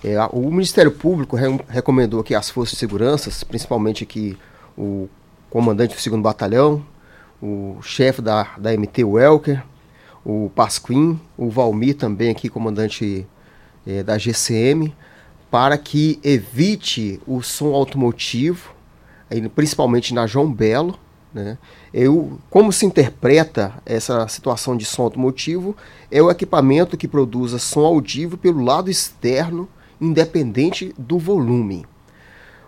É, 0.03 0.17
o 0.33 0.51
Ministério 0.51 0.91
Público 0.91 1.37
re- 1.37 1.61
recomendou 1.69 2.21
aqui 2.21 2.35
as 2.35 2.49
forças 2.49 2.73
de 2.73 2.79
segurança, 2.79 3.31
principalmente 3.47 4.05
aqui 4.05 4.39
o 4.77 5.09
comandante 5.51 5.95
do 5.95 6.11
2 6.11 6.23
Batalhão, 6.23 6.83
o 7.43 7.79
chefe 7.83 8.23
da, 8.23 8.47
da 8.57 8.73
MT 8.73 9.05
Welker, 9.05 9.62
o 10.27 10.51
Pasquim, 10.53 11.20
o 11.39 11.49
Valmir 11.49 11.95
também 11.95 12.31
aqui, 12.31 12.49
comandante 12.49 13.24
eh, 13.87 14.03
da 14.03 14.18
GCM, 14.18 14.93
para 15.49 15.79
que 15.79 16.18
evite 16.24 17.20
o 17.29 17.41
som 17.43 17.72
automotivo, 17.72 18.74
principalmente 19.55 20.12
na 20.12 20.27
João 20.27 20.53
Belo. 20.53 20.99
Né? 21.33 21.57
Eu, 21.95 22.41
como 22.51 22.72
se 22.72 22.85
interpreta 22.85 23.74
essa 23.87 24.27
situação 24.27 24.77
de 24.77 24.85
som 24.85 25.03
automotivo? 25.03 25.77
É 26.11 26.20
o 26.20 26.29
equipamento 26.29 26.97
que 26.97 27.07
produza 27.07 27.61
som 27.61 27.85
audível 27.85 28.37
pelo 28.37 28.64
lado 28.64 28.91
externo, 28.91 29.68
independente 30.01 30.93
do 30.99 31.20
volume. 31.20 31.87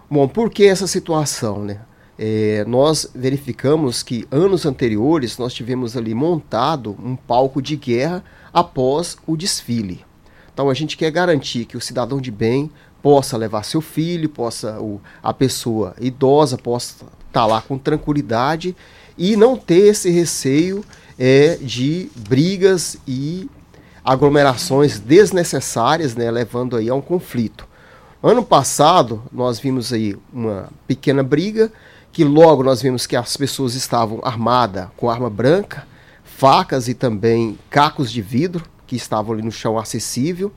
Bom, 0.09 0.29
por 0.29 0.49
que 0.49 0.65
essa 0.65 0.87
situação, 0.87 1.65
né? 1.65 1.81
É, 2.19 2.65
nós 2.67 3.09
verificamos 3.15 4.03
que 4.03 4.27
anos 4.31 4.67
anteriores 4.67 5.39
nós 5.39 5.55
tivemos 5.55 5.97
ali 5.97 6.15
montado 6.15 6.97
um 7.03 7.15
palco 7.15 7.63
de 7.63 7.77
guerra 7.77 8.25
após 8.53 9.17
o 9.27 9.37
desfile. 9.37 10.05
Então 10.53 10.69
a 10.69 10.75
gente 10.75 10.97
quer 10.97 11.13
garantir 11.13 11.65
que 11.65 11.77
o 11.77 11.81
cidadão 11.81 12.21
de 12.21 12.33
bem 12.33 12.69
possa 13.01 13.37
levar 13.37 13.65
seu 13.65 13.81
filho, 13.81 14.29
possa 14.29 14.81
o, 14.81 15.01
a 15.23 15.33
pessoa 15.33 15.95
idosa 16.01 16.59
possa 16.59 16.95
estar 16.95 17.11
tá 17.31 17.47
lá 17.47 17.63
com 17.63 17.79
tranquilidade 17.79 18.75
e 19.17 19.37
não 19.37 19.57
ter 19.57 19.87
esse 19.87 20.11
receio 20.11 20.85
é, 21.17 21.57
de 21.61 22.11
brigas 22.17 22.97
e 23.07 23.49
aglomerações 24.05 24.99
desnecessárias, 24.99 26.17
né, 26.17 26.31
levando 26.31 26.77
aí 26.77 26.89
a 26.89 26.95
um 26.95 27.01
conflito. 27.01 27.69
Ano 28.21 28.45
passado 28.45 29.23
nós 29.31 29.61
vimos 29.61 29.93
aí 29.93 30.17
uma 30.33 30.69
pequena 30.87 31.23
briga 31.23 31.71
que 32.13 32.25
logo 32.25 32.63
nós 32.63 32.83
vimos 32.83 33.07
que 33.07 33.17
as 33.17 33.37
pessoas 33.37 33.75
estavam 33.75 34.21
armadas 34.23 34.89
com 34.97 35.11
arma 35.11 35.31
branca, 35.31 35.87
facas 36.25 36.89
e 36.89 36.95
também 36.95 37.59
cacos 37.71 38.11
de 38.11 38.23
vidro 38.23 38.65
que 38.87 38.97
estavam 38.97 39.35
ali 39.35 39.43
no 39.43 39.53
chão 39.53 39.79
acessível. 39.79 40.53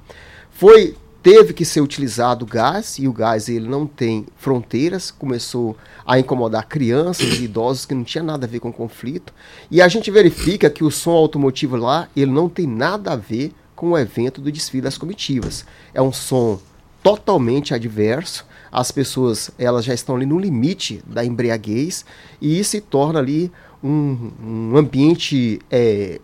Foi 0.52 0.96
teve 1.22 1.54
que 1.54 1.64
ser 1.64 1.82
utilizado 1.82 2.46
gás 2.46 2.98
e 2.98 3.08
o 3.08 3.14
gás 3.14 3.48
ele 3.48 3.68
não 3.68 3.86
tem 3.86 4.26
fronteiras, 4.38 5.12
começou 5.12 5.78
a 6.06 6.20
incomodar 6.20 6.68
crianças 6.68 7.40
e 7.40 7.44
idosos 7.44 7.86
que 7.86 7.94
não 7.94 8.04
tinha 8.04 8.24
nada 8.24 8.46
a 8.46 8.50
ver 8.50 8.60
com 8.60 8.70
o 8.70 8.74
conflito. 8.74 9.34
E 9.70 9.82
a 9.82 9.88
gente 9.88 10.10
verifica 10.10 10.70
que 10.70 10.84
o 10.84 10.90
som 10.90 11.12
automotivo 11.12 11.76
lá, 11.76 12.08
ele 12.16 12.32
não 12.32 12.50
tem 12.50 12.66
nada 12.66 13.14
a 13.14 13.16
ver 13.16 13.54
com 13.76 13.92
o 13.92 13.98
evento 13.98 14.42
do 14.42 14.52
desfile 14.52 14.82
das 14.82 14.98
comitivas. 14.98 15.66
É 15.94 16.02
um 16.02 16.12
som 16.12 16.60
totalmente 17.04 17.74
adverso. 17.74 18.46
As 18.72 18.92
pessoas 18.92 19.52
elas 19.58 19.84
já 19.84 19.94
estão 19.94 20.16
ali 20.16 20.26
no 20.26 20.40
limite 20.40 21.04
da 21.06 21.26
embriaguez 21.26 22.06
e 22.42 22.64
se 22.64 22.80
torna 22.80 23.20
ali 23.20 23.52
um, 23.84 24.32
um 24.42 24.78
ambiente 24.78 25.60
é, 25.70 26.22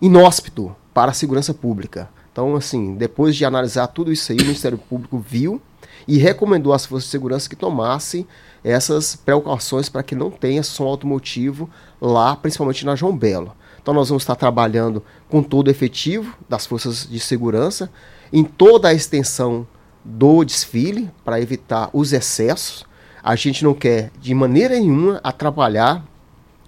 inóspito 0.00 0.74
para 0.92 1.10
a 1.10 1.14
segurança 1.14 1.52
pública. 1.52 2.08
Então, 2.32 2.56
assim, 2.56 2.94
depois 2.94 3.36
de 3.36 3.44
analisar 3.44 3.86
tudo 3.88 4.12
isso 4.12 4.32
aí, 4.32 4.38
o 4.38 4.42
Ministério 4.42 4.78
Público 4.78 5.18
viu 5.18 5.60
e 6.06 6.18
recomendou 6.18 6.72
às 6.72 6.86
forças 6.86 7.04
de 7.04 7.10
segurança 7.10 7.48
que 7.48 7.56
tomassem 7.56 8.26
essas 8.62 9.14
precauções 9.14 9.88
para 9.88 10.02
que 10.02 10.14
não 10.14 10.30
tenha 10.30 10.62
som 10.62 10.84
automotivo 10.84 11.68
lá, 12.00 12.34
principalmente 12.34 12.84
na 12.84 12.96
João 12.96 13.16
Belo. 13.16 13.54
Então 13.80 13.92
nós 13.92 14.08
vamos 14.08 14.22
estar 14.22 14.34
trabalhando 14.34 15.02
com 15.28 15.42
todo 15.42 15.68
o 15.68 15.70
efetivo 15.70 16.34
das 16.48 16.64
forças 16.64 17.06
de 17.08 17.20
segurança 17.20 17.90
em 18.32 18.42
toda 18.42 18.88
a 18.88 18.94
extensão 18.94 19.66
do 20.04 20.44
desfile 20.44 21.10
para 21.24 21.40
evitar 21.40 21.88
os 21.92 22.12
excessos. 22.12 22.84
A 23.22 23.34
gente 23.36 23.64
não 23.64 23.72
quer 23.72 24.10
de 24.20 24.34
maneira 24.34 24.78
nenhuma 24.78 25.20
atrapalhar 25.22 26.04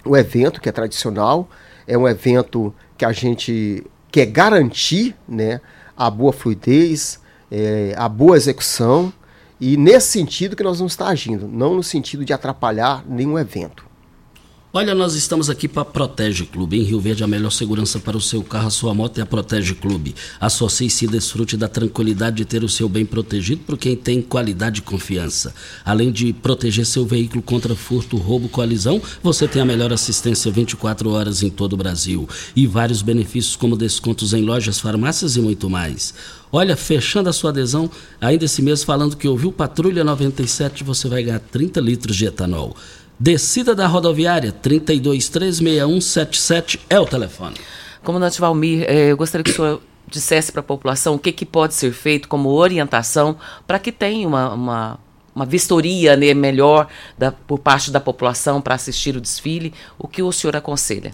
o 0.04 0.16
evento 0.16 0.60
que 0.60 0.68
é 0.68 0.72
tradicional, 0.72 1.48
é 1.86 1.98
um 1.98 2.08
evento 2.08 2.74
que 2.96 3.04
a 3.04 3.12
gente 3.12 3.84
que 4.10 4.20
é 4.20 4.26
garantir 4.26 5.14
né, 5.28 5.60
a 5.96 6.08
boa 6.08 6.32
fluidez, 6.32 7.20
é, 7.50 7.94
a 7.96 8.08
boa 8.08 8.36
execução, 8.36 9.12
e 9.60 9.76
nesse 9.76 10.08
sentido 10.08 10.56
que 10.56 10.62
nós 10.62 10.78
vamos 10.78 10.92
estar 10.92 11.08
agindo, 11.08 11.48
não 11.48 11.74
no 11.74 11.82
sentido 11.82 12.24
de 12.24 12.32
atrapalhar 12.32 13.04
nenhum 13.06 13.38
evento. 13.38 13.85
Olha, 14.72 14.94
nós 14.94 15.14
estamos 15.14 15.48
aqui 15.48 15.68
para 15.68 15.86
Protege 15.86 16.44
Clube. 16.44 16.78
Em 16.78 16.82
Rio 16.82 17.00
Verde, 17.00 17.24
a 17.24 17.26
melhor 17.26 17.50
segurança 17.50 17.98
para 17.98 18.16
o 18.16 18.20
seu 18.20 18.42
carro, 18.42 18.66
a 18.66 18.70
sua 18.70 18.92
moto 18.92 19.16
é 19.16 19.22
a 19.22 19.26
Protege 19.26 19.74
Clube. 19.74 20.14
Associe-se 20.38 21.06
e 21.06 21.08
desfrute 21.08 21.56
da 21.56 21.66
tranquilidade 21.66 22.36
de 22.36 22.44
ter 22.44 22.62
o 22.62 22.68
seu 22.68 22.86
bem 22.86 23.06
protegido 23.06 23.62
por 23.64 23.78
quem 23.78 23.96
tem 23.96 24.20
qualidade 24.20 24.80
e 24.80 24.82
confiança. 24.82 25.54
Além 25.82 26.12
de 26.12 26.30
proteger 26.32 26.84
seu 26.84 27.06
veículo 27.06 27.42
contra 27.42 27.74
furto, 27.74 28.18
roubo, 28.18 28.50
colisão, 28.50 29.00
você 29.22 29.48
tem 29.48 29.62
a 29.62 29.64
melhor 29.64 29.92
assistência 29.94 30.50
24 30.50 31.10
horas 31.10 31.42
em 31.42 31.48
todo 31.48 31.72
o 31.72 31.76
Brasil. 31.78 32.28
E 32.54 32.66
vários 32.66 33.00
benefícios 33.00 33.56
como 33.56 33.76
descontos 33.76 34.34
em 34.34 34.42
lojas, 34.42 34.78
farmácias 34.78 35.36
e 35.36 35.40
muito 35.40 35.70
mais. 35.70 36.12
Olha, 36.52 36.76
fechando 36.76 37.28
a 37.28 37.32
sua 37.32 37.50
adesão, 37.50 37.90
ainda 38.20 38.44
esse 38.44 38.60
mês 38.60 38.84
falando 38.84 39.16
que 39.16 39.26
ouviu 39.26 39.50
Patrulha 39.50 40.04
97, 40.04 40.84
você 40.84 41.08
vai 41.08 41.22
ganhar 41.22 41.40
30 41.40 41.80
litros 41.80 42.14
de 42.14 42.26
etanol. 42.26 42.76
Descida 43.18 43.74
da 43.74 43.86
rodoviária, 43.86 44.52
32366177 44.52 46.80
é 46.90 47.00
o 47.00 47.06
telefone. 47.06 47.56
Comandante 48.04 48.38
Valmir, 48.38 48.84
eh, 48.86 49.10
eu 49.10 49.16
gostaria 49.16 49.42
que 49.42 49.52
o 49.52 49.54
senhor 49.54 49.80
dissesse 50.06 50.52
para 50.52 50.60
a 50.60 50.62
população 50.62 51.14
o 51.14 51.18
que, 51.18 51.32
que 51.32 51.46
pode 51.46 51.72
ser 51.72 51.92
feito 51.92 52.28
como 52.28 52.50
orientação 52.50 53.38
para 53.66 53.78
que 53.78 53.90
tenha 53.90 54.28
uma, 54.28 54.52
uma, 54.52 55.00
uma 55.34 55.46
vistoria 55.46 56.14
né, 56.14 56.34
melhor 56.34 56.88
da, 57.16 57.32
por 57.32 57.58
parte 57.58 57.90
da 57.90 58.00
população 58.00 58.60
para 58.60 58.74
assistir 58.74 59.16
o 59.16 59.20
desfile. 59.20 59.72
O 59.98 60.06
que 60.06 60.22
o 60.22 60.30
senhor 60.30 60.54
aconselha? 60.54 61.12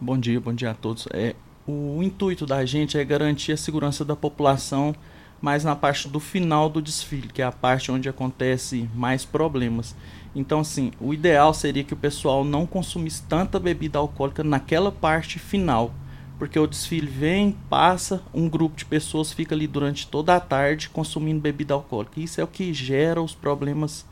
Bom 0.00 0.18
dia, 0.18 0.40
bom 0.40 0.52
dia 0.52 0.72
a 0.72 0.74
todos. 0.74 1.06
É, 1.12 1.36
o 1.68 2.02
intuito 2.02 2.46
da 2.46 2.66
gente 2.66 2.98
é 2.98 3.04
garantir 3.04 3.52
a 3.52 3.56
segurança 3.56 4.04
da 4.04 4.16
população 4.16 4.92
mais 5.40 5.62
na 5.62 5.76
parte 5.76 6.08
do 6.08 6.18
final 6.18 6.68
do 6.68 6.82
desfile, 6.82 7.28
que 7.28 7.42
é 7.42 7.44
a 7.44 7.52
parte 7.52 7.92
onde 7.92 8.08
acontece 8.08 8.88
mais 8.94 9.24
problemas. 9.24 9.94
Então, 10.34 10.60
assim, 10.60 10.92
o 11.00 11.14
ideal 11.14 11.54
seria 11.54 11.84
que 11.84 11.94
o 11.94 11.96
pessoal 11.96 12.44
não 12.44 12.66
consumisse 12.66 13.22
tanta 13.22 13.60
bebida 13.60 13.98
alcoólica 13.98 14.42
naquela 14.42 14.90
parte 14.90 15.38
final. 15.38 15.92
Porque 16.38 16.58
o 16.58 16.66
desfile 16.66 17.06
vem, 17.06 17.56
passa, 17.70 18.20
um 18.34 18.48
grupo 18.48 18.76
de 18.76 18.84
pessoas 18.84 19.32
fica 19.32 19.54
ali 19.54 19.68
durante 19.68 20.08
toda 20.08 20.34
a 20.34 20.40
tarde 20.40 20.88
consumindo 20.88 21.40
bebida 21.40 21.74
alcoólica. 21.74 22.20
Isso 22.20 22.40
é 22.40 22.44
o 22.44 22.48
que 22.48 22.74
gera 22.74 23.22
os 23.22 23.34
problemas 23.34 24.04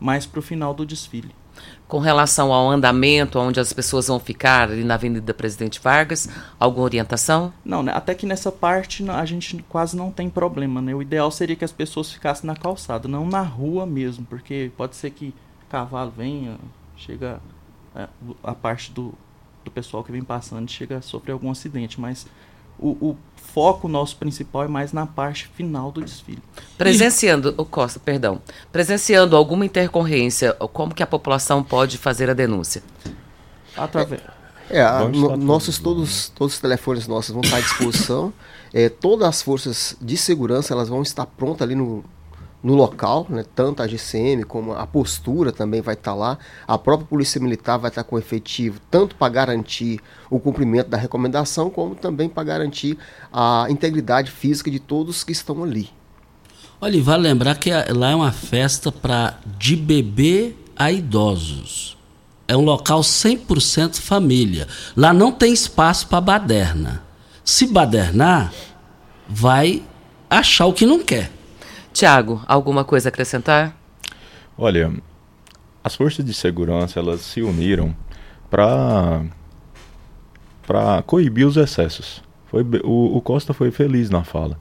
mais 0.00 0.24
para 0.24 0.38
o 0.38 0.42
final 0.42 0.72
do 0.72 0.86
desfile. 0.86 1.34
Com 1.86 1.98
relação 1.98 2.52
ao 2.52 2.70
andamento, 2.70 3.38
onde 3.38 3.60
as 3.60 3.72
pessoas 3.72 4.06
vão 4.06 4.18
ficar 4.18 4.70
ali 4.70 4.84
na 4.84 4.94
Avenida 4.94 5.34
Presidente 5.34 5.80
Vargas, 5.80 6.28
alguma 6.58 6.84
orientação? 6.84 7.52
Não, 7.62 7.82
né? 7.82 7.92
até 7.94 8.14
que 8.14 8.24
nessa 8.24 8.50
parte 8.50 9.08
a 9.10 9.24
gente 9.26 9.62
quase 9.68 9.96
não 9.96 10.10
tem 10.10 10.30
problema. 10.30 10.80
Né? 10.80 10.94
O 10.94 11.02
ideal 11.02 11.30
seria 11.30 11.56
que 11.56 11.64
as 11.64 11.72
pessoas 11.72 12.10
ficassem 12.10 12.46
na 12.46 12.54
calçada, 12.54 13.08
não 13.08 13.26
na 13.26 13.42
rua 13.42 13.84
mesmo, 13.84 14.24
porque 14.24 14.70
pode 14.76 14.96
ser 14.96 15.10
que 15.10 15.34
cavalo 15.70 16.12
venha, 16.14 16.58
chega 16.96 17.40
a, 17.94 18.02
é, 18.02 18.08
a 18.42 18.54
parte 18.54 18.90
do, 18.90 19.14
do 19.64 19.70
pessoal 19.70 20.04
que 20.04 20.12
vem 20.12 20.22
passando 20.22 20.68
chega 20.68 20.98
a 20.98 21.02
sofrer 21.02 21.32
algum 21.32 21.50
acidente, 21.50 22.00
mas 22.00 22.26
o, 22.78 22.90
o 23.10 23.16
foco 23.36 23.88
nosso 23.88 24.16
principal 24.16 24.64
é 24.64 24.68
mais 24.68 24.92
na 24.92 25.06
parte 25.06 25.48
final 25.48 25.92
do 25.92 26.00
desfile. 26.00 26.42
Presenciando, 26.76 27.54
o 27.56 27.64
Costa, 27.64 28.00
perdão, 28.00 28.40
presenciando 28.72 29.36
alguma 29.36 29.64
intercorrência, 29.64 30.52
como 30.72 30.94
que 30.94 31.02
a 31.02 31.06
população 31.06 31.62
pode 31.62 31.98
fazer 31.98 32.28
a 32.30 32.34
denúncia? 32.34 32.82
Através. 33.76 34.20
É, 34.68 34.82
a, 34.82 35.04
no, 35.04 35.36
nossos 35.36 35.78
todos, 35.78 36.28
todos 36.28 36.54
os 36.54 36.60
telefones 36.60 37.08
nossos 37.08 37.32
vão 37.32 37.42
estar 37.42 37.56
à 37.56 37.60
disposição. 37.60 38.32
é, 38.72 38.88
todas 38.88 39.28
as 39.28 39.42
forças 39.42 39.96
de 40.00 40.16
segurança 40.16 40.72
elas 40.72 40.88
vão 40.88 41.02
estar 41.02 41.26
prontas 41.26 41.62
ali 41.62 41.74
no, 41.74 42.04
no 42.62 42.74
local, 42.74 43.26
né? 43.28 43.44
tanto 43.54 43.82
a 43.82 43.86
GCM 43.86 44.44
como 44.44 44.72
a 44.72 44.86
postura 44.86 45.50
também 45.50 45.80
vai 45.80 45.94
estar 45.94 46.14
lá, 46.14 46.38
a 46.66 46.76
própria 46.76 47.06
Polícia 47.06 47.40
Militar 47.40 47.78
vai 47.78 47.90
estar 47.90 48.04
com 48.04 48.18
efetivo, 48.18 48.78
tanto 48.90 49.16
para 49.16 49.32
garantir 49.32 50.00
o 50.28 50.38
cumprimento 50.38 50.88
da 50.88 50.96
recomendação, 50.96 51.70
como 51.70 51.94
também 51.94 52.28
para 52.28 52.44
garantir 52.44 52.98
a 53.32 53.66
integridade 53.70 54.30
física 54.30 54.70
de 54.70 54.78
todos 54.78 55.24
que 55.24 55.32
estão 55.32 55.62
ali. 55.64 55.90
Olha, 56.80 57.02
vale 57.02 57.22
lembrar 57.22 57.56
que 57.56 57.70
lá 57.70 58.10
é 58.10 58.14
uma 58.14 58.32
festa 58.32 58.90
para 58.90 59.38
de 59.58 59.76
bebê 59.76 60.54
a 60.76 60.90
idosos. 60.90 61.96
É 62.48 62.56
um 62.56 62.64
local 62.64 63.00
100% 63.00 64.00
família. 64.00 64.66
Lá 64.96 65.12
não 65.12 65.30
tem 65.30 65.52
espaço 65.52 66.08
para 66.08 66.20
baderna. 66.20 67.02
Se 67.44 67.66
badernar, 67.66 68.52
vai 69.28 69.82
achar 70.28 70.66
o 70.66 70.72
que 70.72 70.86
não 70.86 71.00
quer. 71.00 71.30
Tiago, 71.92 72.42
alguma 72.46 72.84
coisa 72.84 73.08
a 73.08 73.10
acrescentar? 73.10 73.76
Olha, 74.56 74.92
as 75.82 75.94
forças 75.94 76.24
de 76.24 76.34
segurança 76.34 76.98
elas 76.98 77.20
se 77.20 77.42
uniram 77.42 77.94
para 78.50 79.22
para 80.66 81.02
coibir 81.02 81.46
os 81.46 81.56
excessos. 81.56 82.22
Foi, 82.46 82.62
o, 82.84 83.16
o 83.16 83.20
Costa 83.20 83.52
foi 83.52 83.70
feliz 83.70 84.08
na 84.08 84.22
fala 84.22 84.56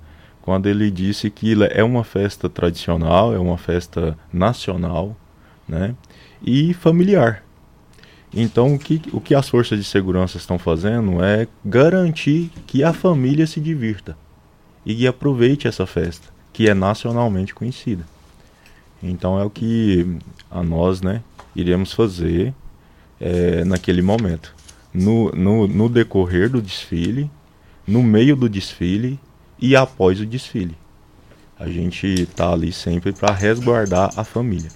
quando 0.49 0.65
ele 0.65 0.89
disse 0.89 1.29
que 1.29 1.55
é 1.69 1.83
uma 1.83 2.03
festa 2.03 2.49
tradicional, 2.49 3.31
é 3.33 3.37
uma 3.37 3.55
festa 3.55 4.17
nacional, 4.33 5.15
né? 5.67 5.95
E 6.41 6.73
familiar. 6.73 7.43
Então, 8.33 8.73
o 8.73 8.79
que, 8.79 8.99
o 9.13 9.21
que 9.21 9.35
as 9.35 9.47
forças 9.47 9.77
de 9.77 9.83
segurança 9.83 10.37
estão 10.37 10.57
fazendo 10.57 11.23
é 11.23 11.47
garantir 11.63 12.51
que 12.65 12.83
a 12.83 12.91
família 12.91 13.45
se 13.45 13.59
divirta 13.59 14.17
e 14.83 15.05
aproveite 15.05 15.67
essa 15.67 15.85
festa 15.85 16.29
que 16.53 16.69
é 16.69 16.73
nacionalmente 16.73 17.53
conhecida. 17.53 18.05
Então 19.01 19.39
é 19.39 19.45
o 19.45 19.49
que 19.49 20.17
a 20.51 20.61
nós, 20.63 21.01
né, 21.01 21.21
iremos 21.55 21.93
fazer 21.93 22.53
é, 23.19 23.63
naquele 23.63 24.01
momento. 24.01 24.53
No, 24.93 25.31
no, 25.31 25.67
no 25.67 25.87
decorrer 25.87 26.49
do 26.49 26.61
desfile, 26.61 27.29
no 27.87 28.01
meio 28.01 28.35
do 28.35 28.49
desfile 28.49 29.19
e 29.59 29.75
após 29.75 30.19
o 30.19 30.25
desfile. 30.25 30.75
A 31.59 31.67
gente 31.69 32.07
está 32.07 32.51
ali 32.51 32.71
sempre 32.71 33.11
para 33.11 33.33
resguardar 33.33 34.11
a 34.15 34.23
família. 34.23 34.69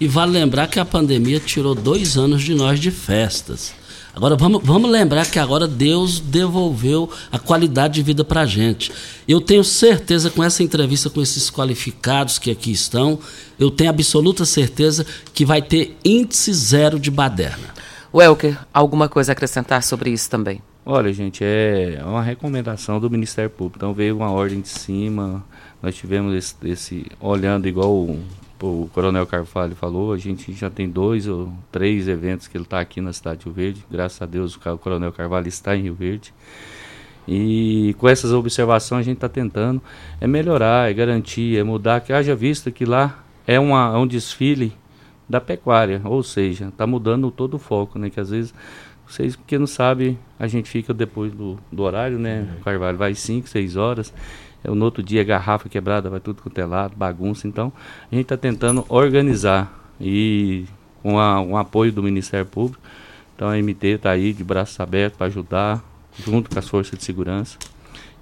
E 0.00 0.08
vale 0.08 0.32
lembrar 0.32 0.66
que 0.66 0.80
a 0.80 0.84
pandemia 0.84 1.38
tirou 1.38 1.74
dois 1.74 2.16
anos 2.16 2.42
de 2.42 2.54
nós 2.54 2.80
de 2.80 2.90
festas. 2.90 3.74
Agora 4.20 4.36
vamos, 4.36 4.60
vamos 4.62 4.90
lembrar 4.90 5.24
que 5.30 5.38
agora 5.38 5.66
Deus 5.66 6.20
devolveu 6.20 7.08
a 7.32 7.38
qualidade 7.38 7.94
de 7.94 8.02
vida 8.02 8.22
para 8.22 8.42
a 8.42 8.46
gente. 8.46 8.92
Eu 9.26 9.40
tenho 9.40 9.64
certeza 9.64 10.28
com 10.28 10.44
essa 10.44 10.62
entrevista 10.62 11.08
com 11.08 11.22
esses 11.22 11.50
qualificados 11.50 12.38
que 12.38 12.50
aqui 12.50 12.70
estão, 12.70 13.18
eu 13.58 13.70
tenho 13.70 13.88
absoluta 13.88 14.44
certeza 14.44 15.06
que 15.32 15.46
vai 15.46 15.62
ter 15.62 15.96
índice 16.04 16.52
zero 16.52 17.00
de 17.00 17.10
baderna. 17.10 17.68
Welker, 18.12 18.58
alguma 18.74 19.08
coisa 19.08 19.32
a 19.32 19.34
acrescentar 19.34 19.82
sobre 19.82 20.10
isso 20.10 20.28
também? 20.28 20.60
Olha, 20.84 21.10
gente, 21.14 21.42
é 21.42 22.02
uma 22.04 22.22
recomendação 22.22 23.00
do 23.00 23.08
Ministério 23.08 23.48
Público. 23.48 23.78
Então 23.78 23.94
veio 23.94 24.14
uma 24.14 24.30
ordem 24.30 24.60
de 24.60 24.68
cima. 24.68 25.42
Nós 25.82 25.96
tivemos 25.96 26.34
esse, 26.34 26.54
esse 26.64 27.06
olhando 27.18 27.66
igual 27.66 28.14
o, 28.60 28.84
o 28.84 28.90
Coronel 28.92 29.26
Carvalho 29.26 29.74
falou, 29.74 30.12
a 30.12 30.18
gente 30.18 30.52
já 30.52 30.70
tem 30.70 30.88
dois 30.88 31.26
ou 31.26 31.52
três 31.70 32.08
eventos 32.08 32.48
que 32.48 32.56
ele 32.56 32.64
está 32.64 32.80
aqui 32.80 33.00
na 33.00 33.12
cidade 33.12 33.40
de 33.40 33.44
Rio 33.46 33.54
Verde. 33.54 33.86
Graças 33.90 34.20
a 34.20 34.26
Deus 34.26 34.56
o 34.56 34.78
Coronel 34.78 35.12
Carvalho 35.12 35.48
está 35.48 35.76
em 35.76 35.82
Rio 35.82 35.94
Verde. 35.94 36.32
E 37.26 37.94
com 37.98 38.08
essas 38.08 38.32
observações 38.32 39.00
a 39.00 39.04
gente 39.04 39.18
está 39.18 39.28
tentando 39.28 39.80
é 40.20 40.26
melhorar, 40.26 40.90
é 40.90 40.94
garantir, 40.94 41.58
é 41.58 41.62
mudar, 41.62 42.00
que 42.00 42.12
haja 42.12 42.34
vista 42.34 42.70
que 42.70 42.84
lá 42.84 43.22
é, 43.46 43.58
uma, 43.60 43.94
é 43.94 43.98
um 43.98 44.06
desfile 44.06 44.72
da 45.28 45.40
pecuária, 45.40 46.00
ou 46.04 46.22
seja, 46.24 46.66
está 46.66 46.86
mudando 46.86 47.30
todo 47.30 47.54
o 47.54 47.58
foco, 47.58 47.98
né? 47.98 48.10
Que 48.10 48.18
às 48.18 48.30
vezes 48.30 48.52
vocês 49.06 49.36
porque 49.36 49.58
não 49.58 49.66
sabem, 49.66 50.18
a 50.38 50.46
gente 50.46 50.68
fica 50.68 50.94
depois 50.94 51.32
do, 51.32 51.58
do 51.70 51.82
horário, 51.82 52.18
né? 52.18 52.48
O 52.60 52.64
Carvalho 52.64 52.98
vai 52.98 53.14
5, 53.14 53.48
6 53.48 53.76
horas. 53.76 54.12
É, 54.62 54.70
no 54.70 54.84
outro 54.84 55.02
dia 55.02 55.24
garrafa 55.24 55.68
quebrada, 55.68 56.10
vai 56.10 56.20
tudo 56.20 56.42
com 56.42 56.50
telado, 56.50 56.94
bagunça. 56.96 57.48
Então, 57.48 57.72
a 58.10 58.14
gente 58.14 58.24
está 58.24 58.36
tentando 58.36 58.84
organizar 58.88 59.92
e 60.00 60.64
com 61.02 61.18
a, 61.18 61.40
um 61.40 61.56
apoio 61.56 61.92
do 61.92 62.02
Ministério 62.02 62.46
Público. 62.46 62.82
Então 63.34 63.48
a 63.48 63.56
MT 63.56 63.86
está 63.86 64.10
aí 64.10 64.32
de 64.32 64.44
braços 64.44 64.78
abertos 64.80 65.16
para 65.16 65.26
ajudar, 65.26 65.82
junto 66.26 66.50
com 66.50 66.58
as 66.58 66.68
forças 66.68 66.98
de 66.98 67.04
segurança. 67.04 67.56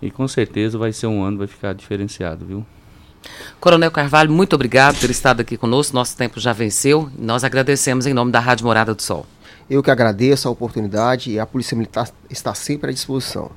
E 0.00 0.10
com 0.10 0.28
certeza 0.28 0.78
vai 0.78 0.92
ser 0.92 1.08
um 1.08 1.22
ano, 1.22 1.38
vai 1.38 1.46
ficar 1.46 1.72
diferenciado, 1.72 2.46
viu? 2.46 2.64
Coronel 3.58 3.90
Carvalho, 3.90 4.30
muito 4.30 4.54
obrigado 4.54 4.94
por 4.94 5.00
ter 5.00 5.10
estado 5.10 5.40
aqui 5.40 5.56
conosco. 5.56 5.94
Nosso 5.94 6.16
tempo 6.16 6.38
já 6.38 6.52
venceu. 6.52 7.10
Nós 7.18 7.42
agradecemos 7.42 8.06
em 8.06 8.14
nome 8.14 8.30
da 8.30 8.38
Rádio 8.38 8.64
Morada 8.64 8.94
do 8.94 9.02
Sol. 9.02 9.26
Eu 9.68 9.82
que 9.82 9.90
agradeço 9.90 10.46
a 10.46 10.50
oportunidade 10.50 11.32
e 11.32 11.40
a 11.40 11.44
Polícia 11.44 11.76
Militar 11.76 12.08
está 12.30 12.54
sempre 12.54 12.90
à 12.90 12.92
disposição. 12.92 13.50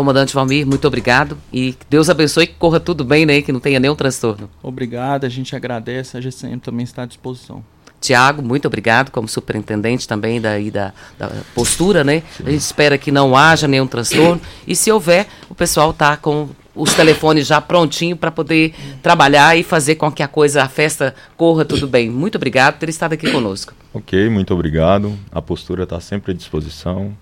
Comandante 0.00 0.34
Valmir, 0.34 0.66
muito 0.66 0.88
obrigado 0.88 1.36
e 1.52 1.72
que 1.74 1.84
Deus 1.90 2.08
abençoe 2.08 2.46
que 2.46 2.54
corra 2.54 2.80
tudo 2.80 3.04
bem, 3.04 3.26
né? 3.26 3.42
Que 3.42 3.52
não 3.52 3.60
tenha 3.60 3.78
nenhum 3.78 3.94
transtorno. 3.94 4.48
Obrigado, 4.62 5.26
a 5.26 5.28
gente 5.28 5.54
agradece, 5.54 6.16
a 6.16 6.22
GCM 6.22 6.58
também 6.58 6.84
está 6.84 7.02
à 7.02 7.06
disposição. 7.06 7.62
Tiago, 8.00 8.40
muito 8.40 8.66
obrigado, 8.66 9.10
como 9.10 9.28
superintendente 9.28 10.08
também 10.08 10.40
da, 10.40 10.58
da, 10.72 10.94
da 11.18 11.30
postura, 11.54 12.02
né? 12.02 12.22
Sim. 12.34 12.44
A 12.46 12.50
gente 12.50 12.62
espera 12.62 12.96
que 12.96 13.12
não 13.12 13.36
haja 13.36 13.68
nenhum 13.68 13.86
transtorno 13.86 14.40
e 14.66 14.74
se 14.74 14.90
houver, 14.90 15.26
o 15.50 15.54
pessoal 15.54 15.90
está 15.90 16.16
com 16.16 16.48
os 16.74 16.94
telefones 16.94 17.46
já 17.46 17.60
prontinho 17.60 18.16
para 18.16 18.30
poder 18.30 18.74
trabalhar 19.02 19.54
e 19.54 19.62
fazer 19.62 19.96
com 19.96 20.10
que 20.10 20.22
a 20.22 20.28
coisa, 20.28 20.62
a 20.62 20.68
festa 20.68 21.14
corra 21.36 21.62
tudo 21.62 21.86
bem. 21.86 22.08
Muito 22.08 22.36
obrigado 22.36 22.72
por 22.72 22.80
ter 22.80 22.88
estado 22.88 23.12
aqui 23.12 23.30
conosco. 23.30 23.74
Ok, 23.92 24.30
muito 24.30 24.54
obrigado. 24.54 25.14
A 25.30 25.42
postura 25.42 25.82
está 25.82 26.00
sempre 26.00 26.32
à 26.32 26.34
disposição. 26.34 27.14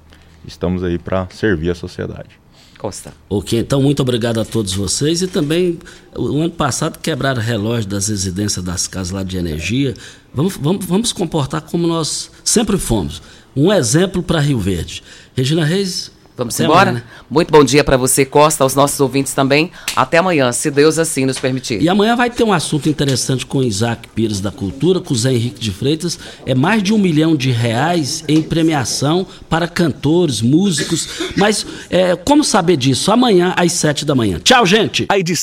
Estamos 0.46 0.84
aí 0.84 0.96
para 0.96 1.26
servir 1.32 1.70
a 1.70 1.74
sociedade. 1.74 2.38
Costa. 2.78 3.12
Ok, 3.28 3.58
então 3.58 3.82
muito 3.82 4.00
obrigado 4.00 4.40
a 4.40 4.44
todos 4.44 4.72
vocês. 4.72 5.20
E 5.20 5.26
também, 5.26 5.78
o 6.16 6.40
ano 6.40 6.50
passado 6.50 6.98
quebraram 6.98 7.42
relógio 7.42 7.88
das 7.88 8.08
residências 8.08 8.64
das 8.64 8.86
casas 8.86 9.10
lá 9.12 9.22
de 9.22 9.36
energia. 9.36 9.94
Vamos, 10.32 10.56
vamos, 10.56 10.86
vamos 10.86 11.12
comportar 11.12 11.62
como 11.62 11.86
nós 11.86 12.30
sempre 12.44 12.78
fomos. 12.78 13.20
Um 13.56 13.72
exemplo 13.72 14.22
para 14.22 14.40
Rio 14.40 14.58
Verde. 14.58 15.02
Regina 15.34 15.64
Reis, 15.64 16.12
Vamos 16.38 16.54
Até 16.54 16.64
embora? 16.64 16.90
Amanhã, 16.90 17.04
né? 17.04 17.10
Muito 17.28 17.50
bom 17.50 17.64
dia 17.64 17.82
para 17.82 17.96
você, 17.96 18.24
Costa, 18.24 18.62
aos 18.62 18.72
nossos 18.72 19.00
ouvintes 19.00 19.34
também. 19.34 19.72
Até 19.96 20.18
amanhã, 20.18 20.52
se 20.52 20.70
Deus 20.70 20.96
assim 20.96 21.26
nos 21.26 21.36
permitir. 21.36 21.82
E 21.82 21.88
amanhã 21.88 22.14
vai 22.14 22.30
ter 22.30 22.44
um 22.44 22.52
assunto 22.52 22.88
interessante 22.88 23.44
com 23.44 23.60
Isaac 23.60 24.06
Pires 24.14 24.40
da 24.40 24.52
Cultura, 24.52 25.00
com 25.00 25.12
Zé 25.16 25.32
Henrique 25.32 25.58
de 25.58 25.72
Freitas. 25.72 26.16
É 26.46 26.54
mais 26.54 26.80
de 26.80 26.94
um 26.94 26.98
milhão 26.98 27.34
de 27.34 27.50
reais 27.50 28.22
em 28.28 28.40
premiação 28.40 29.26
para 29.50 29.66
cantores, 29.66 30.40
músicos. 30.40 31.08
Mas 31.36 31.66
é, 31.90 32.14
como 32.14 32.44
saber 32.44 32.76
disso? 32.76 33.10
Amanhã, 33.10 33.52
às 33.56 33.72
sete 33.72 34.04
da 34.04 34.14
manhã. 34.14 34.38
Tchau, 34.38 34.64
gente! 34.64 35.06